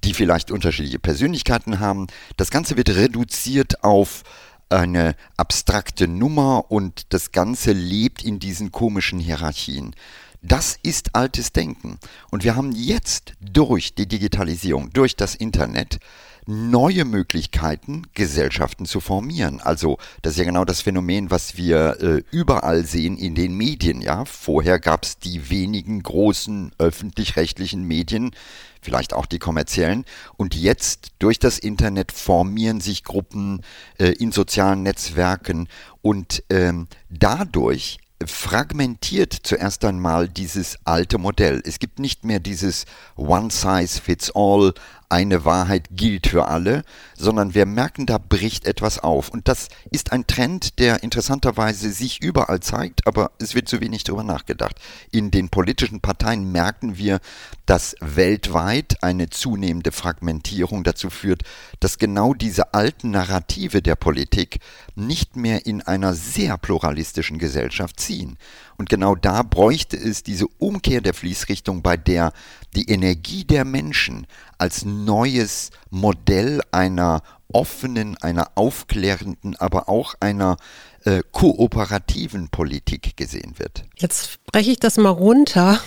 die 0.03 0.13
vielleicht 0.13 0.51
unterschiedliche 0.51 0.99
Persönlichkeiten 0.99 1.79
haben. 1.79 2.07
Das 2.37 2.49
Ganze 2.49 2.75
wird 2.75 2.89
reduziert 2.89 3.83
auf 3.83 4.23
eine 4.69 5.15
abstrakte 5.37 6.07
Nummer 6.07 6.71
und 6.71 7.13
das 7.13 7.31
Ganze 7.31 7.71
lebt 7.71 8.23
in 8.23 8.39
diesen 8.39 8.71
komischen 8.71 9.19
Hierarchien. 9.19 9.95
Das 10.41 10.77
ist 10.81 11.15
altes 11.15 11.51
Denken. 11.51 11.99
Und 12.31 12.43
wir 12.43 12.55
haben 12.55 12.71
jetzt 12.71 13.33
durch 13.39 13.95
die 13.95 14.07
Digitalisierung, 14.07 14.91
durch 14.91 15.15
das 15.15 15.35
Internet, 15.35 15.99
neue 16.47 17.05
Möglichkeiten, 17.05 18.03
Gesellschaften 18.13 18.85
zu 18.85 18.99
formieren. 19.01 19.59
Also 19.61 19.97
das 20.21 20.33
ist 20.33 20.39
ja 20.39 20.45
genau 20.45 20.65
das 20.65 20.81
Phänomen, 20.81 21.29
was 21.29 21.57
wir 21.57 22.01
äh, 22.01 22.23
überall 22.31 22.85
sehen 22.85 23.17
in 23.17 23.35
den 23.35 23.55
Medien. 23.55 24.01
Ja, 24.01 24.25
vorher 24.25 24.79
gab 24.79 25.03
es 25.03 25.19
die 25.19 25.49
wenigen 25.49 26.01
großen 26.01 26.71
öffentlich-rechtlichen 26.79 27.83
Medien, 27.83 28.31
vielleicht 28.81 29.13
auch 29.13 29.25
die 29.25 29.39
kommerziellen. 29.39 30.05
Und 30.37 30.55
jetzt 30.55 31.09
durch 31.19 31.37
das 31.37 31.59
Internet 31.59 32.13
formieren 32.13 32.79
sich 32.79 33.03
Gruppen 33.03 33.61
äh, 33.99 34.13
in 34.13 34.31
sozialen 34.31 34.83
Netzwerken 34.83 35.67
und 36.01 36.43
ähm, 36.49 36.87
dadurch 37.09 37.99
fragmentiert 38.25 39.33
zuerst 39.43 39.85
einmal 39.85 40.27
dieses 40.27 40.79
alte 40.85 41.17
Modell. 41.17 41.61
Es 41.65 41.79
gibt 41.79 41.99
nicht 41.99 42.23
mehr 42.23 42.39
dieses 42.39 42.85
One 43.15 43.51
Size 43.51 44.01
Fits 44.01 44.31
All, 44.33 44.73
eine 45.09 45.45
Wahrheit 45.45 45.87
gilt 45.91 46.27
für 46.27 46.47
alle, 46.47 46.83
sondern 47.15 47.53
wir 47.53 47.65
merken, 47.65 48.05
da 48.05 48.17
bricht 48.17 48.65
etwas 48.65 48.99
auf. 48.99 49.29
Und 49.29 49.47
das 49.47 49.69
ist 49.91 50.11
ein 50.11 50.27
Trend, 50.27 50.79
der 50.79 51.03
interessanterweise 51.03 51.91
sich 51.91 52.21
überall 52.21 52.59
zeigt, 52.59 53.07
aber 53.07 53.31
es 53.39 53.55
wird 53.55 53.69
zu 53.69 53.79
wenig 53.79 54.03
darüber 54.03 54.23
nachgedacht. 54.23 54.75
In 55.11 55.31
den 55.31 55.49
politischen 55.49 56.01
Parteien 56.01 56.51
merken 56.51 56.97
wir, 56.97 57.19
dass 57.65 57.95
weltweit 58.01 59.01
eine 59.01 59.29
zunehmende 59.29 59.91
Fragmentierung 59.91 60.83
dazu 60.83 61.09
führt, 61.09 61.43
dass 61.79 61.97
genau 61.97 62.33
diese 62.33 62.73
alten 62.73 63.11
Narrative 63.11 63.81
der 63.81 63.95
Politik 63.95 64.59
nicht 64.95 65.35
mehr 65.35 65.65
in 65.65 65.81
einer 65.81 66.13
sehr 66.13 66.57
pluralistischen 66.57 67.39
Gesellschaft 67.39 67.99
ziehen. 67.99 68.37
Und 68.77 68.89
genau 68.89 69.15
da 69.15 69.41
bräuchte 69.41 69.97
es 69.97 70.23
diese 70.23 70.47
Umkehr 70.59 71.01
der 71.01 71.13
Fließrichtung, 71.13 71.81
bei 71.81 71.97
der 71.97 72.31
die 72.77 72.89
Energie 72.89 73.43
der 73.43 73.65
Menschen 73.65 74.27
als 74.59 74.85
neues 74.85 75.71
Modell 75.89 76.61
einer 76.71 77.23
offenen, 77.51 78.15
einer 78.17 78.51
aufklärenden, 78.55 79.55
aber 79.55 79.89
auch 79.89 80.13
einer 80.19 80.57
äh, 81.05 81.23
kooperativen 81.31 82.49
Politik 82.49 83.17
gesehen 83.17 83.55
wird. 83.57 83.83
Jetzt 83.97 84.43
breche 84.45 84.71
ich 84.71 84.79
das 84.79 84.97
mal 84.97 85.09
runter 85.09 85.79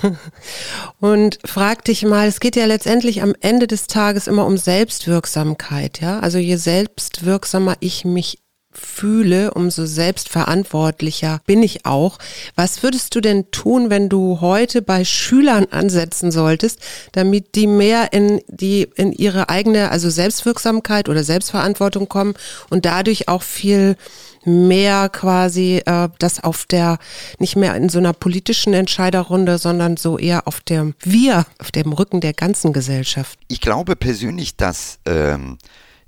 und 1.00 1.38
frage 1.44 1.82
dich 1.84 2.04
mal, 2.04 2.26
es 2.26 2.40
geht 2.40 2.56
ja 2.56 2.66
letztendlich 2.66 3.22
am 3.22 3.34
Ende 3.40 3.66
des 3.66 3.86
Tages 3.86 4.26
immer 4.26 4.46
um 4.46 4.56
Selbstwirksamkeit, 4.56 6.00
ja? 6.00 6.18
Also 6.20 6.38
je 6.38 6.56
selbstwirksamer 6.56 7.76
ich 7.80 8.04
mich 8.04 8.38
fühle, 8.72 9.52
umso 9.54 9.84
selbstverantwortlicher 9.84 11.40
bin 11.46 11.62
ich 11.62 11.86
auch. 11.86 12.18
Was 12.54 12.82
würdest 12.82 13.14
du 13.14 13.20
denn 13.20 13.50
tun, 13.50 13.90
wenn 13.90 14.08
du 14.08 14.40
heute 14.40 14.80
bei 14.82 15.04
Schülern 15.04 15.66
ansetzen 15.70 16.30
solltest, 16.30 16.78
damit 17.12 17.54
die 17.56 17.66
mehr 17.66 18.12
in 18.12 18.40
die 18.46 18.88
in 18.94 19.12
ihre 19.12 19.48
eigene 19.48 19.90
also 19.90 20.08
Selbstwirksamkeit 20.08 21.08
oder 21.08 21.24
Selbstverantwortung 21.24 22.08
kommen 22.08 22.34
und 22.68 22.84
dadurch 22.84 23.28
auch 23.28 23.42
viel 23.42 23.96
mehr 24.44 25.08
quasi 25.08 25.82
äh, 25.84 26.08
das 26.18 26.42
auf 26.42 26.64
der 26.64 26.98
nicht 27.38 27.56
mehr 27.56 27.74
in 27.74 27.88
so 27.88 27.98
einer 27.98 28.12
politischen 28.12 28.72
Entscheiderrunde, 28.72 29.58
sondern 29.58 29.96
so 29.96 30.16
eher 30.16 30.46
auf 30.46 30.60
dem 30.60 30.94
Wir, 31.00 31.44
auf 31.58 31.70
dem 31.70 31.92
Rücken 31.92 32.20
der 32.20 32.32
ganzen 32.32 32.72
Gesellschaft. 32.72 33.38
Ich 33.48 33.60
glaube 33.60 33.96
persönlich, 33.96 34.56
dass 34.56 34.98
ähm 35.06 35.58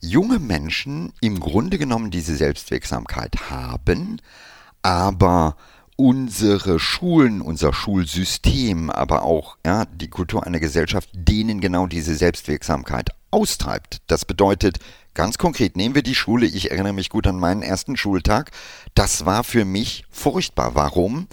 junge 0.02 0.38
Menschen 0.40 1.12
im 1.20 1.40
Grunde 1.40 1.78
genommen 1.78 2.10
diese 2.10 2.36
Selbstwirksamkeit 2.36 3.50
haben, 3.50 4.20
aber 4.82 5.56
unsere 5.96 6.80
Schulen, 6.80 7.40
unser 7.40 7.72
Schulsystem, 7.72 8.90
aber 8.90 9.22
auch 9.22 9.56
ja, 9.64 9.84
die 9.84 10.08
Kultur 10.08 10.44
einer 10.44 10.58
Gesellschaft 10.58 11.08
denen 11.14 11.60
genau 11.60 11.86
diese 11.86 12.16
Selbstwirksamkeit 12.16 13.10
austreibt. 13.30 13.98
Das 14.08 14.24
bedeutet, 14.24 14.78
ganz 15.14 15.38
konkret, 15.38 15.76
nehmen 15.76 15.94
wir 15.94 16.02
die 16.02 16.16
Schule, 16.16 16.46
ich 16.46 16.72
erinnere 16.72 16.92
mich 16.92 17.08
gut 17.08 17.26
an 17.26 17.38
meinen 17.38 17.62
ersten 17.62 17.96
Schultag, 17.96 18.50
das 18.94 19.24
war 19.24 19.44
für 19.44 19.64
mich 19.64 20.04
furchtbar. 20.10 20.74
Warum? 20.74 21.28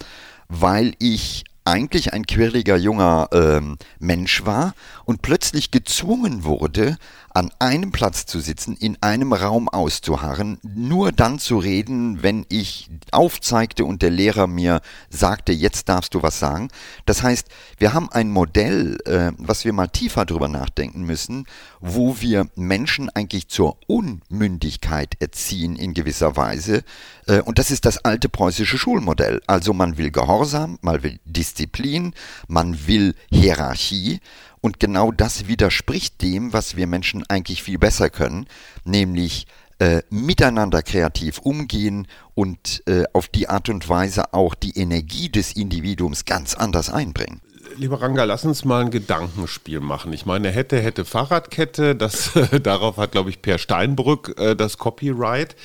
Weil 0.48 0.94
ich 1.00 1.44
eigentlich 1.64 2.12
ein 2.12 2.26
quirliger 2.26 2.76
junger 2.76 3.28
ähm, 3.32 3.76
Mensch 3.98 4.44
war 4.44 4.74
und 5.04 5.22
plötzlich 5.22 5.70
gezwungen 5.70 6.44
wurde, 6.44 6.96
an 7.32 7.50
einem 7.58 7.92
Platz 7.92 8.26
zu 8.26 8.40
sitzen, 8.40 8.76
in 8.76 8.98
einem 9.00 9.32
Raum 9.32 9.68
auszuharren, 9.68 10.58
nur 10.62 11.12
dann 11.12 11.38
zu 11.38 11.58
reden, 11.58 12.22
wenn 12.22 12.44
ich 12.48 12.90
aufzeigte 13.12 13.84
und 13.84 14.02
der 14.02 14.10
Lehrer 14.10 14.46
mir 14.46 14.80
sagte, 15.10 15.52
jetzt 15.52 15.88
darfst 15.88 16.14
du 16.14 16.22
was 16.22 16.38
sagen. 16.38 16.68
Das 17.06 17.22
heißt, 17.22 17.48
wir 17.78 17.94
haben 17.94 18.10
ein 18.10 18.30
Modell, 18.30 18.98
äh, 19.04 19.32
was 19.38 19.64
wir 19.64 19.72
mal 19.72 19.88
tiefer 19.88 20.24
drüber 20.24 20.48
nachdenken 20.48 21.02
müssen, 21.02 21.46
wo 21.80 22.20
wir 22.20 22.48
Menschen 22.56 23.08
eigentlich 23.10 23.48
zur 23.48 23.78
Unmündigkeit 23.86 25.16
erziehen 25.20 25.76
in 25.76 25.94
gewisser 25.94 26.36
Weise. 26.36 26.82
Äh, 27.26 27.42
und 27.42 27.58
das 27.58 27.70
ist 27.70 27.84
das 27.84 28.04
alte 28.04 28.28
preußische 28.28 28.78
Schulmodell. 28.78 29.40
Also 29.46 29.72
man 29.72 29.98
will 29.98 30.10
Gehorsam, 30.10 30.78
man 30.82 31.02
will 31.02 31.20
Disziplin, 31.24 32.14
man 32.48 32.86
will 32.86 33.14
Hierarchie. 33.30 34.20
Und 34.60 34.80
genau 34.80 35.10
das 35.10 35.46
widerspricht 35.46 36.20
dem, 36.22 36.52
was 36.52 36.76
wir 36.76 36.86
Menschen 36.86 37.24
eigentlich 37.28 37.62
viel 37.62 37.78
besser 37.78 38.10
können, 38.10 38.46
nämlich 38.84 39.46
äh, 39.78 40.02
miteinander 40.10 40.82
kreativ 40.82 41.38
umgehen 41.38 42.06
und 42.34 42.82
äh, 42.86 43.04
auf 43.14 43.28
die 43.28 43.48
Art 43.48 43.70
und 43.70 43.88
Weise 43.88 44.34
auch 44.34 44.54
die 44.54 44.78
Energie 44.78 45.30
des 45.30 45.56
Individuums 45.56 46.26
ganz 46.26 46.54
anders 46.54 46.90
einbringen. 46.90 47.40
Lieber 47.76 48.02
Ranga, 48.02 48.24
lass 48.24 48.44
uns 48.44 48.64
mal 48.64 48.82
ein 48.82 48.90
Gedankenspiel 48.90 49.80
machen. 49.80 50.12
Ich 50.12 50.26
meine, 50.26 50.50
hätte, 50.50 50.80
hätte 50.80 51.04
Fahrradkette, 51.04 51.96
das, 51.96 52.32
darauf 52.62 52.98
hat, 52.98 53.12
glaube 53.12 53.30
ich, 53.30 53.40
Per 53.40 53.58
Steinbrück 53.58 54.34
äh, 54.38 54.54
das 54.54 54.76
Copyright. 54.76 55.56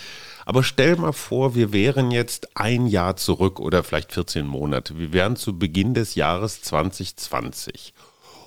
Aber 0.45 0.63
stell 0.63 0.95
mal 0.95 1.11
vor, 1.11 1.55
wir 1.55 1.73
wären 1.73 2.11
jetzt 2.11 2.55
ein 2.55 2.85
Jahr 2.85 3.15
zurück 3.15 3.59
oder 3.59 3.83
vielleicht 3.83 4.13
14 4.13 4.45
Monate. 4.45 4.97
Wir 4.99 5.11
wären 5.11 5.35
zu 5.35 5.57
Beginn 5.57 5.95
des 5.95 6.13
Jahres 6.13 6.61
2020. 6.61 7.94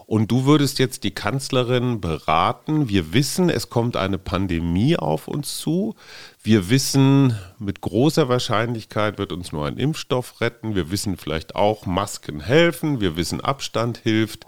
Und 0.09 0.31
du 0.31 0.47
würdest 0.47 0.79
jetzt 0.79 1.05
die 1.05 1.11
Kanzlerin 1.11 2.01
beraten. 2.01 2.89
Wir 2.89 3.13
wissen, 3.13 3.51
es 3.51 3.69
kommt 3.69 3.95
eine 3.95 4.17
Pandemie 4.17 4.97
auf 4.97 5.29
uns 5.29 5.59
zu. 5.59 5.97
Wir 6.43 6.71
wissen, 6.71 7.37
mit 7.59 7.83
großer 7.83 8.27
Wahrscheinlichkeit 8.27 9.19
wird 9.19 9.33
uns 9.33 9.53
nur 9.53 9.67
ein 9.67 9.77
Impfstoff 9.77 10.41
retten. 10.41 10.75
Wir 10.75 10.91
wissen 10.91 11.19
vielleicht 11.19 11.57
auch, 11.57 11.85
Masken 11.85 12.41
helfen. 12.41 13.03
Wir 13.03 13.19
wissen, 13.19 13.43
Abstand 13.43 13.99
hilft. 13.99 14.47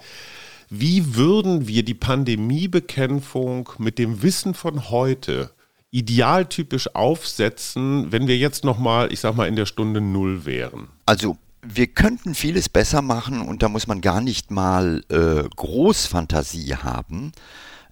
Wie 0.71 1.15
würden 1.15 1.69
wir 1.69 1.85
die 1.85 1.93
Pandemiebekämpfung 1.93 3.69
mit 3.77 3.99
dem 3.99 4.23
Wissen 4.23 4.55
von 4.55 4.89
heute 4.89 5.51
idealtypisch 5.91 6.95
aufsetzen, 6.95 8.11
wenn 8.11 8.29
wir 8.29 8.39
jetzt 8.39 8.65
nochmal, 8.65 9.13
ich 9.13 9.21
sag 9.21 9.37
mal, 9.37 9.47
in 9.47 9.57
der 9.57 9.67
Stunde 9.67 10.01
Null 10.01 10.47
wären? 10.47 10.89
Also 11.05 11.37
wir 11.63 11.89
könnten 11.89 12.35
vieles 12.35 12.69
besser 12.69 13.03
machen 13.03 13.43
und 13.43 13.63
da 13.63 13.69
muss 13.69 13.87
man 13.87 14.01
gar 14.01 14.21
nicht 14.21 14.51
mal 14.51 15.05
äh, 15.11 15.49
Großfantasie 15.57 16.77
haben. 16.77 17.33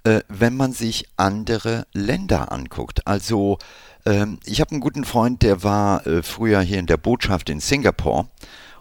äh, 0.04 0.20
wenn 0.28 0.56
man 0.56 0.72
sich 0.72 1.06
andere 1.16 1.86
Länder 1.92 2.52
anguckt. 2.52 3.06
Also 3.06 3.58
ähm, 4.06 4.38
ich 4.44 4.60
habe 4.60 4.72
einen 4.72 4.80
guten 4.80 5.04
Freund, 5.04 5.42
der 5.42 5.62
war 5.62 6.06
äh, 6.06 6.22
früher 6.22 6.60
hier 6.60 6.78
in 6.78 6.86
der 6.86 6.96
Botschaft 6.96 7.50
in 7.50 7.60
Singapur 7.60 8.28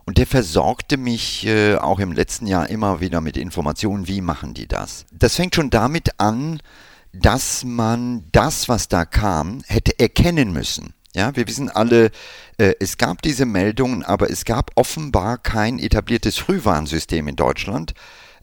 und 0.06 0.17
der 0.17 0.28
versorgte 0.28 0.97
mich 0.97 1.45
äh, 1.45 1.76
auch 1.76 2.00
im 2.00 2.13
letzten 2.13 2.47
Jahr 2.47 2.69
immer 2.69 3.02
wieder 3.02 3.21
mit 3.21 3.38
Informationen, 3.38 4.08
wie 4.08 4.21
machen 4.21 4.54
die 4.54 4.67
das. 4.67 5.06
Das 5.12 5.36
fängt 5.36 5.56
schon 5.56 5.69
damit 5.69 6.19
an, 6.19 6.60
dass 7.13 7.63
man 7.63 8.23
das, 8.32 8.69
was 8.69 8.88
da 8.88 9.06
kam, 9.06 9.63
hätte 9.67 10.00
erkennen 10.00 10.54
müssen. 10.54 10.93
Ja, 11.18 11.36
wir 11.36 11.48
wissen 11.48 11.72
alle, 11.72 12.12
äh, 12.60 12.76
es 12.80 13.00
gab 13.00 13.24
diese 13.24 13.48
Meldungen, 13.48 14.04
aber 14.04 14.30
es 14.30 14.46
gab 14.46 14.70
offenbar 14.76 15.40
kein 15.40 15.80
etabliertes 15.80 16.38
Frühwarnsystem 16.38 17.28
in 17.28 17.36
Deutschland, 17.36 17.96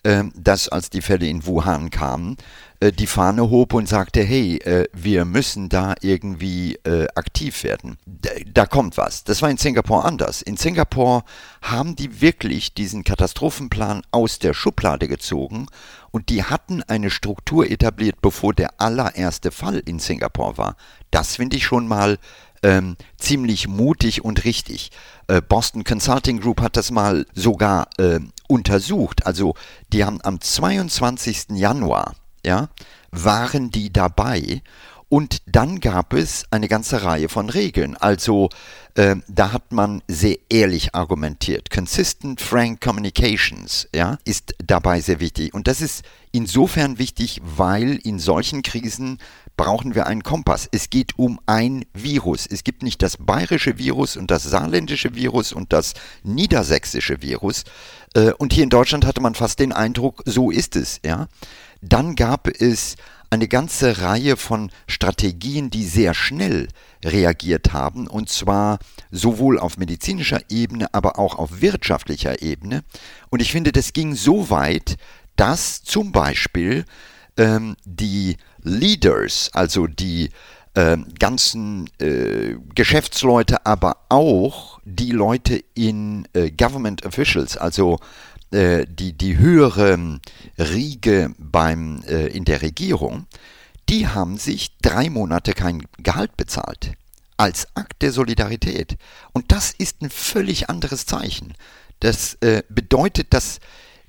äh, 0.03 0.25
das 0.35 0.69
als 0.69 0.91
die 0.91 1.01
Fälle 1.01 1.29
in 1.29 1.47
Wuhan 1.47 1.91
kamen, 1.91 2.37
äh, 2.81 2.91
die 2.91 3.07
Fahne 3.07 3.49
hob 3.49 3.75
und 3.75 3.89
sagte, 3.89 4.25
hey, 4.25 4.57
äh, 4.57 4.89
wir 4.93 5.25
müssen 5.25 5.69
da 5.69 5.95
irgendwie 6.01 6.75
äh, 6.83 7.07
aktiv 7.15 7.63
werden. 7.63 7.97
Da, 8.07 8.31
da 8.53 8.67
kommt 8.67 8.97
was. 8.97 9.23
Das 9.23 9.41
war 9.41 9.51
in 9.51 9.57
Singapur 9.57 10.05
anders. 10.05 10.43
In 10.43 10.57
Singapur 10.57 11.23
haben 11.63 11.95
die 11.95 12.21
wirklich 12.21 12.75
diesen 12.75 13.05
Katastrophenplan 13.05 14.03
aus 14.11 14.41
der 14.41 14.53
Schublade 14.53 15.07
gezogen 15.07 15.69
und 16.11 16.29
die 16.29 16.43
hatten 16.43 16.83
eine 16.83 17.11
Struktur 17.11 17.71
etabliert, 17.71 18.21
bevor 18.21 18.53
der 18.53 18.81
allererste 18.81 19.53
Fall 19.53 19.79
in 19.79 20.01
Singapur 20.01 20.59
war. 20.59 20.77
Das 21.13 21.37
finde 21.37 21.57
ich 21.57 21.65
schon 21.65 21.87
mal 21.87 22.19
ähm, 22.65 22.97
ziemlich 23.19 23.69
mutig 23.69 24.25
und 24.25 24.45
richtig. 24.45 24.91
Äh, 25.29 25.43
Boston 25.43 25.85
Consulting 25.85 26.41
Group 26.41 26.63
hat 26.63 26.77
das 26.77 26.91
mal 26.91 27.27
sogar 27.35 27.89
äh, 27.99 28.19
untersucht. 28.49 29.27
Also 29.27 29.55
die 29.93 30.05
haben 30.05 30.21
am 30.23 30.41
22. 30.41 31.51
Januar 31.51 32.15
ja, 32.45 32.71
waren 33.11 33.71
die 33.71 33.93
dabei. 33.93 34.63
Und 35.15 35.43
dann 35.47 35.79
gab 35.79 36.13
es 36.13 36.45
eine 36.51 36.67
ganze 36.67 37.05
Reihe 37.05 37.29
von 37.29 37.49
Regeln. 37.49 37.97
Also 37.97 38.49
äh, 38.97 39.15
da 39.29 39.53
hat 39.53 39.71
man 39.71 40.03
sehr 40.09 40.39
ehrlich 40.51 40.97
argumentiert. 40.97 41.71
Consistent 41.71 42.41
Frank 42.41 42.81
Communications 42.81 43.87
ja, 43.95 44.19
ist 44.25 44.57
dabei 44.59 45.01
sehr 45.01 45.21
wichtig. 45.21 45.55
Und 45.55 45.69
das 45.69 45.81
ist 45.81 46.03
insofern 46.33 46.99
wichtig, 46.99 47.41
weil 47.45 47.95
in 48.03 48.19
solchen 48.19 48.63
Krisen 48.63 49.19
brauchen 49.57 49.95
wir 49.95 50.09
einen 50.09 50.25
Kompass. 50.25 50.69
Es 50.73 50.91
geht 50.91 51.17
um 51.17 51.39
ein 51.47 51.85
Virus. 51.95 52.45
Es 52.51 52.65
gibt 52.65 52.83
nicht 52.83 53.01
das 53.01 53.17
bayerische 53.17 53.79
Virus 53.79 54.17
und 54.17 54.33
das 54.33 54.43
saarländische 54.43 55.15
Virus 55.15 55.53
und 55.53 55.73
das 55.73 55.95
niedersächsische 56.25 57.23
Virus. 57.23 57.63
Äh, 58.15 58.33
und 58.33 58.53
hier 58.53 58.65
in 58.65 58.71
Deutschland 58.71 59.07
hatte 59.07 59.21
man 59.21 59.37
fast 59.37 59.61
den 59.61 59.73
Eindruck, 59.73 60.25
so 60.27 60.51
ist 60.51 60.75
es. 60.75 60.99
Ja. 61.07 61.29
Dann 61.83 62.17
gab 62.17 62.49
es 62.49 62.97
eine 63.35 63.49
ganze 63.49 64.01
Reihe 64.01 64.37
von 64.37 64.71
Strategien, 64.87 65.69
die 65.69 65.85
sehr 65.85 66.15
schnell 66.15 66.69
reagiert 67.05 67.73
haben, 67.73 68.07
und 68.07 68.29
zwar 68.29 68.79
sowohl 69.11 69.59
auf 69.59 69.77
medizinischer 69.77 70.41
Ebene, 70.49 70.93
aber 70.95 71.19
auch 71.19 71.35
auf 71.35 71.61
wirtschaftlicher 71.61 72.43
Ebene. 72.43 72.85
Und 73.31 73.43
ich 73.43 73.53
finde, 73.53 73.73
das 73.73 73.93
ging 73.93 74.15
so 74.15 74.51
weit, 74.51 74.97
dass 75.37 75.83
zum 75.83 76.13
Beispiel 76.13 76.85
ähm, 77.37 77.77
die 77.85 78.37
Leaders, 78.63 79.51
also 79.53 79.89
die 79.89 80.31
äh, 80.75 80.97
ganzen 81.19 81.91
äh, 81.99 82.57
Geschäftsleute, 82.75 83.67
aber 83.67 83.97
auch 84.09 84.81
die 84.85 85.11
Leute 85.11 85.63
in 85.75 86.27
äh, 86.35 86.51
Government 86.51 87.05
Officials, 87.05 87.57
also 87.57 87.99
äh, 88.55 88.87
die, 88.89 89.13
die 89.13 89.37
höhere 89.37 90.21
Riege 90.59 91.35
beim, 91.39 92.03
äh, 92.07 92.29
in 92.29 92.45
der 92.45 92.63
Regierung, 92.63 93.27
die 93.89 94.09
haben 94.09 94.39
sich 94.39 94.79
drei 94.81 95.11
Monate 95.11 95.53
kein 95.53 95.87
Gehalt 95.99 96.37
bezahlt. 96.37 96.93
Als 97.37 97.67
Akt 97.75 98.01
der 98.03 98.13
Solidarität. 98.13 98.97
Und 99.33 99.51
das 99.51 99.73
ist 99.73 100.01
ein 100.03 100.11
völlig 100.11 100.71
anderes 100.71 101.05
Zeichen. 101.05 101.55
Das 101.99 102.35
äh, 102.43 102.63
bedeutet, 102.69 103.35
dass 103.35 103.59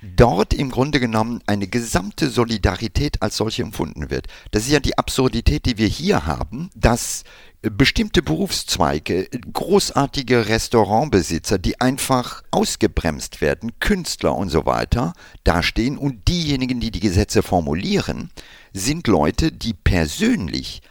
dort 0.05 0.53
im 0.53 0.71
Grunde 0.71 0.99
genommen 0.99 1.41
eine 1.47 1.67
gesamte 1.67 2.29
Solidarität 2.29 3.21
als 3.21 3.37
solche 3.37 3.63
empfunden 3.63 4.09
wird. 4.09 4.27
Das 4.51 4.63
ist 4.63 4.71
ja 4.71 4.79
die 4.79 4.97
Absurdität, 4.97 5.65
die 5.65 5.77
wir 5.77 5.87
hier 5.87 6.25
haben, 6.25 6.69
dass 6.75 7.23
bestimmte 7.61 8.21
Berufszweige, 8.21 9.27
großartige 9.53 10.47
Restaurantbesitzer, 10.47 11.57
die 11.57 11.81
einfach 11.81 12.43
ausgebremst 12.51 13.41
werden, 13.41 13.71
Künstler 13.79 14.35
und 14.35 14.49
so 14.49 14.65
weiter, 14.65 15.13
dastehen 15.43 15.97
und 15.97 16.27
diejenigen, 16.27 16.79
die 16.79 16.91
die 16.91 16.99
Gesetze 16.99 17.41
formulieren, 17.41 18.29
sind 18.73 19.07
Leute, 19.07 19.51
die 19.51 19.73
persönlich 19.73 20.81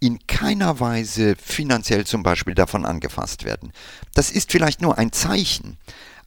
in 0.00 0.18
keiner 0.26 0.80
Weise 0.80 1.36
finanziell 1.36 2.04
zum 2.06 2.22
Beispiel 2.22 2.54
davon 2.54 2.84
angefasst 2.84 3.44
werden. 3.44 3.72
Das 4.14 4.30
ist 4.30 4.50
vielleicht 4.50 4.82
nur 4.82 4.98
ein 4.98 5.12
Zeichen, 5.12 5.78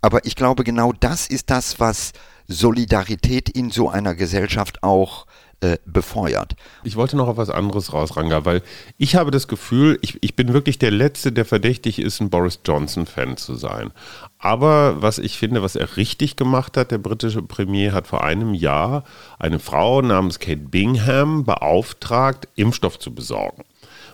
aber 0.01 0.25
ich 0.25 0.35
glaube, 0.35 0.63
genau 0.63 0.93
das 0.93 1.27
ist 1.27 1.49
das, 1.49 1.79
was 1.79 2.13
Solidarität 2.47 3.49
in 3.49 3.71
so 3.71 3.89
einer 3.89 4.15
Gesellschaft 4.15 4.83
auch 4.83 5.25
äh, 5.61 5.77
befeuert. 5.85 6.55
Ich 6.83 6.95
wollte 6.95 7.17
noch 7.17 7.27
auf 7.27 7.37
was 7.37 7.49
anderes 7.49 7.93
raus, 7.93 8.17
Ranga, 8.17 8.45
weil 8.45 8.61
ich 8.97 9.15
habe 9.15 9.31
das 9.31 9.47
Gefühl, 9.47 9.97
ich, 10.01 10.21
ich 10.21 10.35
bin 10.35 10.53
wirklich 10.53 10.79
der 10.79 10.91
Letzte, 10.91 11.31
der 11.31 11.45
verdächtig 11.45 11.99
ist, 11.99 12.19
ein 12.19 12.29
Boris 12.29 12.59
Johnson-Fan 12.65 13.37
zu 13.37 13.55
sein. 13.55 13.91
Aber 14.37 15.01
was 15.01 15.17
ich 15.17 15.37
finde, 15.37 15.63
was 15.63 15.75
er 15.75 15.97
richtig 15.97 16.35
gemacht 16.35 16.77
hat, 16.77 16.91
der 16.91 16.97
britische 16.97 17.41
Premier 17.41 17.93
hat 17.93 18.05
vor 18.05 18.23
einem 18.23 18.53
Jahr 18.53 19.05
eine 19.39 19.59
Frau 19.59 20.01
namens 20.01 20.39
Kate 20.39 20.57
Bingham 20.57 21.45
beauftragt, 21.45 22.47
Impfstoff 22.55 22.99
zu 22.99 23.15
besorgen. 23.15 23.63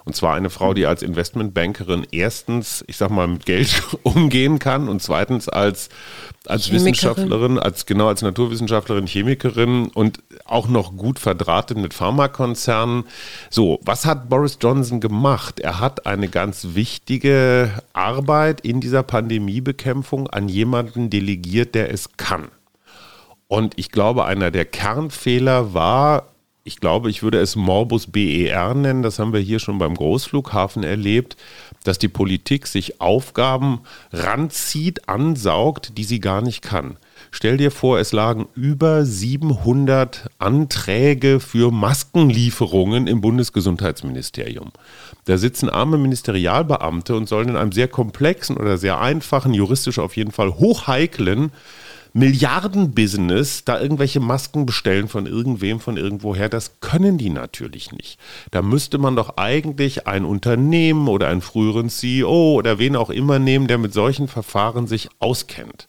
Und 0.03 0.15
zwar 0.15 0.35
eine 0.35 0.49
Frau, 0.49 0.73
die 0.73 0.85
als 0.85 1.03
Investmentbankerin 1.03 2.07
erstens, 2.11 2.83
ich 2.87 2.97
sag 2.97 3.11
mal, 3.11 3.27
mit 3.27 3.45
Geld 3.45 3.83
umgehen 4.03 4.57
kann 4.57 4.89
und 4.89 5.01
zweitens 5.01 5.47
als, 5.47 5.89
als 6.47 6.71
Wissenschaftlerin, 6.71 7.59
als 7.59 7.85
genau 7.85 8.07
als 8.07 8.21
Naturwissenschaftlerin, 8.21 9.05
Chemikerin 9.05 9.89
und 9.89 10.23
auch 10.45 10.67
noch 10.67 10.97
gut 10.97 11.19
verdrahtet 11.19 11.77
mit 11.77 11.93
Pharmakonzernen. 11.93 13.03
So, 13.49 13.79
was 13.83 14.05
hat 14.05 14.29
Boris 14.29 14.57
Johnson 14.59 14.99
gemacht? 14.99 15.59
Er 15.59 15.79
hat 15.79 16.05
eine 16.07 16.29
ganz 16.29 16.69
wichtige 16.73 17.71
Arbeit 17.93 18.61
in 18.61 18.81
dieser 18.81 19.03
Pandemiebekämpfung 19.03 20.27
an 20.27 20.49
jemanden 20.49 21.09
delegiert, 21.09 21.75
der 21.75 21.93
es 21.93 22.17
kann. 22.17 22.49
Und 23.47 23.77
ich 23.77 23.91
glaube, 23.91 24.25
einer 24.25 24.49
der 24.49 24.65
Kernfehler 24.65 25.73
war, 25.73 26.30
ich 26.63 26.79
glaube, 26.79 27.09
ich 27.09 27.23
würde 27.23 27.39
es 27.39 27.55
Morbus 27.55 28.07
BER 28.07 28.75
nennen, 28.75 29.01
das 29.01 29.17
haben 29.17 29.33
wir 29.33 29.39
hier 29.39 29.59
schon 29.59 29.79
beim 29.79 29.95
Großflughafen 29.95 30.83
erlebt, 30.83 31.35
dass 31.83 31.97
die 31.97 32.07
Politik 32.07 32.67
sich 32.67 33.01
Aufgaben 33.01 33.81
ranzieht, 34.11 35.09
ansaugt, 35.09 35.97
die 35.97 36.03
sie 36.03 36.19
gar 36.19 36.41
nicht 36.41 36.61
kann. 36.61 36.97
Stell 37.31 37.57
dir 37.57 37.71
vor, 37.71 37.97
es 37.97 38.11
lagen 38.11 38.47
über 38.53 39.05
700 39.05 40.29
Anträge 40.37 41.39
für 41.39 41.71
Maskenlieferungen 41.71 43.07
im 43.07 43.21
Bundesgesundheitsministerium. 43.21 44.71
Da 45.25 45.37
sitzen 45.37 45.69
arme 45.69 45.97
Ministerialbeamte 45.97 47.15
und 47.15 47.27
sollen 47.27 47.49
in 47.49 47.55
einem 47.55 47.71
sehr 47.71 47.87
komplexen 47.87 48.57
oder 48.57 48.77
sehr 48.77 48.99
einfachen, 48.99 49.53
juristisch 49.53 49.97
auf 49.97 50.15
jeden 50.15 50.31
Fall 50.31 50.55
hochheiklen 50.55 51.51
Milliardenbusiness 52.13 53.63
da 53.63 53.79
irgendwelche 53.79 54.19
Masken 54.19 54.65
bestellen 54.65 55.07
von 55.07 55.25
irgendwem, 55.25 55.79
von 55.79 55.95
irgendwoher, 55.95 56.49
das 56.49 56.79
können 56.81 57.17
die 57.17 57.29
natürlich 57.29 57.91
nicht. 57.91 58.19
Da 58.51 58.61
müsste 58.61 58.97
man 58.97 59.15
doch 59.15 59.37
eigentlich 59.37 60.07
ein 60.07 60.25
Unternehmen 60.25 61.07
oder 61.07 61.29
einen 61.29 61.41
früheren 61.41 61.89
CEO 61.89 62.53
oder 62.53 62.79
wen 62.79 62.95
auch 62.95 63.09
immer 63.09 63.39
nehmen, 63.39 63.67
der 63.67 63.77
mit 63.77 63.93
solchen 63.93 64.27
Verfahren 64.27 64.87
sich 64.87 65.09
auskennt. 65.19 65.87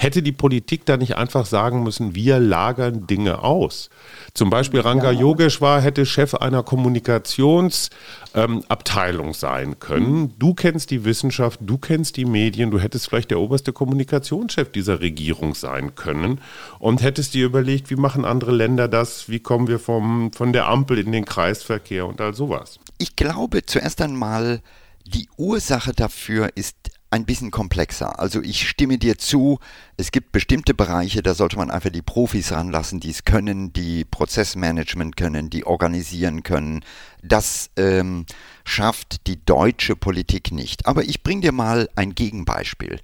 Hätte 0.00 0.22
die 0.22 0.32
Politik 0.32 0.86
da 0.86 0.96
nicht 0.96 1.18
einfach 1.18 1.44
sagen 1.44 1.82
müssen, 1.82 2.14
wir 2.14 2.38
lagern 2.38 3.06
Dinge 3.06 3.42
aus? 3.42 3.90
Zum 4.32 4.48
Beispiel 4.48 4.80
Ranga 4.80 5.10
ja. 5.10 5.20
Yogeshwar 5.20 5.82
hätte 5.82 6.06
Chef 6.06 6.34
einer 6.34 6.62
Kommunikationsabteilung 6.62 9.26
ähm, 9.26 9.34
sein 9.34 9.78
können. 9.78 10.32
Du 10.38 10.54
kennst 10.54 10.90
die 10.90 11.04
Wissenschaft, 11.04 11.60
du 11.62 11.76
kennst 11.76 12.16
die 12.16 12.24
Medien, 12.24 12.70
du 12.70 12.80
hättest 12.80 13.10
vielleicht 13.10 13.30
der 13.30 13.40
oberste 13.40 13.74
Kommunikationschef 13.74 14.72
dieser 14.72 15.00
Regierung 15.00 15.54
sein 15.54 15.94
können 15.96 16.40
und 16.78 17.02
hättest 17.02 17.34
dir 17.34 17.44
überlegt, 17.44 17.90
wie 17.90 17.96
machen 17.96 18.24
andere 18.24 18.52
Länder 18.52 18.88
das, 18.88 19.28
wie 19.28 19.40
kommen 19.40 19.68
wir 19.68 19.78
vom, 19.78 20.32
von 20.32 20.54
der 20.54 20.66
Ampel 20.66 20.98
in 20.98 21.12
den 21.12 21.26
Kreisverkehr 21.26 22.06
und 22.06 22.22
all 22.22 22.32
sowas. 22.32 22.80
Ich 22.96 23.16
glaube 23.16 23.66
zuerst 23.66 24.00
einmal, 24.00 24.62
die 25.04 25.28
Ursache 25.36 25.92
dafür 25.92 26.48
ist 26.54 26.90
ein 27.10 27.24
bisschen 27.24 27.50
komplexer. 27.50 28.18
Also 28.20 28.40
ich 28.40 28.68
stimme 28.68 28.98
dir 28.98 29.18
zu, 29.18 29.58
es 29.96 30.12
gibt 30.12 30.32
bestimmte 30.32 30.74
Bereiche, 30.74 31.22
da 31.22 31.34
sollte 31.34 31.56
man 31.56 31.70
einfach 31.70 31.90
die 31.90 32.02
Profis 32.02 32.52
ranlassen, 32.52 33.00
die 33.00 33.10
es 33.10 33.24
können, 33.24 33.72
die 33.72 34.04
Prozessmanagement 34.04 35.16
können, 35.16 35.50
die 35.50 35.66
organisieren 35.66 36.42
können. 36.42 36.84
Das 37.22 37.70
ähm, 37.76 38.26
schafft 38.64 39.26
die 39.26 39.44
deutsche 39.44 39.96
Politik 39.96 40.52
nicht. 40.52 40.86
Aber 40.86 41.02
ich 41.02 41.22
bringe 41.22 41.42
dir 41.42 41.52
mal 41.52 41.88
ein 41.96 42.14
Gegenbeispiel. 42.14 43.00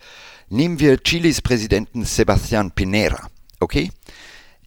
Nehmen 0.48 0.78
wir 0.78 1.02
Chiles 1.02 1.42
Präsidenten 1.42 2.04
Sebastián 2.04 2.70
Pinera, 2.70 3.28
okay? 3.58 3.90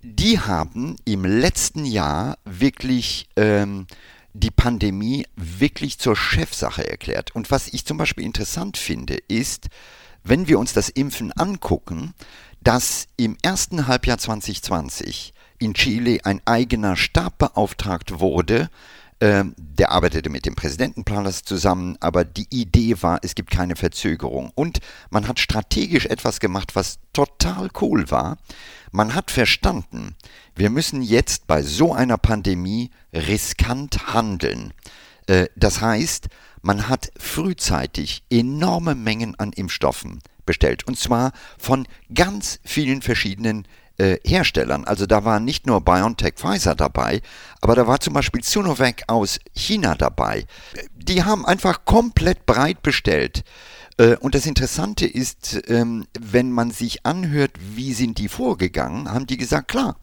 die 0.02 0.40
haben 0.40 0.96
im 1.06 1.26
letzten 1.26 1.86
Jahr 1.86 2.38
wirklich 2.46 3.28
ähm, 3.36 3.86
die 4.34 4.52
Pandemie 4.52 5.26
wirklich 5.36 6.00
zur 6.00 6.16
Chefsache 6.16 6.88
erklärt. 6.88 7.36
Und 7.36 7.52
was 7.52 7.68
ich 7.68 7.86
zum 7.86 7.98
Beispiel 7.98 8.26
interessant 8.26 8.78
finde, 8.78 9.18
ist, 9.28 9.68
wenn 10.24 10.48
wir 10.48 10.60
uns 10.60 10.74
das 10.74 10.90
Impfen 10.90 11.32
angucken, 11.32 12.14
dass 12.62 13.08
im 13.18 13.38
ersten 13.42 13.88
Halbjahr 13.88 14.18
2020 14.18 15.34
in 15.60 15.74
Chile 15.74 16.20
ein 16.24 16.42
eigener 16.46 16.96
Stab 16.96 17.38
beauftragt 17.38 18.20
wurde, 18.20 18.70
der 19.22 19.92
arbeitete 19.92 20.30
mit 20.30 20.46
dem 20.46 20.56
Präsidentenplaners 20.56 21.44
zusammen, 21.44 21.98
aber 22.00 22.24
die 22.24 22.48
Idee 22.50 22.96
war, 23.02 23.20
es 23.22 23.36
gibt 23.36 23.52
keine 23.52 23.76
Verzögerung. 23.76 24.52
Und 24.56 24.80
man 25.10 25.28
hat 25.28 25.40
strategisch 25.40 26.06
etwas 26.06 26.40
gemacht, 26.40 26.76
was 26.76 27.00
total 27.12 27.70
cool 27.82 28.10
war. 28.12 28.38
Man 28.92 29.16
hat 29.16 29.30
verstanden, 29.30 30.16
wir 30.56 30.70
müssen 30.70 31.02
jetzt 31.02 31.48
bei 31.48 31.62
so 31.64 31.94
einer 31.94 32.18
Pandemie 32.18 32.92
riskant 33.14 34.14
handeln. 34.14 34.74
Äh, 35.28 35.48
das 35.56 35.82
heißt, 35.82 36.30
man 36.62 36.88
hat 36.88 37.12
frühzeitig 37.18 38.24
enorme 38.30 38.96
Mengen 38.96 39.36
an 39.36 39.52
Impfstoffen 39.54 40.20
bestellt. 40.46 40.88
Und 40.88 40.98
zwar 40.98 41.32
von 41.58 41.88
ganz 42.14 42.60
vielen 42.64 43.02
verschiedenen 43.02 43.68
äh, 44.00 44.18
Herstellern. 44.26 44.86
Also 44.86 45.06
da 45.06 45.26
war 45.26 45.40
nicht 45.40 45.68
nur 45.68 45.82
BioNTech 45.82 46.36
Pfizer 46.36 46.76
dabei, 46.76 47.22
aber 47.62 47.76
da 47.76 47.86
war 47.86 48.00
zum 48.00 48.14
Beispiel 48.14 48.44
Sinovac 48.44 49.04
aus 49.08 49.40
China 49.54 49.96
dabei. 49.96 50.46
Die 50.96 51.24
haben 51.24 51.46
einfach 51.46 51.86
komplett 51.86 52.46
breit 52.46 52.82
bestellt. 52.82 53.44
Äh, 53.98 54.16
und 54.18 54.34
das 54.36 54.46
Interessante 54.46 55.06
ist, 55.06 55.62
ähm, 55.68 56.06
wenn 56.20 56.52
man 56.52 56.72
sich 56.72 57.06
anhört, 57.06 57.52
wie 57.60 57.94
sind 57.94 58.18
die 58.18 58.30
vorgegangen, 58.30 59.12
haben 59.12 59.28
die 59.28 59.38
gesagt, 59.38 59.68
klar, 59.68 59.98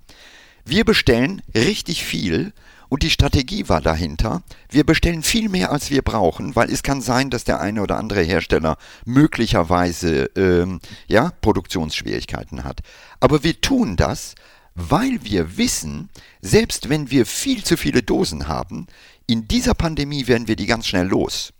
wir 0.64 0.84
bestellen 0.84 1.42
richtig 1.54 2.04
viel 2.04 2.52
und 2.88 3.02
die 3.02 3.10
Strategie 3.10 3.68
war 3.68 3.80
dahinter, 3.80 4.42
wir 4.70 4.84
bestellen 4.84 5.22
viel 5.22 5.48
mehr, 5.48 5.72
als 5.72 5.90
wir 5.90 6.02
brauchen, 6.02 6.54
weil 6.54 6.70
es 6.70 6.82
kann 6.82 7.00
sein, 7.00 7.30
dass 7.30 7.44
der 7.44 7.60
eine 7.60 7.82
oder 7.82 7.96
andere 7.96 8.22
Hersteller 8.22 8.76
möglicherweise 9.04 10.30
ähm, 10.36 10.80
ja, 11.06 11.32
Produktionsschwierigkeiten 11.40 12.64
hat. 12.64 12.80
Aber 13.20 13.42
wir 13.42 13.60
tun 13.60 13.96
das, 13.96 14.34
weil 14.74 15.18
wir 15.22 15.56
wissen, 15.56 16.10
selbst 16.40 16.88
wenn 16.88 17.10
wir 17.10 17.26
viel 17.26 17.64
zu 17.64 17.76
viele 17.76 18.02
Dosen 18.02 18.46
haben, 18.46 18.86
in 19.26 19.48
dieser 19.48 19.74
Pandemie 19.74 20.28
werden 20.28 20.46
wir 20.46 20.56
die 20.56 20.66
ganz 20.66 20.86
schnell 20.86 21.08
los. 21.08 21.52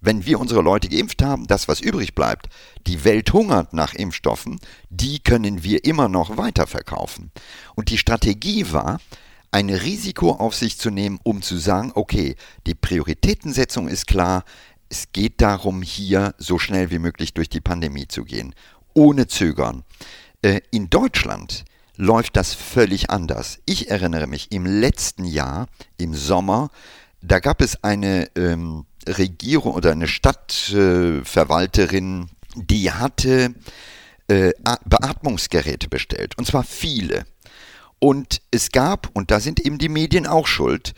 Wenn 0.00 0.26
wir 0.26 0.40
unsere 0.40 0.62
Leute 0.62 0.88
geimpft 0.88 1.22
haben, 1.22 1.46
das, 1.46 1.68
was 1.68 1.80
übrig 1.80 2.14
bleibt, 2.14 2.48
die 2.88 3.04
Welt 3.04 3.32
hungert 3.32 3.72
nach 3.72 3.94
Impfstoffen, 3.94 4.58
die 4.90 5.20
können 5.20 5.62
wir 5.62 5.84
immer 5.84 6.08
noch 6.08 6.36
weiterverkaufen. 6.36 7.30
Und 7.76 7.90
die 7.90 7.98
Strategie 7.98 8.72
war, 8.72 8.98
ein 9.52 9.70
Risiko 9.70 10.32
auf 10.32 10.54
sich 10.54 10.78
zu 10.78 10.90
nehmen, 10.90 11.20
um 11.22 11.42
zu 11.42 11.58
sagen, 11.58 11.92
okay, 11.94 12.34
die 12.66 12.74
Prioritätensetzung 12.74 13.86
ist 13.86 14.06
klar, 14.06 14.44
es 14.88 15.12
geht 15.12 15.40
darum, 15.40 15.82
hier 15.82 16.34
so 16.38 16.58
schnell 16.58 16.90
wie 16.90 16.98
möglich 16.98 17.34
durch 17.34 17.48
die 17.48 17.60
Pandemie 17.60 18.08
zu 18.08 18.24
gehen, 18.24 18.52
ohne 18.94 19.28
Zögern. 19.28 19.84
Äh, 20.42 20.60
in 20.70 20.90
Deutschland 20.90 21.64
läuft 21.96 22.36
das 22.36 22.54
völlig 22.54 23.10
anders. 23.10 23.60
Ich 23.66 23.90
erinnere 23.90 24.26
mich, 24.26 24.50
im 24.50 24.66
letzten 24.66 25.24
Jahr, 25.24 25.68
im 25.98 26.14
Sommer, 26.14 26.70
da 27.20 27.38
gab 27.38 27.60
es 27.60 27.84
eine 27.84 28.28
ähm, 28.34 28.86
Regierung 29.06 29.74
oder 29.74 29.92
eine 29.92 30.08
Stadtverwalterin, 30.08 32.22
äh, 32.22 32.26
die 32.56 32.90
hatte 32.90 33.54
äh, 34.28 34.52
Beatmungsgeräte 34.84 35.88
bestellt, 35.88 36.38
und 36.38 36.46
zwar 36.46 36.64
viele. 36.64 37.26
Und 38.02 38.42
es 38.50 38.72
gab, 38.72 39.10
und 39.12 39.30
da 39.30 39.38
sind 39.38 39.60
eben 39.60 39.78
die 39.78 39.88
Medien 39.88 40.26
auch 40.26 40.48
schuld, 40.48 40.92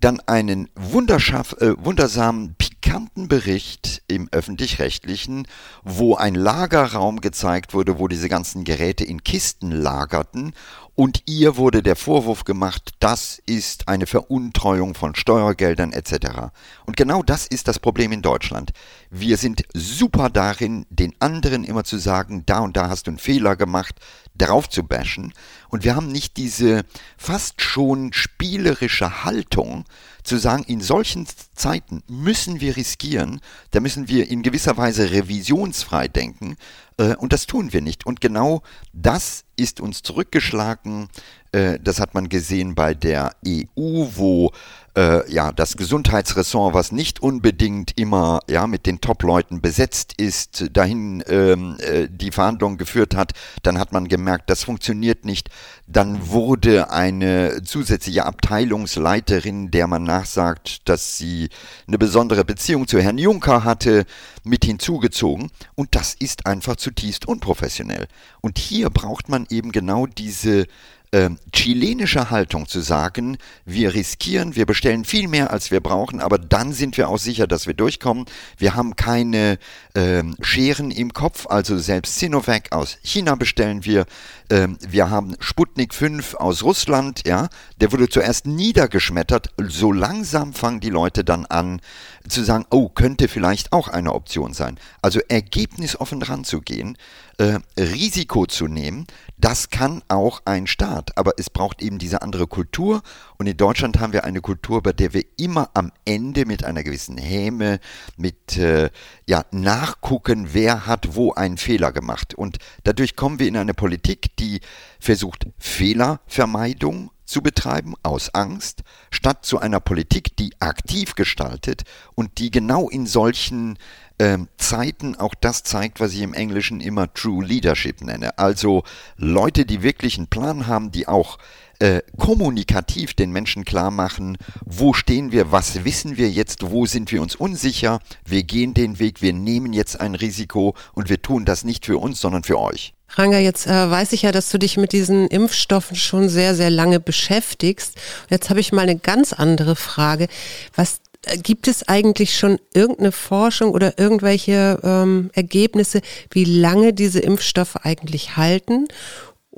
dann 0.00 0.20
einen 0.26 0.66
äh, 0.66 0.68
wundersamen, 0.76 2.54
pikanten 2.58 3.28
Bericht 3.28 4.02
im 4.08 4.28
öffentlich-rechtlichen, 4.30 5.48
wo 5.84 6.16
ein 6.16 6.34
Lagerraum 6.34 7.22
gezeigt 7.22 7.72
wurde, 7.72 7.98
wo 7.98 8.08
diese 8.08 8.28
ganzen 8.28 8.64
Geräte 8.64 9.04
in 9.04 9.24
Kisten 9.24 9.70
lagerten 9.70 10.52
und 11.00 11.22
ihr 11.24 11.56
wurde 11.56 11.82
der 11.82 11.96
Vorwurf 11.96 12.44
gemacht, 12.44 12.90
das 13.00 13.40
ist 13.46 13.88
eine 13.88 14.06
Veruntreuung 14.06 14.92
von 14.92 15.14
Steuergeldern 15.14 15.94
etc. 15.94 16.50
Und 16.84 16.98
genau 16.98 17.22
das 17.22 17.46
ist 17.46 17.68
das 17.68 17.78
Problem 17.78 18.12
in 18.12 18.20
Deutschland. 18.20 18.72
Wir 19.08 19.38
sind 19.38 19.62
super 19.72 20.28
darin, 20.28 20.84
den 20.90 21.14
anderen 21.18 21.64
immer 21.64 21.84
zu 21.84 21.96
sagen, 21.96 22.42
da 22.44 22.58
und 22.58 22.76
da 22.76 22.90
hast 22.90 23.06
du 23.06 23.12
einen 23.12 23.18
Fehler 23.18 23.56
gemacht, 23.56 23.94
darauf 24.34 24.68
zu 24.68 24.82
bashen. 24.82 25.32
Und 25.70 25.84
wir 25.84 25.96
haben 25.96 26.12
nicht 26.12 26.36
diese 26.36 26.82
fast 27.16 27.62
schon 27.62 28.12
spielerische 28.12 29.24
Haltung, 29.24 29.86
zu 30.22 30.36
sagen, 30.38 30.64
in 30.64 30.80
solchen 30.80 31.26
Zeiten 31.54 32.02
müssen 32.08 32.60
wir 32.60 32.76
riskieren, 32.76 33.40
da 33.70 33.80
müssen 33.80 34.08
wir 34.08 34.30
in 34.30 34.42
gewisser 34.42 34.76
Weise 34.76 35.10
revisionsfrei 35.10 36.08
denken 36.08 36.56
äh, 37.00 37.16
und 37.16 37.32
das 37.32 37.46
tun 37.46 37.72
wir 37.72 37.80
nicht. 37.80 38.06
Und 38.06 38.20
genau 38.20 38.62
das 38.92 39.44
ist 39.56 39.80
uns 39.80 40.02
zurückgeschlagen. 40.02 41.08
Äh, 41.52 41.78
das 41.82 42.00
hat 42.00 42.14
man 42.14 42.28
gesehen 42.28 42.74
bei 42.74 42.94
der 42.94 43.32
EU, 43.46 44.06
wo 44.14 44.52
äh, 44.96 45.30
ja, 45.32 45.52
das 45.52 45.76
Gesundheitsressort, 45.76 46.74
was 46.74 46.90
nicht 46.92 47.20
unbedingt 47.20 47.98
immer 47.98 48.40
ja, 48.48 48.66
mit 48.66 48.86
den 48.86 49.00
Top-Leuten 49.00 49.60
besetzt 49.60 50.14
ist, 50.20 50.68
dahin 50.72 51.22
ähm, 51.28 51.76
äh, 51.78 52.08
die 52.10 52.32
Verhandlungen 52.32 52.76
geführt 52.76 53.14
hat, 53.14 53.32
dann 53.62 53.78
hat 53.78 53.92
man 53.92 54.08
gemerkt, 54.08 54.50
das 54.50 54.64
funktioniert 54.64 55.24
nicht. 55.24 55.48
Dann 55.86 56.28
wurde 56.28 56.90
eine 56.90 57.62
zusätzliche 57.62 58.26
Abteilungsleiterin, 58.26 59.70
der 59.70 59.86
man 59.86 60.02
nachsagt, 60.02 60.88
dass 60.88 61.18
sie 61.18 61.50
eine 61.86 61.98
besondere 61.98 62.44
Beziehung 62.44 62.88
zu 62.88 63.00
Herrn 63.00 63.18
Juncker 63.18 63.64
hatte, 63.64 64.04
mit 64.42 64.64
hinzugezogen. 64.64 65.50
Und 65.74 65.94
das 65.94 66.14
ist 66.14 66.46
einfach 66.46 66.76
zutiefst 66.76 67.26
unprofessionell. 67.26 68.06
Und 68.40 68.58
hier 68.58 68.90
braucht 68.90 69.28
man 69.28 69.46
eben 69.50 69.70
genau 69.70 70.06
diese 70.06 70.66
äh, 71.12 71.30
chilenische 71.52 72.30
Haltung 72.30 72.68
zu 72.68 72.80
sagen, 72.80 73.36
wir 73.64 73.94
riskieren, 73.94 74.56
wir 74.56 74.66
bestellen 74.66 75.04
viel 75.04 75.28
mehr, 75.28 75.50
als 75.50 75.70
wir 75.70 75.80
brauchen, 75.80 76.20
aber 76.20 76.38
dann 76.38 76.72
sind 76.72 76.96
wir 76.96 77.08
auch 77.08 77.18
sicher, 77.18 77.46
dass 77.46 77.66
wir 77.66 77.74
durchkommen. 77.74 78.26
Wir 78.58 78.74
haben 78.74 78.96
keine 78.96 79.58
äh, 79.94 80.22
Scheren 80.40 80.90
im 80.90 81.12
Kopf, 81.12 81.46
also 81.48 81.78
selbst 81.78 82.18
Sinovac 82.18 82.72
aus 82.72 82.98
China 83.02 83.34
bestellen 83.34 83.84
wir. 83.84 84.06
Äh, 84.48 84.68
wir 84.88 85.10
haben 85.10 85.34
Sputnik 85.40 85.94
5 85.94 86.34
aus 86.34 86.62
Russland, 86.62 87.26
ja, 87.26 87.48
der 87.80 87.92
wurde 87.92 88.08
zuerst 88.08 88.46
niedergeschmettert. 88.46 89.50
So 89.68 89.92
langsam 89.92 90.52
fangen 90.52 90.80
die 90.80 90.90
Leute 90.90 91.24
dann 91.24 91.46
an 91.46 91.80
zu 92.28 92.44
sagen, 92.44 92.66
oh, 92.70 92.88
könnte 92.88 93.28
vielleicht 93.28 93.72
auch 93.72 93.88
eine 93.88 94.12
Option 94.12 94.52
sein. 94.52 94.78
Also 95.02 95.20
ergebnisoffen 95.28 96.22
ranzugehen 96.22 96.96
äh, 97.38 97.58
Risiko 97.78 98.46
zu 98.46 98.66
nehmen, 98.66 99.06
das 99.38 99.70
kann 99.70 100.02
auch 100.08 100.42
ein 100.44 100.66
Staat. 100.66 101.16
Aber 101.16 101.32
es 101.38 101.48
braucht 101.48 101.80
eben 101.80 101.98
diese 101.98 102.20
andere 102.22 102.46
Kultur. 102.46 103.02
Und 103.38 103.46
in 103.46 103.56
Deutschland 103.56 103.98
haben 103.98 104.12
wir 104.12 104.24
eine 104.24 104.42
Kultur, 104.42 104.82
bei 104.82 104.92
der 104.92 105.14
wir 105.14 105.24
immer 105.38 105.70
am 105.72 105.92
Ende 106.04 106.44
mit 106.44 106.64
einer 106.64 106.82
gewissen 106.82 107.16
Häme, 107.16 107.80
mit 108.18 108.58
äh, 108.58 108.90
ja, 109.26 109.44
nachgucken, 109.50 110.48
wer 110.52 110.86
hat 110.86 111.14
wo 111.14 111.32
einen 111.32 111.56
Fehler 111.56 111.92
gemacht. 111.92 112.34
Und 112.34 112.58
dadurch 112.84 113.16
kommen 113.16 113.38
wir 113.38 113.48
in 113.48 113.56
eine 113.56 113.74
Politik, 113.74 114.36
die 114.36 114.60
versucht, 114.98 115.46
Fehlervermeidung 115.58 117.10
zu 117.30 117.42
betreiben 117.42 117.94
aus 118.02 118.34
Angst, 118.34 118.82
statt 119.10 119.44
zu 119.44 119.58
einer 119.58 119.80
Politik, 119.80 120.36
die 120.36 120.52
aktiv 120.60 121.14
gestaltet 121.14 121.84
und 122.14 122.38
die 122.38 122.50
genau 122.50 122.88
in 122.88 123.06
solchen 123.06 123.78
ähm, 124.18 124.48
Zeiten 124.58 125.16
auch 125.16 125.34
das 125.34 125.62
zeigt, 125.62 126.00
was 126.00 126.12
ich 126.12 126.22
im 126.22 126.34
Englischen 126.34 126.80
immer 126.80 127.12
True 127.14 127.44
Leadership 127.44 128.02
nenne. 128.02 128.36
Also 128.38 128.82
Leute, 129.16 129.64
die 129.64 129.82
wirklich 129.82 130.18
einen 130.18 130.26
Plan 130.26 130.66
haben, 130.66 130.90
die 130.90 131.08
auch 131.08 131.38
äh, 131.78 132.02
kommunikativ 132.18 133.14
den 133.14 133.30
Menschen 133.30 133.64
klar 133.64 133.90
machen, 133.90 134.36
wo 134.66 134.92
stehen 134.92 135.32
wir, 135.32 135.52
was 135.52 135.84
wissen 135.84 136.18
wir 136.18 136.30
jetzt, 136.30 136.70
wo 136.70 136.84
sind 136.84 137.10
wir 137.12 137.22
uns 137.22 137.34
unsicher, 137.34 138.00
wir 138.26 138.42
gehen 138.42 138.74
den 138.74 138.98
Weg, 138.98 139.22
wir 139.22 139.32
nehmen 139.32 139.72
jetzt 139.72 139.98
ein 139.98 140.14
Risiko 140.14 140.74
und 140.92 141.08
wir 141.08 141.22
tun 141.22 141.44
das 141.46 141.64
nicht 141.64 141.86
für 141.86 141.98
uns, 141.98 142.20
sondern 142.20 142.42
für 142.42 142.58
euch. 142.58 142.92
Ranga, 143.14 143.38
jetzt 143.38 143.66
äh, 143.66 143.90
weiß 143.90 144.12
ich 144.12 144.22
ja, 144.22 144.32
dass 144.32 144.50
du 144.50 144.58
dich 144.58 144.76
mit 144.76 144.92
diesen 144.92 145.26
Impfstoffen 145.28 145.96
schon 145.96 146.28
sehr, 146.28 146.54
sehr 146.54 146.70
lange 146.70 147.00
beschäftigst. 147.00 147.96
Jetzt 148.28 148.50
habe 148.50 148.60
ich 148.60 148.72
mal 148.72 148.82
eine 148.82 148.96
ganz 148.96 149.32
andere 149.32 149.76
Frage. 149.76 150.28
Was 150.76 151.00
äh, 151.26 151.38
Gibt 151.38 151.68
es 151.68 151.88
eigentlich 151.88 152.38
schon 152.38 152.58
irgendeine 152.74 153.12
Forschung 153.12 153.72
oder 153.72 153.98
irgendwelche 153.98 154.78
ähm, 154.82 155.30
Ergebnisse, 155.34 156.00
wie 156.30 156.44
lange 156.44 156.92
diese 156.92 157.20
Impfstoffe 157.20 157.76
eigentlich 157.76 158.36
halten? 158.36 158.86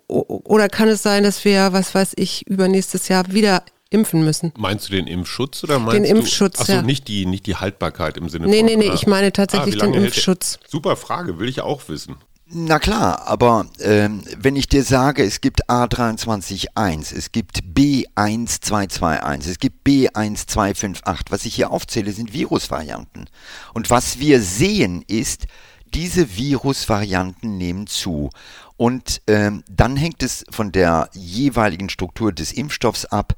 Oder 0.09 0.68
kann 0.68 0.88
es 0.88 1.03
sein, 1.03 1.22
dass 1.22 1.44
wir, 1.44 1.72
was 1.72 1.94
weiß 1.94 2.12
ich, 2.16 2.46
übernächstes 2.46 3.09
Jahr 3.09 3.32
wieder 3.32 3.62
impfen 3.88 4.24
müssen. 4.24 4.53
Meinst 4.57 4.88
du 4.88 4.92
den 4.92 5.07
Impfschutz 5.07 5.62
oder 5.64 5.78
meinst 5.78 5.96
den 5.96 6.05
Impfschutz, 6.05 6.57
du, 6.57 6.61
achso, 6.62 6.72
ja. 6.72 6.82
nicht 6.82 7.09
die, 7.09 7.26
nicht 7.26 7.46
die 7.46 7.57
Haltbarkeit 7.57 8.16
im 8.16 8.28
Sinne 8.28 8.46
nee, 8.46 8.59
von. 8.59 8.66
Nee, 8.66 8.76
nee, 8.76 8.88
nee, 8.88 8.94
ich 8.94 9.07
meine 9.07 9.32
tatsächlich 9.32 9.82
ah, 9.82 9.86
den 9.86 9.94
Impfschutz. 9.94 10.59
Super 10.66 10.96
Frage, 10.96 11.38
will 11.38 11.48
ich 11.48 11.61
auch 11.61 11.88
wissen. 11.88 12.16
Na 12.55 12.78
klar, 12.78 13.26
aber 13.28 13.64
ähm, 13.80 14.20
wenn 14.36 14.57
ich 14.57 14.68
dir 14.68 14.84
sage, 14.84 15.24
es 15.24 15.40
gibt 15.40 15.70
A23.1, 15.70 17.16
es 17.16 17.32
gibt 17.32 17.61
B1221, 17.74 19.48
es 19.48 19.59
gibt 19.59 19.86
B1258, 19.88 21.30
was 21.30 21.46
ich 21.46 21.55
hier 21.55 21.70
aufzähle, 21.70 22.12
sind 22.12 22.34
Virusvarianten. 22.34 23.30
Und 23.72 23.88
was 23.88 24.18
wir 24.18 24.42
sehen 24.42 25.03
ist, 25.09 25.46
diese 25.94 26.36
Virusvarianten 26.36 27.57
nehmen 27.57 27.86
zu. 27.86 28.28
Und 28.76 29.22
ähm, 29.28 29.64
dann 29.70 29.96
hängt 29.96 30.22
es 30.22 30.44
von 30.50 30.72
der 30.72 31.09
jeweiligen 31.14 31.88
Struktur 31.88 32.32
des 32.32 32.53
Impfstoffs 32.53 33.07
ab, 33.07 33.34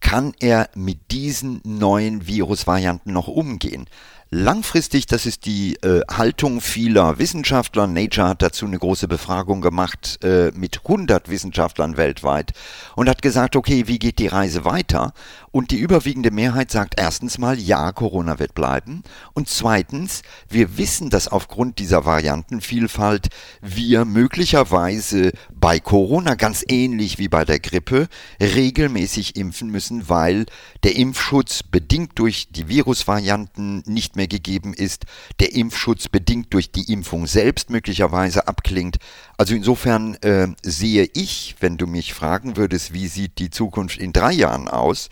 kann 0.00 0.34
er 0.40 0.68
mit 0.74 1.10
diesen 1.10 1.62
neuen 1.64 2.26
Virusvarianten 2.26 3.14
noch 3.14 3.28
umgehen. 3.28 3.88
Langfristig, 4.30 5.06
das 5.06 5.24
ist 5.24 5.46
die 5.46 5.76
äh, 5.76 6.02
Haltung 6.06 6.60
vieler 6.60 7.18
Wissenschaftler. 7.18 7.86
Nature 7.86 8.28
hat 8.28 8.42
dazu 8.42 8.66
eine 8.66 8.78
große 8.78 9.08
Befragung 9.08 9.62
gemacht 9.62 10.22
äh, 10.22 10.50
mit 10.54 10.80
100 10.84 11.30
Wissenschaftlern 11.30 11.96
weltweit 11.96 12.52
und 12.94 13.08
hat 13.08 13.22
gesagt, 13.22 13.56
okay, 13.56 13.84
wie 13.86 13.98
geht 13.98 14.18
die 14.18 14.26
Reise 14.26 14.66
weiter? 14.66 15.14
Und 15.50 15.70
die 15.70 15.78
überwiegende 15.78 16.30
Mehrheit 16.30 16.70
sagt 16.70 17.00
erstens 17.00 17.38
mal, 17.38 17.58
ja, 17.58 17.90
Corona 17.92 18.38
wird 18.38 18.54
bleiben. 18.54 19.02
Und 19.32 19.48
zweitens, 19.48 20.20
wir 20.46 20.76
wissen, 20.76 21.08
dass 21.08 21.28
aufgrund 21.28 21.78
dieser 21.78 22.04
Variantenvielfalt 22.04 23.28
wir 23.62 24.04
möglicherweise 24.04 25.32
bei 25.50 25.80
Corona 25.80 26.34
ganz 26.34 26.66
ähnlich 26.68 27.18
wie 27.18 27.28
bei 27.28 27.46
der 27.46 27.60
Grippe 27.60 28.08
regelmäßig 28.40 29.36
impfen 29.36 29.70
müssen, 29.70 30.10
weil 30.10 30.44
der 30.82 30.96
Impfschutz 30.96 31.62
bedingt 31.62 32.18
durch 32.18 32.48
die 32.50 32.68
Virusvarianten 32.68 33.84
nicht 33.86 34.17
mehr 34.18 34.28
gegeben 34.28 34.74
ist, 34.74 35.06
der 35.40 35.54
Impfschutz 35.54 36.08
bedingt 36.08 36.52
durch 36.52 36.70
die 36.70 36.92
Impfung 36.92 37.26
selbst 37.26 37.70
möglicherweise 37.70 38.46
abklingt. 38.46 38.98
Also 39.38 39.54
insofern 39.54 40.16
äh, 40.16 40.48
sehe 40.62 41.08
ich, 41.14 41.56
wenn 41.60 41.78
du 41.78 41.86
mich 41.86 42.12
fragen 42.12 42.58
würdest, 42.58 42.92
wie 42.92 43.08
sieht 43.08 43.38
die 43.38 43.48
Zukunft 43.50 43.96
in 43.96 44.12
drei 44.12 44.32
Jahren 44.32 44.68
aus, 44.68 45.08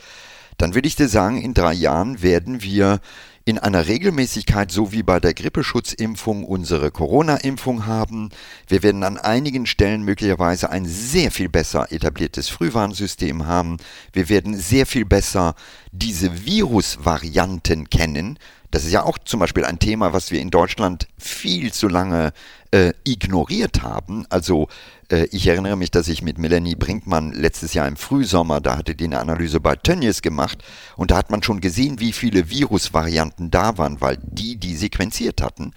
dann 0.59 0.75
würde 0.75 0.89
ich 0.89 0.97
dir 0.97 1.09
sagen, 1.09 1.41
in 1.41 1.55
drei 1.55 1.73
Jahren 1.73 2.23
werden 2.23 2.63
wir 2.63 3.01
in 3.49 3.61
einer 3.61 3.87
Regelmäßigkeit, 3.87 4.73
so 4.73 4.91
wie 4.91 5.05
bei 5.05 5.21
der 5.21 5.33
Grippeschutzimpfung, 5.33 6.43
unsere 6.43 6.91
Corona-Impfung 6.91 7.87
haben. 7.87 8.31
Wir 8.67 8.83
werden 8.83 9.05
an 9.05 9.19
einigen 9.19 9.67
Stellen 9.67 10.03
möglicherweise 10.03 10.71
ein 10.71 10.85
sehr 10.85 11.31
viel 11.31 11.49
besser 11.49 11.93
etabliertes 11.93 12.49
Frühwarnsystem 12.49 13.47
haben. 13.47 13.77
Wir 14.13 14.29
werden 14.29 14.57
sehr 14.57 14.85
viel 14.85 15.05
besser 15.05 15.55
diese 15.93 16.45
Virusvarianten 16.45 17.89
kennen. 17.89 18.37
Das 18.71 18.85
ist 18.85 18.93
ja 18.93 19.05
auch 19.05 19.19
zum 19.19 19.41
Beispiel 19.41 19.65
ein 19.65 19.79
Thema, 19.79 20.13
was 20.13 20.31
wir 20.31 20.41
in 20.41 20.51
Deutschland 20.51 21.09
viel 21.19 21.73
zu 21.73 21.89
lange 21.89 22.33
äh, 22.71 22.93
ignoriert 23.05 23.83
haben. 23.83 24.27
Also 24.29 24.69
äh, 25.11 25.27
ich 25.31 25.47
erinnere 25.47 25.77
mich, 25.77 25.91
dass 25.91 26.09
ich 26.09 26.23
mit 26.23 26.39
Melanie 26.39 26.75
Brinkmann 26.75 27.33
letztes 27.33 27.75
Jahr 27.75 27.89
im 27.89 27.97
Frühsommer, 27.97 28.61
da 28.61 28.77
hatte 28.77 28.95
die 28.95 29.05
eine 29.05 29.21
Analyse 29.21 29.61
bei 29.61 29.77
Tönnies 29.77 30.23
gemacht 30.23 30.63
und 30.97 31.11
da 31.11 31.17
hat 31.17 31.31
man 31.31 31.43
schon 31.43 31.61
gesehen, 31.61 32.01
wie 32.01 32.13
viele 32.13 32.51
Virusvarianten 32.51 33.51
da 33.51 33.79
waren, 33.79 34.01
weil 34.01 34.19
die 34.23 34.57
die 34.57 34.77
sequenziert 34.77 35.43
hatten. 35.43 35.73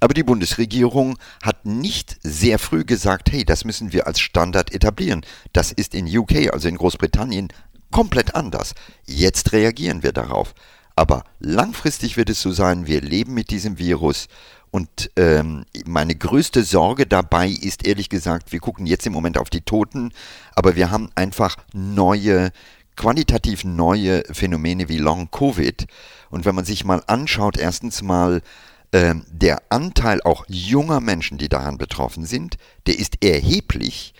Aber 0.00 0.12
die 0.12 0.22
Bundesregierung 0.22 1.18
hat 1.42 1.64
nicht 1.64 2.18
sehr 2.22 2.58
früh 2.58 2.84
gesagt, 2.84 3.32
hey, 3.32 3.44
das 3.44 3.64
müssen 3.64 3.92
wir 3.92 4.06
als 4.06 4.20
Standard 4.20 4.74
etablieren. 4.74 5.24
Das 5.54 5.72
ist 5.72 5.94
in 5.94 6.06
UK, 6.06 6.52
also 6.52 6.68
in 6.68 6.76
Großbritannien, 6.76 7.48
komplett 7.90 8.34
anders. 8.34 8.74
Jetzt 9.06 9.52
reagieren 9.52 10.02
wir 10.02 10.12
darauf. 10.12 10.54
Aber 10.96 11.24
langfristig 11.40 12.16
wird 12.16 12.30
es 12.30 12.40
so 12.40 12.52
sein, 12.52 12.86
wir 12.86 13.00
leben 13.00 13.34
mit 13.34 13.50
diesem 13.50 13.78
Virus 13.78 14.28
und 14.74 15.12
ähm, 15.14 15.66
meine 15.86 16.16
größte 16.16 16.64
Sorge 16.64 17.06
dabei 17.06 17.48
ist 17.48 17.86
ehrlich 17.86 18.08
gesagt, 18.08 18.50
wir 18.50 18.58
gucken 18.58 18.86
jetzt 18.86 19.06
im 19.06 19.12
Moment 19.12 19.38
auf 19.38 19.48
die 19.48 19.60
Toten, 19.60 20.12
aber 20.56 20.74
wir 20.74 20.90
haben 20.90 21.10
einfach 21.14 21.56
neue, 21.72 22.50
qualitativ 22.96 23.62
neue 23.62 24.24
Phänomene 24.32 24.88
wie 24.88 24.98
Long 24.98 25.30
Covid. 25.30 25.86
Und 26.28 26.44
wenn 26.44 26.56
man 26.56 26.64
sich 26.64 26.84
mal 26.84 27.04
anschaut, 27.06 27.56
erstens 27.56 28.02
mal 28.02 28.42
äh, 28.90 29.14
der 29.30 29.62
Anteil 29.68 30.20
auch 30.22 30.44
junger 30.48 30.98
Menschen, 30.98 31.38
die 31.38 31.48
daran 31.48 31.78
betroffen 31.78 32.26
sind, 32.26 32.56
der 32.88 32.98
ist 32.98 33.24
erheblich. 33.24 34.12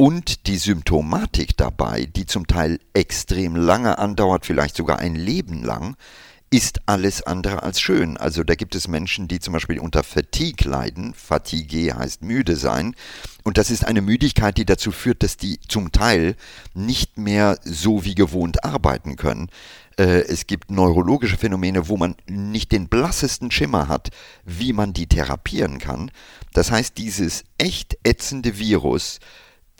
Und 0.00 0.46
die 0.46 0.56
Symptomatik 0.56 1.58
dabei, 1.58 2.06
die 2.06 2.24
zum 2.24 2.46
Teil 2.46 2.78
extrem 2.94 3.54
lange 3.54 3.98
andauert, 3.98 4.46
vielleicht 4.46 4.74
sogar 4.74 4.98
ein 4.98 5.14
Leben 5.14 5.62
lang, 5.62 5.94
ist 6.48 6.80
alles 6.86 7.22
andere 7.22 7.62
als 7.62 7.82
schön. 7.82 8.16
Also 8.16 8.42
da 8.42 8.54
gibt 8.54 8.74
es 8.74 8.88
Menschen, 8.88 9.28
die 9.28 9.40
zum 9.40 9.52
Beispiel 9.52 9.78
unter 9.78 10.02
Fatigue 10.02 10.66
leiden. 10.66 11.12
Fatigue 11.12 11.94
heißt 11.94 12.22
müde 12.22 12.56
sein. 12.56 12.96
Und 13.44 13.58
das 13.58 13.70
ist 13.70 13.84
eine 13.84 14.00
Müdigkeit, 14.00 14.56
die 14.56 14.64
dazu 14.64 14.90
führt, 14.90 15.22
dass 15.22 15.36
die 15.36 15.60
zum 15.68 15.92
Teil 15.92 16.34
nicht 16.72 17.18
mehr 17.18 17.58
so 17.62 18.02
wie 18.02 18.14
gewohnt 18.14 18.64
arbeiten 18.64 19.16
können. 19.16 19.50
Äh, 19.98 20.22
es 20.22 20.46
gibt 20.46 20.70
neurologische 20.70 21.36
Phänomene, 21.36 21.88
wo 21.88 21.98
man 21.98 22.16
nicht 22.26 22.72
den 22.72 22.88
blassesten 22.88 23.50
Schimmer 23.50 23.88
hat, 23.88 24.08
wie 24.46 24.72
man 24.72 24.94
die 24.94 25.08
therapieren 25.08 25.78
kann. 25.78 26.10
Das 26.54 26.70
heißt, 26.70 26.96
dieses 26.96 27.44
echt 27.58 27.98
ätzende 28.02 28.58
Virus 28.58 29.20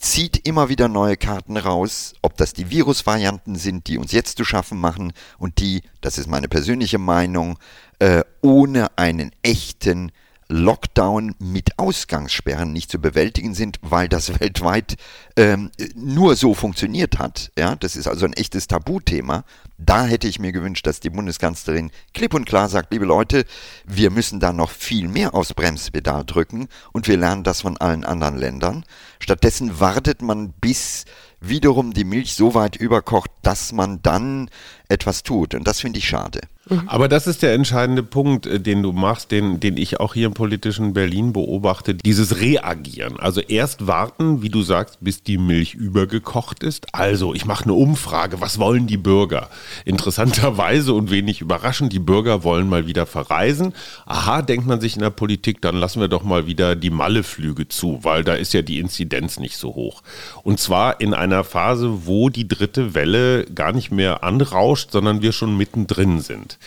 zieht 0.01 0.48
immer 0.48 0.70
wieder 0.70 0.88
neue 0.88 1.16
Karten 1.16 1.59
raus, 1.59 2.14
ob 2.22 2.36
das 2.38 2.55
die 2.55 2.70
Virusvarianten 2.70 3.57
sind, 3.57 3.86
die 3.86 3.98
uns 3.98 4.12
jetzt 4.12 4.38
zu 4.38 4.44
schaffen 4.44 4.80
machen 4.80 5.12
und 5.38 5.61
die, 5.61 5.82
das 6.01 6.16
ist 6.16 6.26
meine 6.26 6.48
persönliche 6.48 6.98
Meinung, 6.98 7.59
äh, 7.98 8.22
ohne 8.40 8.96
einen 8.96 9.30
echten 9.42 10.11
Lockdown 10.51 11.36
mit 11.38 11.78
Ausgangssperren 11.78 12.72
nicht 12.72 12.90
zu 12.90 13.01
bewältigen 13.01 13.55
sind, 13.55 13.78
weil 13.82 14.09
das 14.09 14.40
weltweit 14.40 14.96
ähm, 15.36 15.70
nur 15.94 16.34
so 16.36 16.55
funktioniert 16.55 17.18
hat. 17.18 17.53
Ja, 17.57 17.76
das 17.76 17.96
ist 17.96 18.09
also 18.09 18.26
ein 18.26 18.32
echtes 18.32 18.66
Tabuthema. 18.66 19.44
Da 19.78 20.05
hätte 20.05 20.28
ich 20.28 20.38
mir 20.38 20.53
gewünscht, 20.53 20.86
dass 20.86 21.01
die 21.01 21.11
Bundeskanzlerin 21.11 21.90
klipp 22.12 22.34
und 22.34 22.44
klar 22.44 22.68
sagt, 22.68 22.92
liebe 22.92 23.07
Leute, 23.07 23.44
wir 23.86 24.11
müssen 24.11 24.40
da 24.40 24.53
noch 24.53 24.70
viel 24.70 25.09
mehr 25.09 25.34
aufs 25.34 25.55
Bremspedal 25.55 26.24
drücken 26.24 26.68
und 26.92 27.09
wir 27.09 27.16
lernen 27.16 27.44
das 27.44 27.62
von 27.62 27.78
allen 27.78 28.05
anderen 28.05 28.36
Ländern. 28.36 28.84
Stattdessen 29.20 29.80
wartet 29.80 30.20
man, 30.20 30.53
bis 30.61 31.05
wiederum 31.41 31.93
die 31.93 32.05
Milch 32.05 32.34
so 32.34 32.55
weit 32.55 32.76
überkocht, 32.76 33.30
dass 33.43 33.72
man 33.72 34.03
dann 34.03 34.51
etwas 34.88 35.22
tut. 35.22 35.55
Und 35.55 35.66
das 35.66 35.80
finde 35.80 35.99
ich 35.99 36.09
schade. 36.09 36.41
Aber 36.86 37.09
das 37.09 37.26
ist 37.26 37.43
der 37.43 37.55
entscheidende 37.55 38.03
Punkt, 38.03 38.47
äh, 38.47 38.61
den 38.61 38.82
du 38.82 38.93
machst, 38.93 39.30
den, 39.30 39.61
den 39.61 39.76
ich 39.76 39.99
auch 39.99 40.14
hier 40.14 40.26
im 40.26 40.34
politischen 40.34 40.93
Berlin 40.93 41.32
beobachte, 41.32 41.95
dieses 41.95 42.41
Reagieren. 42.41 43.18
Also 43.18 43.41
erst 43.41 43.86
warten, 43.86 44.43
wie 44.43 44.51
du 44.51 44.62
sagst, 44.62 44.99
bis 45.01 45.22
die 45.22 45.38
Milch 45.38 45.74
übergekocht 45.74 46.62
ist. 46.62 46.86
Also 46.93 47.34
ich 47.34 47.45
mache 47.45 47.64
eine 47.64 47.72
Umfrage, 47.72 48.41
was 48.41 48.59
wollen 48.59 48.86
die 48.86 48.99
Bürger? 48.99 49.49
Interessanterweise 49.84 50.93
und 50.93 51.11
wenig 51.11 51.41
überraschend, 51.41 51.93
die 51.93 51.99
Bürger 51.99 52.45
wollen 52.45 52.68
mal 52.68 52.86
wieder 52.86 53.07
verreisen. 53.07 53.72
Aha, 54.07 54.43
denkt 54.43 54.66
man 54.66 54.80
sich 54.80 54.95
in 54.95 55.03
der 55.03 55.11
Politik, 55.11 55.61
dann 55.62 55.76
lassen 55.76 56.01
wir 56.01 56.09
doch 56.09 56.22
mal 56.22 56.47
wieder 56.47 56.76
die 56.76 56.91
Malleflüge 56.91 57.68
zu, 57.68 58.01
weil 58.03 58.22
da 58.22 58.34
ist 58.34 58.53
ja 58.53 58.62
die 58.62 58.78
Inzidenz 58.78 59.41
nicht 59.41 59.57
so 59.57 59.74
hoch. 59.74 60.03
Und 60.43 60.61
zwar 60.61 61.01
in 61.01 61.14
einer 61.14 61.30
Phase, 61.45 62.07
wo 62.07 62.28
die 62.28 62.49
dritte 62.49 62.95
Welle 62.95 63.45
gar 63.47 63.72
nicht 63.72 63.91
mehr 63.91 64.22
anrauscht, 64.24 64.91
sondern 64.93 65.22
wir 65.22 65.33
schon 65.33 65.57
mittendrin 65.57 66.20
sind. 66.20 66.59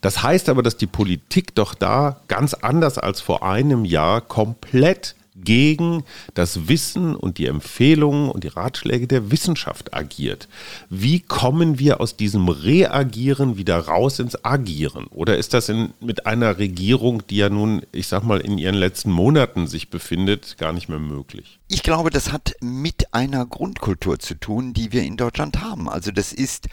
Das 0.00 0.22
heißt 0.22 0.48
aber, 0.48 0.62
dass 0.62 0.76
die 0.76 0.86
Politik 0.86 1.54
doch 1.54 1.74
da 1.74 2.20
ganz 2.28 2.54
anders 2.54 2.98
als 2.98 3.20
vor 3.20 3.44
einem 3.44 3.84
Jahr 3.84 4.20
komplett 4.20 5.14
gegen 5.44 6.04
das 6.34 6.68
Wissen 6.68 7.16
und 7.16 7.38
die 7.38 7.46
Empfehlungen 7.46 8.30
und 8.30 8.44
die 8.44 8.48
Ratschläge 8.48 9.06
der 9.06 9.30
Wissenschaft 9.30 9.94
agiert. 9.94 10.48
Wie 10.90 11.20
kommen 11.20 11.78
wir 11.78 12.00
aus 12.00 12.16
diesem 12.16 12.48
Reagieren 12.48 13.56
wieder 13.56 13.78
raus 13.78 14.18
ins 14.18 14.44
Agieren? 14.44 15.06
Oder 15.06 15.36
ist 15.36 15.54
das 15.54 15.68
in, 15.68 15.92
mit 16.00 16.26
einer 16.26 16.58
Regierung, 16.58 17.26
die 17.26 17.36
ja 17.36 17.48
nun, 17.48 17.82
ich 17.92 18.08
sag 18.08 18.22
mal, 18.22 18.40
in 18.40 18.58
ihren 18.58 18.74
letzten 18.74 19.10
Monaten 19.10 19.66
sich 19.66 19.90
befindet, 19.90 20.56
gar 20.58 20.72
nicht 20.72 20.88
mehr 20.88 20.98
möglich? 20.98 21.58
Ich 21.68 21.82
glaube, 21.82 22.10
das 22.10 22.32
hat 22.32 22.54
mit 22.60 23.14
einer 23.14 23.46
Grundkultur 23.46 24.18
zu 24.18 24.34
tun, 24.34 24.74
die 24.74 24.92
wir 24.92 25.02
in 25.02 25.16
Deutschland 25.16 25.60
haben. 25.60 25.88
Also 25.88 26.10
das 26.10 26.32
ist 26.32 26.68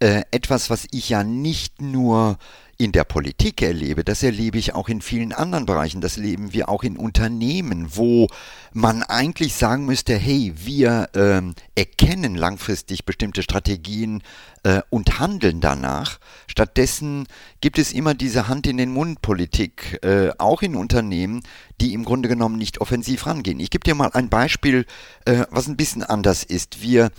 äh, 0.00 0.22
etwas, 0.30 0.70
was 0.70 0.86
ich 0.90 1.08
ja 1.08 1.22
nicht 1.22 1.80
nur 1.80 2.38
in 2.80 2.92
der 2.92 3.04
Politik 3.04 3.60
erlebe, 3.60 4.04
das 4.04 4.22
erlebe 4.22 4.56
ich 4.56 4.74
auch 4.74 4.88
in 4.88 5.02
vielen 5.02 5.34
anderen 5.34 5.66
Bereichen, 5.66 6.00
das 6.00 6.16
erleben 6.16 6.54
wir 6.54 6.70
auch 6.70 6.82
in 6.82 6.96
Unternehmen, 6.96 7.88
wo 7.94 8.28
man 8.72 9.02
eigentlich 9.02 9.54
sagen 9.54 9.84
müsste, 9.84 10.16
hey, 10.16 10.54
wir 10.56 11.10
ähm, 11.14 11.54
erkennen 11.74 12.36
langfristig 12.36 13.04
bestimmte 13.04 13.42
Strategien 13.42 14.22
äh, 14.62 14.80
und 14.88 15.20
handeln 15.20 15.60
danach. 15.60 16.20
Stattdessen 16.46 17.26
gibt 17.60 17.78
es 17.78 17.92
immer 17.92 18.14
diese 18.14 18.48
Hand 18.48 18.66
in 18.66 18.78
den 18.78 18.92
Mund 18.92 19.20
Politik, 19.20 19.98
äh, 20.02 20.30
auch 20.38 20.62
in 20.62 20.74
Unternehmen, 20.74 21.42
die 21.82 21.92
im 21.92 22.06
Grunde 22.06 22.30
genommen 22.30 22.56
nicht 22.56 22.80
offensiv 22.80 23.26
rangehen. 23.26 23.60
Ich 23.60 23.68
gebe 23.68 23.84
dir 23.84 23.94
mal 23.94 24.10
ein 24.14 24.30
Beispiel, 24.30 24.86
äh, 25.26 25.44
was 25.50 25.68
ein 25.68 25.76
bisschen 25.76 26.02
anders 26.02 26.44
ist. 26.44 26.80
Wir 26.80 27.10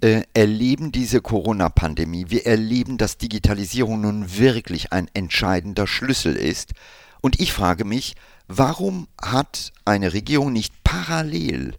äh, 0.00 0.22
erleben 0.34 0.92
diese 0.92 1.20
Corona-Pandemie, 1.20 2.26
wir 2.28 2.46
erleben, 2.46 2.98
dass 2.98 3.18
Digitalisierung 3.18 4.00
nun 4.00 4.38
wirklich 4.38 4.92
ein 4.92 5.08
entscheidender 5.14 5.86
Schlüssel 5.86 6.36
ist. 6.36 6.72
Und 7.20 7.40
ich 7.40 7.52
frage 7.52 7.84
mich, 7.84 8.14
warum 8.48 9.08
hat 9.20 9.72
eine 9.84 10.12
Regierung 10.12 10.52
nicht 10.52 10.72
parallel 10.84 11.74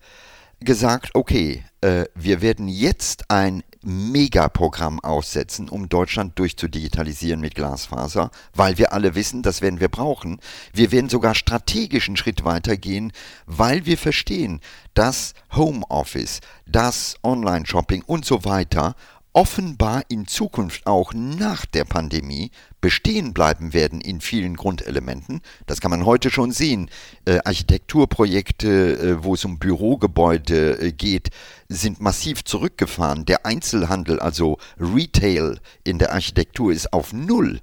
gesagt, 0.62 1.12
okay, 1.14 1.64
äh, 1.82 2.06
wir 2.16 2.42
werden 2.42 2.68
jetzt 2.68 3.30
ein 3.30 3.64
Megaprogramm 3.84 5.00
aussetzen, 5.00 5.68
um 5.68 5.90
Deutschland 5.90 6.38
durchzudigitalisieren 6.38 7.42
mit 7.42 7.56
Glasfaser, 7.56 8.30
weil 8.54 8.78
wir 8.78 8.94
alle 8.94 9.16
wissen, 9.16 9.42
das 9.42 9.62
werden 9.62 9.80
wir 9.80 9.90
brauchen. 9.90 10.40
Wir 10.72 10.92
werden 10.92 11.10
sogar 11.10 11.34
strategischen 11.34 12.16
Schritt 12.16 12.46
weitergehen, 12.46 13.12
weil 13.48 13.86
wir 13.88 13.98
verstehen, 13.98 14.62
dass 14.94 15.34
Homeoffice, 15.56 16.42
dass 16.68 17.16
Online-Shopping 17.24 18.04
und 18.06 18.26
so 18.26 18.46
weiter 18.46 18.96
offenbar 19.34 20.04
in 20.10 20.28
Zukunft 20.28 20.86
auch 20.86 21.14
nach 21.14 21.66
der 21.66 21.86
Pandemie 21.86 22.52
bestehen 22.82 23.34
bleiben 23.34 23.74
werden 23.74 24.02
in 24.02 24.20
vielen 24.20 24.56
Grundelementen. 24.56 25.42
Das 25.68 25.80
kann 25.80 25.92
man 25.92 26.06
heute 26.06 26.30
schon 26.30 26.52
sehen. 26.52 26.90
Äh, 27.26 27.40
Architekturprojekte, 27.46 28.98
äh, 28.98 29.24
wo 29.24 29.36
es 29.36 29.46
um 29.46 29.60
Bürogebäude 29.60 30.80
äh, 30.80 30.92
geht, 30.92 31.30
sind 31.70 32.02
massiv 32.02 32.44
zurückgefahren. 32.44 33.26
Der 33.26 33.46
Einzelhandel, 33.46 34.20
also 34.20 34.58
Retail 34.80 35.60
in 35.84 36.00
der 36.00 36.12
Architektur 36.12 36.74
ist 36.74 36.92
auf 36.92 37.14
Null. 37.14 37.62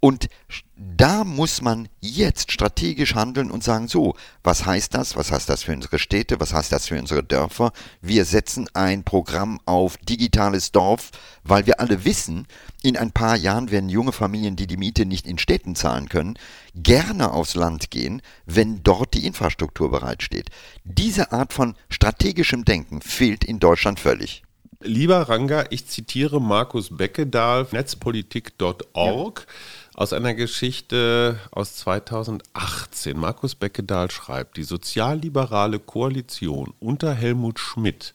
Und 0.00 0.28
da 0.76 1.24
muss 1.24 1.60
man 1.60 1.88
jetzt 2.00 2.52
strategisch 2.52 3.14
handeln 3.14 3.50
und 3.50 3.62
sagen, 3.62 3.86
so, 3.86 4.14
was 4.42 4.64
heißt 4.64 4.94
das? 4.94 5.14
Was 5.14 5.30
heißt 5.30 5.46
das 5.50 5.64
für 5.64 5.72
unsere 5.72 5.98
Städte? 5.98 6.40
Was 6.40 6.54
heißt 6.54 6.72
das 6.72 6.88
für 6.88 6.98
unsere 6.98 7.22
Dörfer? 7.22 7.72
Wir 8.00 8.24
setzen 8.24 8.66
ein 8.72 9.04
Programm 9.04 9.60
auf 9.66 9.98
digitales 9.98 10.72
Dorf, 10.72 11.10
weil 11.44 11.66
wir 11.66 11.80
alle 11.80 12.06
wissen, 12.06 12.46
in 12.82 12.96
ein 12.96 13.12
paar 13.12 13.36
Jahren 13.36 13.70
werden 13.70 13.90
junge 13.90 14.12
Familien, 14.12 14.56
die 14.56 14.66
die 14.66 14.78
Miete 14.78 15.04
nicht 15.04 15.26
in 15.26 15.36
Städten 15.36 15.76
zahlen 15.76 16.08
können, 16.08 16.38
gerne 16.74 17.32
aufs 17.32 17.54
Land 17.54 17.90
gehen, 17.90 18.22
wenn 18.46 18.82
dort 18.82 19.12
die 19.12 19.26
Infrastruktur 19.26 19.90
bereitsteht. 19.90 20.48
Diese 20.84 21.30
Art 21.30 21.52
von 21.52 21.76
strategischem 21.90 22.64
Denken 22.64 23.02
fehlt 23.02 23.44
in 23.44 23.60
Deutschland 23.60 24.00
völlig. 24.00 24.44
Lieber 24.82 25.28
Ranga, 25.28 25.66
ich 25.68 25.88
zitiere 25.88 26.40
Markus 26.40 26.96
Beckedahl, 26.96 27.66
netzpolitik.org. 27.70 29.46
Ja 29.46 29.54
aus 29.94 30.12
einer 30.12 30.34
Geschichte 30.34 31.38
aus 31.50 31.76
2018. 31.76 33.18
Markus 33.18 33.54
Beckedahl 33.54 34.10
schreibt, 34.10 34.56
die 34.56 34.64
sozialliberale 34.64 35.78
Koalition 35.78 36.74
unter 36.78 37.14
Helmut 37.14 37.58
Schmidt 37.58 38.14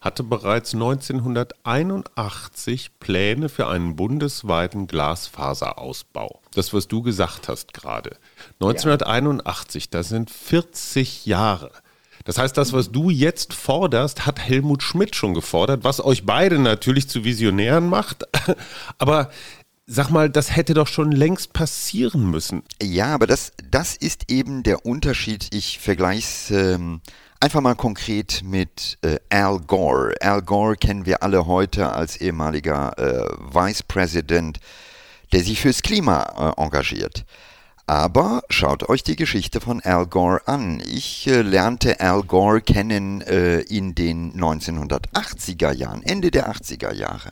hatte 0.00 0.22
bereits 0.22 0.72
1981 0.74 3.00
Pläne 3.00 3.48
für 3.48 3.66
einen 3.66 3.96
bundesweiten 3.96 4.86
Glasfaserausbau. 4.86 6.42
Das, 6.54 6.72
was 6.72 6.86
du 6.86 7.02
gesagt 7.02 7.48
hast 7.48 7.74
gerade. 7.74 8.10
1981, 8.60 9.90
das 9.90 10.08
sind 10.08 10.30
40 10.30 11.26
Jahre. 11.26 11.72
Das 12.24 12.38
heißt, 12.38 12.56
das, 12.56 12.72
was 12.72 12.92
du 12.92 13.10
jetzt 13.10 13.52
forderst, 13.52 14.24
hat 14.26 14.38
Helmut 14.40 14.82
Schmidt 14.82 15.14
schon 15.16 15.34
gefordert, 15.34 15.84
was 15.84 16.02
euch 16.04 16.24
beide 16.24 16.58
natürlich 16.58 17.08
zu 17.08 17.24
Visionären 17.24 17.88
macht. 17.88 18.24
Aber 18.98 19.30
Sag 19.88 20.10
mal, 20.10 20.28
das 20.28 20.56
hätte 20.56 20.74
doch 20.74 20.88
schon 20.88 21.12
längst 21.12 21.52
passieren 21.52 22.28
müssen. 22.28 22.64
Ja, 22.82 23.14
aber 23.14 23.28
das, 23.28 23.52
das 23.70 23.94
ist 23.94 24.32
eben 24.32 24.64
der 24.64 24.84
Unterschied. 24.84 25.54
Ich 25.54 25.78
vergleiche 25.78 26.26
es 26.26 26.50
ähm, 26.50 27.00
einfach 27.38 27.60
mal 27.60 27.76
konkret 27.76 28.42
mit 28.42 28.98
äh, 29.02 29.18
Al 29.28 29.60
Gore. 29.60 30.12
Al 30.20 30.42
Gore 30.42 30.76
kennen 30.76 31.06
wir 31.06 31.22
alle 31.22 31.46
heute 31.46 31.92
als 31.92 32.16
ehemaliger 32.16 32.98
äh, 32.98 33.28
Vice 33.54 33.84
President, 33.84 34.58
der 35.32 35.44
sich 35.44 35.60
fürs 35.60 35.82
Klima 35.82 36.54
äh, 36.58 36.60
engagiert. 36.60 37.24
Aber 37.88 38.42
schaut 38.50 38.88
euch 38.88 39.04
die 39.04 39.14
Geschichte 39.14 39.60
von 39.60 39.80
Al 39.80 40.06
Gore 40.06 40.48
an. 40.48 40.82
Ich 40.84 41.28
äh, 41.28 41.42
lernte 41.42 42.00
Al 42.00 42.24
Gore 42.24 42.60
kennen 42.60 43.20
äh, 43.20 43.60
in 43.60 43.94
den 43.94 44.32
1980er 44.34 45.72
Jahren, 45.72 46.02
Ende 46.02 46.32
der 46.32 46.50
80er 46.50 46.92
Jahre, 46.92 47.30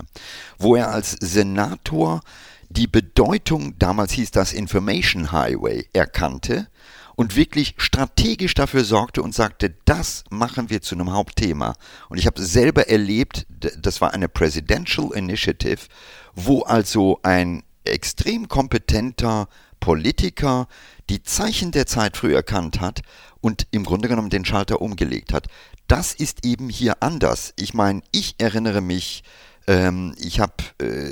wo 0.56 0.76
er 0.76 0.92
als 0.92 1.10
Senator 1.10 2.20
die 2.68 2.86
Bedeutung, 2.86 3.76
damals 3.80 4.12
hieß 4.12 4.30
das 4.30 4.52
Information 4.52 5.32
Highway, 5.32 5.88
erkannte 5.92 6.68
und 7.16 7.34
wirklich 7.34 7.74
strategisch 7.78 8.54
dafür 8.54 8.84
sorgte 8.84 9.22
und 9.22 9.34
sagte, 9.34 9.74
das 9.84 10.22
machen 10.30 10.70
wir 10.70 10.82
zu 10.82 10.94
einem 10.94 11.12
Hauptthema. 11.12 11.74
Und 12.08 12.18
ich 12.18 12.26
habe 12.26 12.40
selber 12.40 12.88
erlebt, 12.88 13.46
das 13.48 14.00
war 14.00 14.14
eine 14.14 14.28
Presidential 14.28 15.10
Initiative, 15.14 15.88
wo 16.34 16.62
also 16.62 17.18
ein 17.24 17.64
extrem 17.84 18.48
kompetenter 18.48 19.48
Politiker 19.84 20.66
die 21.10 21.22
Zeichen 21.22 21.70
der 21.70 21.84
Zeit 21.84 22.16
früh 22.16 22.34
erkannt 22.34 22.80
hat 22.80 23.02
und 23.42 23.66
im 23.70 23.84
Grunde 23.84 24.08
genommen 24.08 24.30
den 24.30 24.46
Schalter 24.46 24.80
umgelegt 24.80 25.34
hat. 25.34 25.48
Das 25.88 26.14
ist 26.14 26.46
eben 26.46 26.70
hier 26.70 27.02
anders. 27.02 27.52
Ich 27.56 27.74
meine, 27.74 28.00
ich 28.10 28.36
erinnere 28.38 28.80
mich, 28.80 29.24
ähm, 29.66 30.14
ich 30.18 30.40
habe, 30.40 30.54
äh, 30.80 31.10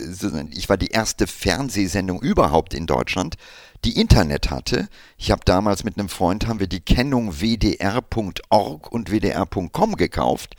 ich 0.53 0.71
war 0.71 0.79
die 0.79 0.87
erste 0.87 1.27
Fernsehsendung 1.27 2.23
überhaupt 2.23 2.73
in 2.73 2.87
Deutschland, 2.87 3.37
die 3.85 4.01
Internet 4.01 4.51
hatte. 4.51 4.89
Ich 5.19 5.31
habe 5.31 5.43
damals 5.45 5.85
mit 5.85 5.99
einem 5.99 6.09
Freund 6.09 6.47
haben 6.47 6.59
wir 6.59 6.67
die 6.67 6.81
Kennung 6.81 7.43
wdr.org 7.43 8.91
und 8.91 9.11
wdr.com 9.11 9.97
gekauft. 9.97 10.55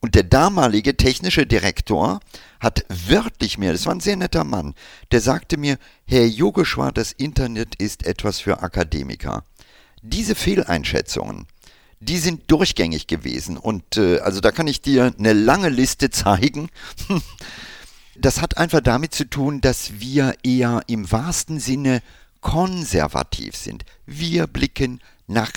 Und 0.00 0.16
der 0.16 0.24
damalige 0.24 0.96
technische 0.96 1.46
Direktor 1.46 2.18
hat 2.62 2.84
wörtlich 2.88 3.58
mir, 3.58 3.72
das 3.72 3.86
war 3.86 3.94
ein 3.94 4.00
sehr 4.00 4.16
netter 4.16 4.44
Mann, 4.44 4.74
der 5.10 5.20
sagte 5.20 5.56
mir, 5.56 5.78
Herr 6.06 6.24
Yogeshwar, 6.24 6.92
das 6.92 7.10
Internet 7.10 7.74
ist 7.74 8.06
etwas 8.06 8.38
für 8.38 8.62
Akademiker. 8.62 9.44
Diese 10.00 10.36
Fehleinschätzungen, 10.36 11.46
die 11.98 12.18
sind 12.18 12.50
durchgängig 12.50 13.08
gewesen. 13.08 13.56
Und 13.56 13.96
äh, 13.96 14.20
also 14.20 14.40
da 14.40 14.52
kann 14.52 14.68
ich 14.68 14.80
dir 14.80 15.12
eine 15.18 15.32
lange 15.32 15.68
Liste 15.70 16.10
zeigen. 16.10 16.68
Das 18.14 18.40
hat 18.40 18.58
einfach 18.58 18.80
damit 18.80 19.12
zu 19.12 19.28
tun, 19.28 19.60
dass 19.60 20.00
wir 20.00 20.36
eher 20.44 20.82
im 20.86 21.10
wahrsten 21.10 21.58
Sinne 21.58 22.00
konservativ 22.40 23.56
sind. 23.56 23.84
Wir 24.06 24.46
blicken 24.46 25.00
nach 25.26 25.52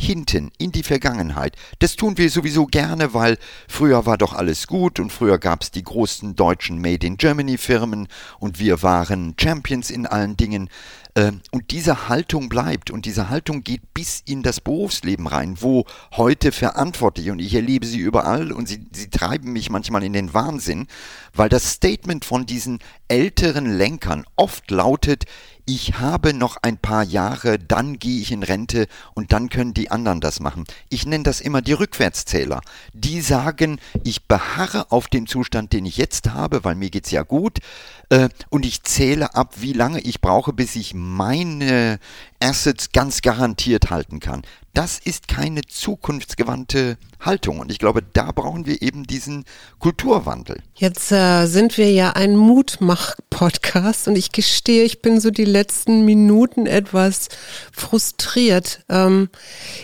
hinten 0.00 0.50
in 0.58 0.72
die 0.72 0.82
Vergangenheit. 0.82 1.56
Das 1.78 1.94
tun 1.94 2.16
wir 2.16 2.30
sowieso 2.30 2.66
gerne, 2.66 3.12
weil 3.12 3.36
früher 3.68 4.06
war 4.06 4.16
doch 4.16 4.32
alles 4.32 4.66
gut 4.66 4.98
und 4.98 5.12
früher 5.12 5.38
gab 5.38 5.62
es 5.62 5.70
die 5.70 5.82
großen 5.82 6.34
deutschen 6.34 6.80
Made 6.80 7.06
in 7.06 7.18
Germany 7.18 7.58
Firmen 7.58 8.08
und 8.38 8.58
wir 8.58 8.82
waren 8.82 9.34
Champions 9.38 9.90
in 9.90 10.06
allen 10.06 10.36
Dingen. 10.36 10.70
Ähm, 11.16 11.40
und 11.50 11.70
diese 11.70 12.08
Haltung 12.08 12.48
bleibt 12.48 12.90
und 12.90 13.04
diese 13.04 13.28
Haltung 13.28 13.62
geht 13.62 13.92
bis 13.92 14.22
in 14.24 14.42
das 14.42 14.60
Berufsleben 14.60 15.26
rein, 15.26 15.56
wo 15.60 15.84
heute 16.12 16.50
verantwortlich 16.50 17.30
und 17.30 17.38
ich 17.40 17.54
erlebe 17.54 17.84
sie 17.84 17.98
überall 17.98 18.52
und 18.52 18.68
sie, 18.68 18.86
sie 18.92 19.10
treiben 19.10 19.52
mich 19.52 19.70
manchmal 19.70 20.02
in 20.02 20.12
den 20.12 20.32
Wahnsinn, 20.32 20.86
weil 21.34 21.48
das 21.48 21.72
Statement 21.72 22.24
von 22.24 22.46
diesen 22.46 22.78
älteren 23.08 23.66
Lenkern 23.76 24.24
oft 24.36 24.70
lautet, 24.70 25.24
ich 25.72 26.00
habe 26.00 26.34
noch 26.34 26.56
ein 26.62 26.78
paar 26.78 27.04
Jahre, 27.04 27.56
dann 27.60 28.00
gehe 28.00 28.20
ich 28.20 28.32
in 28.32 28.42
Rente 28.42 28.88
und 29.14 29.30
dann 29.30 29.48
können 29.48 29.72
die 29.72 29.88
anderen 29.88 30.20
das 30.20 30.40
machen. 30.40 30.64
Ich 30.88 31.06
nenne 31.06 31.22
das 31.22 31.40
immer 31.40 31.62
die 31.62 31.74
Rückwärtszähler. 31.74 32.60
Die 32.92 33.20
sagen, 33.20 33.78
ich 34.02 34.26
beharre 34.26 34.90
auf 34.90 35.06
dem 35.06 35.28
Zustand, 35.28 35.72
den 35.72 35.86
ich 35.86 35.96
jetzt 35.96 36.30
habe, 36.30 36.64
weil 36.64 36.74
mir 36.74 36.90
geht's 36.90 37.12
ja 37.12 37.22
gut, 37.22 37.60
äh, 38.08 38.28
und 38.48 38.66
ich 38.66 38.82
zähle 38.82 39.36
ab, 39.36 39.54
wie 39.58 39.72
lange 39.72 40.00
ich 40.00 40.20
brauche, 40.20 40.52
bis 40.52 40.74
ich 40.74 40.92
meine 40.92 42.00
Assets 42.40 42.92
ganz 42.92 43.22
garantiert 43.22 43.90
halten 43.90 44.20
kann. 44.20 44.42
Das 44.72 45.00
ist 45.02 45.26
keine 45.26 45.62
zukunftsgewandte 45.62 46.96
Haltung. 47.20 47.58
Und 47.58 47.72
ich 47.72 47.78
glaube, 47.78 48.02
da 48.12 48.30
brauchen 48.30 48.66
wir 48.66 48.82
eben 48.82 49.04
diesen 49.04 49.44
Kulturwandel. 49.80 50.62
Jetzt 50.74 51.10
äh, 51.10 51.46
sind 51.46 51.76
wir 51.76 51.90
ja 51.90 52.12
ein 52.12 52.36
Mutmach-Podcast 52.36 54.06
und 54.06 54.16
ich 54.16 54.30
gestehe, 54.30 54.84
ich 54.84 55.02
bin 55.02 55.20
so 55.20 55.30
die 55.30 55.44
letzten 55.44 56.04
Minuten 56.04 56.66
etwas 56.66 57.28
frustriert. 57.72 58.84
Ähm, 58.88 59.28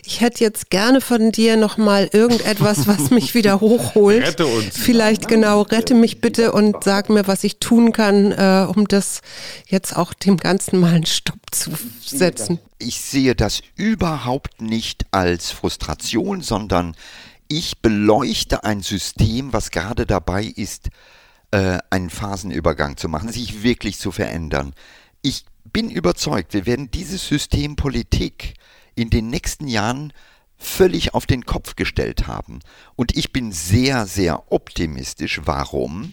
ich 0.04 0.20
hätte 0.20 0.44
jetzt 0.44 0.70
gerne 0.70 1.00
von 1.00 1.32
dir 1.32 1.56
nochmal 1.56 2.08
irgendetwas, 2.12 2.86
was 2.86 3.10
mich 3.10 3.34
wieder 3.34 3.60
hochholt. 3.60 4.22
Rette 4.24 4.46
uns. 4.46 4.76
Vielleicht 4.76 5.26
genau, 5.26 5.62
rette 5.62 5.94
mich 5.94 6.20
bitte 6.20 6.52
und 6.52 6.84
sag 6.84 7.10
mir, 7.10 7.26
was 7.26 7.42
ich 7.42 7.58
tun 7.58 7.92
kann, 7.92 8.30
äh, 8.30 8.66
um 8.68 8.86
das 8.86 9.20
jetzt 9.66 9.96
auch 9.96 10.14
dem 10.14 10.36
Ganzen 10.36 10.78
mal 10.78 10.94
einen 10.94 11.06
Stopp 11.06 11.40
zu 11.50 11.72
setzen. 12.04 12.45
Ich 12.78 13.00
sehe 13.00 13.34
das 13.34 13.62
überhaupt 13.76 14.60
nicht 14.60 15.06
als 15.10 15.50
Frustration, 15.50 16.42
sondern 16.42 16.96
ich 17.48 17.80
beleuchte 17.80 18.64
ein 18.64 18.80
System, 18.82 19.52
was 19.52 19.70
gerade 19.70 20.06
dabei 20.06 20.44
ist, 20.44 20.90
äh, 21.52 21.78
einen 21.90 22.10
Phasenübergang 22.10 22.96
zu 22.96 23.08
machen, 23.08 23.30
sich 23.30 23.62
wirklich 23.62 23.98
zu 23.98 24.10
verändern. 24.10 24.74
Ich 25.22 25.44
bin 25.64 25.90
überzeugt, 25.90 26.54
wir 26.54 26.66
werden 26.66 26.90
dieses 26.90 27.26
System 27.26 27.76
Politik 27.76 28.54
in 28.94 29.10
den 29.10 29.28
nächsten 29.28 29.68
Jahren 29.68 30.12
völlig 30.58 31.14
auf 31.14 31.26
den 31.26 31.44
Kopf 31.44 31.76
gestellt 31.76 32.26
haben. 32.26 32.60
Und 32.96 33.16
ich 33.16 33.32
bin 33.32 33.52
sehr, 33.52 34.06
sehr 34.06 34.50
optimistisch. 34.50 35.42
Warum? 35.44 36.12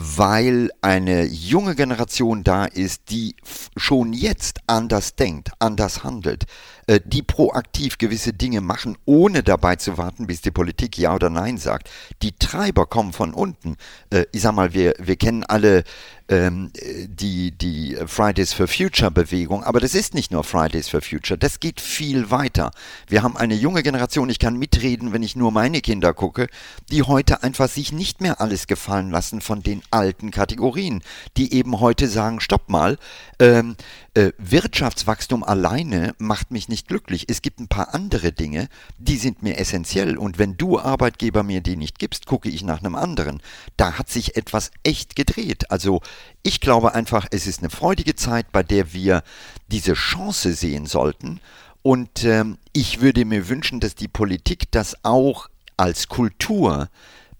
Weil 0.00 0.70
eine 0.80 1.24
junge 1.24 1.74
Generation 1.74 2.44
da 2.44 2.66
ist, 2.66 3.10
die 3.10 3.34
schon 3.76 4.12
jetzt 4.12 4.60
anders 4.68 5.16
denkt, 5.16 5.50
anders 5.58 6.04
handelt. 6.04 6.46
äh, 6.88 7.00
die 7.04 7.22
proaktiv 7.22 7.98
gewisse 7.98 8.32
Dinge 8.32 8.60
machen, 8.60 8.96
ohne 9.04 9.42
dabei 9.44 9.76
zu 9.76 9.96
warten, 9.98 10.26
bis 10.26 10.40
die 10.40 10.50
Politik 10.50 10.98
Ja 10.98 11.14
oder 11.14 11.30
Nein 11.30 11.58
sagt. 11.58 11.90
Die 12.22 12.32
Treiber 12.32 12.86
kommen 12.86 13.12
von 13.12 13.32
unten. 13.34 13.76
Äh, 14.10 14.24
ich 14.32 14.42
sag 14.42 14.54
mal, 14.54 14.74
wir, 14.74 14.94
wir 14.98 15.16
kennen 15.16 15.44
alle 15.44 15.84
ähm, 16.28 16.70
die, 17.06 17.52
die 17.52 17.96
Fridays 18.06 18.52
for 18.52 18.68
Future 18.68 19.10
Bewegung, 19.10 19.64
aber 19.64 19.80
das 19.80 19.94
ist 19.94 20.14
nicht 20.14 20.30
nur 20.30 20.44
Fridays 20.44 20.88
for 20.88 21.00
Future, 21.00 21.38
das 21.38 21.60
geht 21.60 21.80
viel 21.80 22.30
weiter. 22.30 22.70
Wir 23.06 23.22
haben 23.22 23.36
eine 23.36 23.54
junge 23.54 23.82
Generation, 23.82 24.28
ich 24.28 24.38
kann 24.38 24.56
mitreden, 24.56 25.12
wenn 25.12 25.22
ich 25.22 25.36
nur 25.36 25.52
meine 25.52 25.80
Kinder 25.80 26.12
gucke, 26.12 26.48
die 26.90 27.02
heute 27.02 27.42
einfach 27.42 27.68
sich 27.68 27.92
nicht 27.92 28.20
mehr 28.20 28.40
alles 28.40 28.66
gefallen 28.66 29.10
lassen 29.10 29.40
von 29.40 29.62
den 29.62 29.82
alten 29.90 30.30
Kategorien, 30.30 31.02
die 31.36 31.54
eben 31.54 31.80
heute 31.80 32.08
sagen, 32.08 32.40
stopp 32.40 32.68
mal, 32.68 32.98
ähm, 33.38 33.76
äh, 34.18 34.32
Wirtschaftswachstum 34.38 35.44
alleine 35.44 36.12
macht 36.18 36.50
mich 36.50 36.68
nicht 36.68 36.88
glücklich. 36.88 37.26
Es 37.28 37.40
gibt 37.40 37.60
ein 37.60 37.68
paar 37.68 37.94
andere 37.94 38.32
Dinge, 38.32 38.68
die 38.98 39.16
sind 39.16 39.44
mir 39.44 39.58
essentiell. 39.58 40.18
Und 40.18 40.38
wenn 40.38 40.56
du 40.56 40.80
Arbeitgeber 40.80 41.44
mir 41.44 41.60
die 41.60 41.76
nicht 41.76 42.00
gibst, 42.00 42.26
gucke 42.26 42.48
ich 42.48 42.64
nach 42.64 42.80
einem 42.80 42.96
anderen. 42.96 43.40
Da 43.76 43.96
hat 43.96 44.08
sich 44.10 44.36
etwas 44.36 44.72
echt 44.82 45.14
gedreht. 45.14 45.70
Also 45.70 46.00
ich 46.42 46.60
glaube 46.60 46.94
einfach, 46.94 47.26
es 47.30 47.46
ist 47.46 47.60
eine 47.60 47.70
freudige 47.70 48.14
Zeit, 48.14 48.52
bei 48.52 48.62
der 48.62 48.92
wir 48.92 49.22
diese 49.68 49.94
Chance 49.94 50.52
sehen 50.54 50.86
sollten. 50.86 51.40
Und 51.82 52.24
ähm, 52.24 52.58
ich 52.72 53.00
würde 53.00 53.24
mir 53.24 53.48
wünschen, 53.48 53.80
dass 53.80 53.94
die 53.94 54.08
Politik 54.08 54.70
das 54.70 55.04
auch 55.04 55.48
als 55.76 56.08
Kultur 56.08 56.88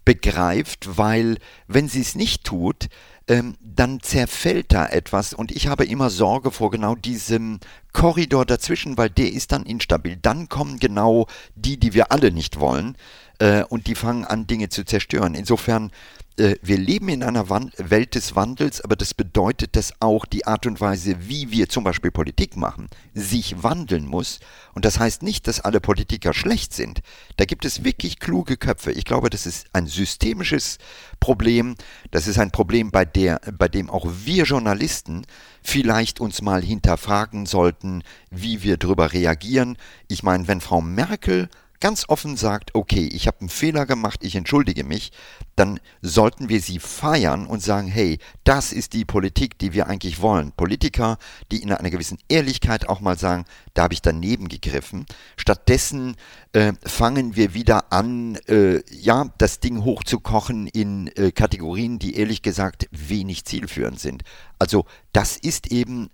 begreift, 0.05 0.97
weil 0.97 1.37
wenn 1.67 1.87
sie 1.87 2.01
es 2.01 2.15
nicht 2.15 2.43
tut, 2.43 2.89
ähm, 3.27 3.55
dann 3.61 3.99
zerfällt 4.01 4.73
da 4.73 4.87
etwas 4.87 5.33
und 5.33 5.51
ich 5.51 5.67
habe 5.67 5.85
immer 5.85 6.09
Sorge 6.09 6.49
vor 6.49 6.71
genau 6.71 6.95
diesem 6.95 7.59
Korridor 7.93 8.45
dazwischen, 8.45 8.97
weil 8.97 9.11
der 9.11 9.31
ist 9.31 9.51
dann 9.51 9.67
instabil. 9.67 10.17
Dann 10.19 10.49
kommen 10.49 10.79
genau 10.79 11.27
die, 11.53 11.77
die 11.77 11.93
wir 11.93 12.11
alle 12.11 12.31
nicht 12.31 12.59
wollen 12.59 12.97
äh, 13.37 13.63
und 13.63 13.85
die 13.85 13.93
fangen 13.93 14.25
an, 14.25 14.47
Dinge 14.47 14.69
zu 14.69 14.83
zerstören. 14.83 15.35
Insofern 15.35 15.91
äh, 16.39 16.55
wir 16.61 16.77
leben 16.77 17.09
in 17.09 17.23
einer 17.23 17.49
Welt 17.49 18.15
des 18.15 18.35
Wandels, 18.35 18.81
aber 18.81 18.95
das 18.95 19.13
bedeutet, 19.13 19.75
dass 19.75 19.93
auch 19.99 20.25
die 20.25 20.47
Art 20.47 20.65
und 20.65 20.81
Weise, 20.81 21.15
wie 21.27 21.51
wir 21.51 21.69
zum 21.69 21.83
Beispiel 21.83 22.11
Politik 22.11 22.55
machen, 22.55 22.87
sich 23.13 23.61
wandeln 23.61 24.05
muss. 24.05 24.39
Und 24.73 24.85
das 24.85 24.99
heißt 24.99 25.23
nicht, 25.23 25.47
dass 25.47 25.59
alle 25.59 25.81
Politiker 25.81 26.33
schlecht 26.33 26.73
sind. 26.73 27.01
Da 27.37 27.45
gibt 27.45 27.65
es 27.65 27.83
wirklich 27.83 28.19
kluge 28.19 28.57
Köpfe. 28.57 28.91
Ich 28.91 29.05
glaube, 29.05 29.29
das 29.29 29.45
ist 29.45 29.67
ein 29.73 29.87
systemisches 29.87 30.77
Problem. 31.19 31.75
Das 32.11 32.27
ist 32.27 32.39
ein 32.39 32.51
Problem, 32.51 32.91
bei, 32.91 33.05
der, 33.05 33.41
bei 33.57 33.67
dem 33.67 33.89
auch 33.89 34.07
wir 34.23 34.45
Journalisten 34.45 35.25
vielleicht 35.61 36.19
uns 36.19 36.41
mal 36.41 36.61
hinterfragen 36.61 37.45
sollten, 37.45 38.03
wie 38.31 38.63
wir 38.63 38.77
darüber 38.77 39.11
reagieren. 39.13 39.77
Ich 40.07 40.23
meine, 40.23 40.47
wenn 40.47 40.61
Frau 40.61 40.81
Merkel 40.81 41.49
ganz 41.79 42.05
offen 42.07 42.35
sagt, 42.35 42.75
okay, 42.75 43.07
ich 43.11 43.27
habe 43.27 43.39
einen 43.41 43.49
Fehler 43.49 43.85
gemacht, 43.85 44.23
ich 44.23 44.35
entschuldige 44.35 44.83
mich, 44.83 45.11
dann 45.55 45.79
sollten 46.01 46.49
wir 46.49 46.61
sie 46.61 46.79
feiern 46.79 47.45
und 47.45 47.61
sagen, 47.61 47.87
hey, 47.87 48.19
das 48.43 48.73
ist 48.73 48.93
die 48.93 49.05
Politik, 49.05 49.57
die 49.59 49.73
wir 49.73 49.87
eigentlich 49.87 50.21
wollen. 50.21 50.51
Politiker, 50.51 51.17
die 51.51 51.61
in 51.61 51.71
einer 51.71 51.89
gewissen 51.89 52.17
Ehrlichkeit 52.27 52.87
auch 52.89 52.99
mal 52.99 53.17
sagen, 53.17 53.45
da 53.73 53.83
habe 53.83 53.93
ich 53.93 54.01
daneben 54.01 54.49
gegriffen. 54.49 55.05
Stattdessen 55.37 56.15
äh, 56.53 56.73
fangen 56.85 57.35
wir 57.35 57.53
wieder 57.53 57.91
an, 57.91 58.35
äh, 58.47 58.81
ja, 58.93 59.31
das 59.37 59.59
Ding 59.59 59.83
hochzukochen 59.83 60.67
in 60.67 61.07
äh, 61.15 61.31
Kategorien, 61.31 61.99
die 61.99 62.15
ehrlich 62.15 62.41
gesagt 62.41 62.87
wenig 62.91 63.45
zielführend 63.45 63.99
sind. 63.99 64.23
Also 64.57 64.85
das 65.13 65.37
ist 65.37 65.71
eben 65.71 66.09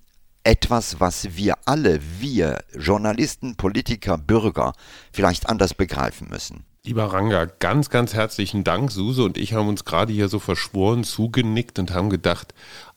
etwas, 0.45 0.99
was 0.99 1.35
wir 1.35 1.55
alle, 1.65 1.99
wir 2.19 2.59
Journalisten, 2.77 3.55
Politiker, 3.55 4.17
Bürger 4.17 4.73
vielleicht 5.11 5.49
anders 5.49 5.73
begreifen 5.73 6.29
müssen. 6.29 6.65
Lieber 6.85 7.05
Ranga, 7.05 7.45
ganz, 7.45 7.89
ganz 7.89 8.13
herzlichen 8.13 8.63
Dank. 8.63 8.91
Suse 8.91 9.23
und 9.23 9.39
ich 9.39 9.53
haben 9.53 9.67
uns 9.67 9.85
gerade 9.85 10.13
hier 10.13 10.29
so 10.29 10.37
verschworen 10.37 11.03
zugenickt 11.03 11.79
und 11.79 11.91
haben 11.91 12.11
gedacht, 12.11 12.53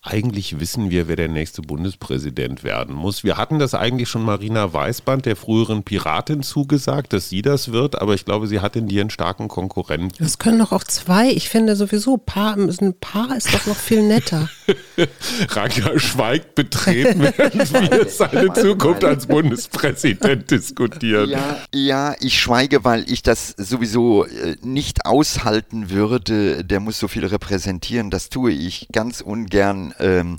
eigentlich 0.08 0.58
wissen 0.58 0.90
wir, 0.90 1.06
wer 1.06 1.16
der 1.16 1.28
nächste 1.28 1.60
Bundespräsident 1.60 2.64
werden 2.64 2.94
muss. 2.94 3.24
Wir 3.24 3.36
hatten 3.36 3.58
das 3.58 3.74
eigentlich 3.74 4.08
schon 4.08 4.22
Marina 4.22 4.72
Weißband, 4.72 5.26
der 5.26 5.36
früheren 5.36 5.82
Piratin, 5.82 6.42
zugesagt, 6.42 7.12
dass 7.12 7.28
sie 7.28 7.42
das 7.42 7.72
wird, 7.72 8.00
aber 8.00 8.14
ich 8.14 8.24
glaube, 8.24 8.46
sie 8.46 8.60
hat 8.60 8.74
in 8.76 8.88
dir 8.88 9.02
einen 9.02 9.10
starken 9.10 9.48
Konkurrenten. 9.48 10.14
Das 10.18 10.38
können 10.38 10.58
doch 10.58 10.72
auch 10.72 10.84
zwei. 10.84 11.30
Ich 11.30 11.48
finde 11.48 11.76
sowieso, 11.76 12.16
Paar, 12.16 12.56
ein 12.56 12.94
Paar 13.00 13.36
ist 13.36 13.52
doch 13.52 13.66
noch 13.66 13.76
viel 13.76 14.02
netter. 14.02 14.48
Ranga 15.50 15.98
schweigt 15.98 16.54
betreten, 16.54 17.20
während 17.36 17.72
wir 17.72 18.08
seine 18.08 18.52
Zukunft 18.52 19.04
als 19.04 19.26
Bundespräsident 19.26 20.50
diskutieren. 20.50 21.30
Ja, 21.30 21.58
ja, 21.74 22.14
ich 22.20 22.38
schweige, 22.38 22.84
weil 22.84 23.10
ich 23.10 23.22
das 23.22 23.54
sowieso 23.56 24.24
äh, 24.24 24.56
nicht 24.62 25.06
aushalten 25.06 25.90
würde. 25.90 26.64
Der 26.64 26.80
muss 26.80 26.98
so 26.98 27.08
viel 27.08 27.26
repräsentieren. 27.26 28.10
Das 28.10 28.28
tue 28.28 28.52
ich 28.52 28.88
ganz 28.92 29.20
ungern 29.20 29.92
ähm, 30.00 30.38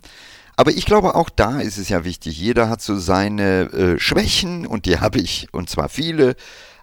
aber 0.56 0.72
ich 0.72 0.86
glaube, 0.86 1.16
auch 1.16 1.30
da 1.30 1.62
ist 1.62 1.78
es 1.78 1.88
ja 1.88 2.04
wichtig. 2.04 2.38
Jeder 2.38 2.68
hat 2.68 2.82
so 2.82 2.98
seine 2.98 3.72
äh, 3.72 4.00
Schwächen 4.00 4.68
und 4.68 4.86
die 4.86 4.98
habe 5.00 5.20
ich, 5.20 5.48
und 5.54 5.70
zwar 5.70 5.88
viele, 5.88 6.36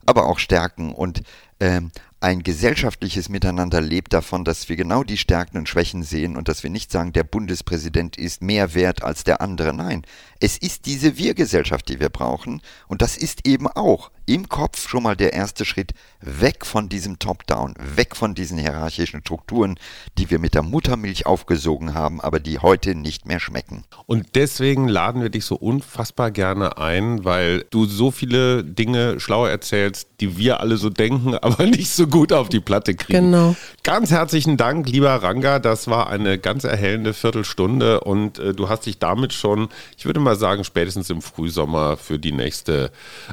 aber 0.07 0.27
auch 0.27 0.39
Stärken. 0.39 0.93
Und 0.93 1.23
ähm, 1.61 1.91
ein 2.21 2.43
gesellschaftliches 2.43 3.29
Miteinander 3.29 3.83
lebt 3.83 4.15
davon, 4.15 4.45
dass 4.45 4.71
wir 4.71 4.77
genau 4.77 5.05
die 5.05 5.19
Stärken 5.19 5.59
und 5.59 5.69
Schwächen 5.69 6.03
sehen 6.03 6.37
und 6.37 6.49
dass 6.49 6.63
wir 6.63 6.71
nicht 6.71 6.91
sagen, 6.91 7.13
der 7.13 7.25
Bundespräsident 7.25 8.17
ist 8.17 8.43
mehr 8.43 8.75
wert 8.75 9.03
als 9.03 9.25
der 9.25 9.43
andere. 9.43 9.75
Nein, 9.75 10.03
es 10.41 10.59
ist 10.59 10.87
diese 10.87 11.17
Wir-Gesellschaft, 11.17 11.89
die 11.89 12.01
wir 12.01 12.09
brauchen. 12.09 12.63
Und 12.89 13.03
das 13.03 13.17
ist 13.17 13.47
eben 13.47 13.67
auch 13.67 14.11
im 14.27 14.49
Kopf 14.49 14.89
schon 14.89 15.05
mal 15.05 15.17
der 15.17 15.33
erste 15.33 15.65
Schritt 15.65 15.93
weg 16.21 16.67
von 16.67 16.89
diesem 16.89 17.19
Top-Down, 17.19 17.75
weg 17.95 18.17
von 18.17 18.35
diesen 18.35 18.59
hierarchischen 18.59 19.21
Strukturen, 19.21 19.79
die 20.19 20.31
wir 20.31 20.41
mit 20.41 20.55
der 20.55 20.63
Muttermilch 20.63 21.27
aufgesogen 21.27 21.95
haben, 21.95 22.21
aber 22.21 22.41
die 22.41 22.59
heute 22.59 22.97
nicht 22.97 23.27
mehr 23.27 23.39
schmecken. 23.39 23.85
Und 24.07 24.35
deswegen 24.35 24.89
laden 24.89 25.23
wir 25.23 25.31
dich 25.31 25.45
so 25.45 25.55
unfassbar 25.55 26.33
gerne 26.33 26.77
ein, 26.79 27.25
weil 27.25 27.65
du 27.71 27.87
so 27.87 28.11
viele 28.11 28.65
Dinge 28.65 29.21
schlau 29.21 29.47
erzählst, 29.47 30.09
die 30.21 30.37
wir 30.37 30.61
alle 30.61 30.77
so 30.77 30.91
denken, 30.91 31.35
aber 31.41 31.65
nicht 31.65 31.91
so 31.91 32.09
gut 32.09 32.33
auf 32.33 32.49
die 32.49 32.61
Platte 32.61 32.95
kriegen. 32.95 33.31
Genau. 33.31 33.55
Ganz 33.85 34.11
herzlichen 34.11 34.57
Dank, 34.57 34.89
lieber 34.89 35.11
Ranga. 35.11 35.61
Das 35.61 35.87
war 35.87 36.11
eine 36.11 36.39
ganz 36.39 36.65
erhellende 36.65 37.15
Viertelstunde 37.15 38.01
und 38.01 38.41
äh, 38.41 38.55
du 38.55 38.69
hast 38.69 38.87
dich 38.87 38.99
damit 38.99 39.33
schon, 39.33 39.69
ich 39.97 40.05
würde 40.05 40.19
mal 40.19 40.26
sagen, 40.35 40.65
spätestens 40.65 41.11
im 41.11 41.23
Frühsommer 41.23 41.97
für 41.97 42.19
die 42.19 42.33
nächste 42.33 42.91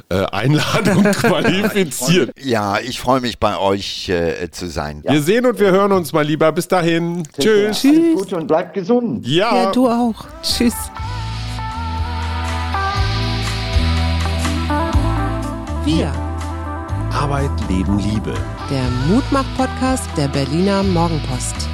äh, 0.08 0.24
Einladung 0.26 1.02
qualifiziert. 1.12 2.30
Ja, 2.40 2.78
ich 2.78 3.00
freue 3.00 3.20
mich 3.20 3.38
bei 3.38 3.58
euch 3.58 4.08
äh, 4.08 4.50
zu 4.50 4.68
sein. 4.68 5.02
Wir 5.06 5.22
sehen 5.22 5.46
und 5.46 5.58
wir 5.58 5.72
hören 5.72 5.92
uns 5.92 6.12
mal 6.12 6.24
lieber. 6.24 6.52
Bis 6.52 6.68
dahin. 6.68 7.24
Tschüss. 7.38 7.80
Tschüss. 7.80 8.14
Gut 8.14 8.32
und 8.32 8.46
bleibt 8.46 8.74
gesund. 8.74 9.26
Ja. 9.26 9.54
ja, 9.54 9.70
du 9.72 9.88
auch. 9.88 10.26
Tschüss. 10.42 10.74
Wir. 15.84 16.12
Arbeit, 17.12 17.50
Leben, 17.68 17.98
Liebe. 17.98 18.34
Der 18.70 18.84
Mutmach-Podcast 19.08 20.08
der 20.16 20.28
Berliner 20.28 20.82
Morgenpost. 20.82 21.73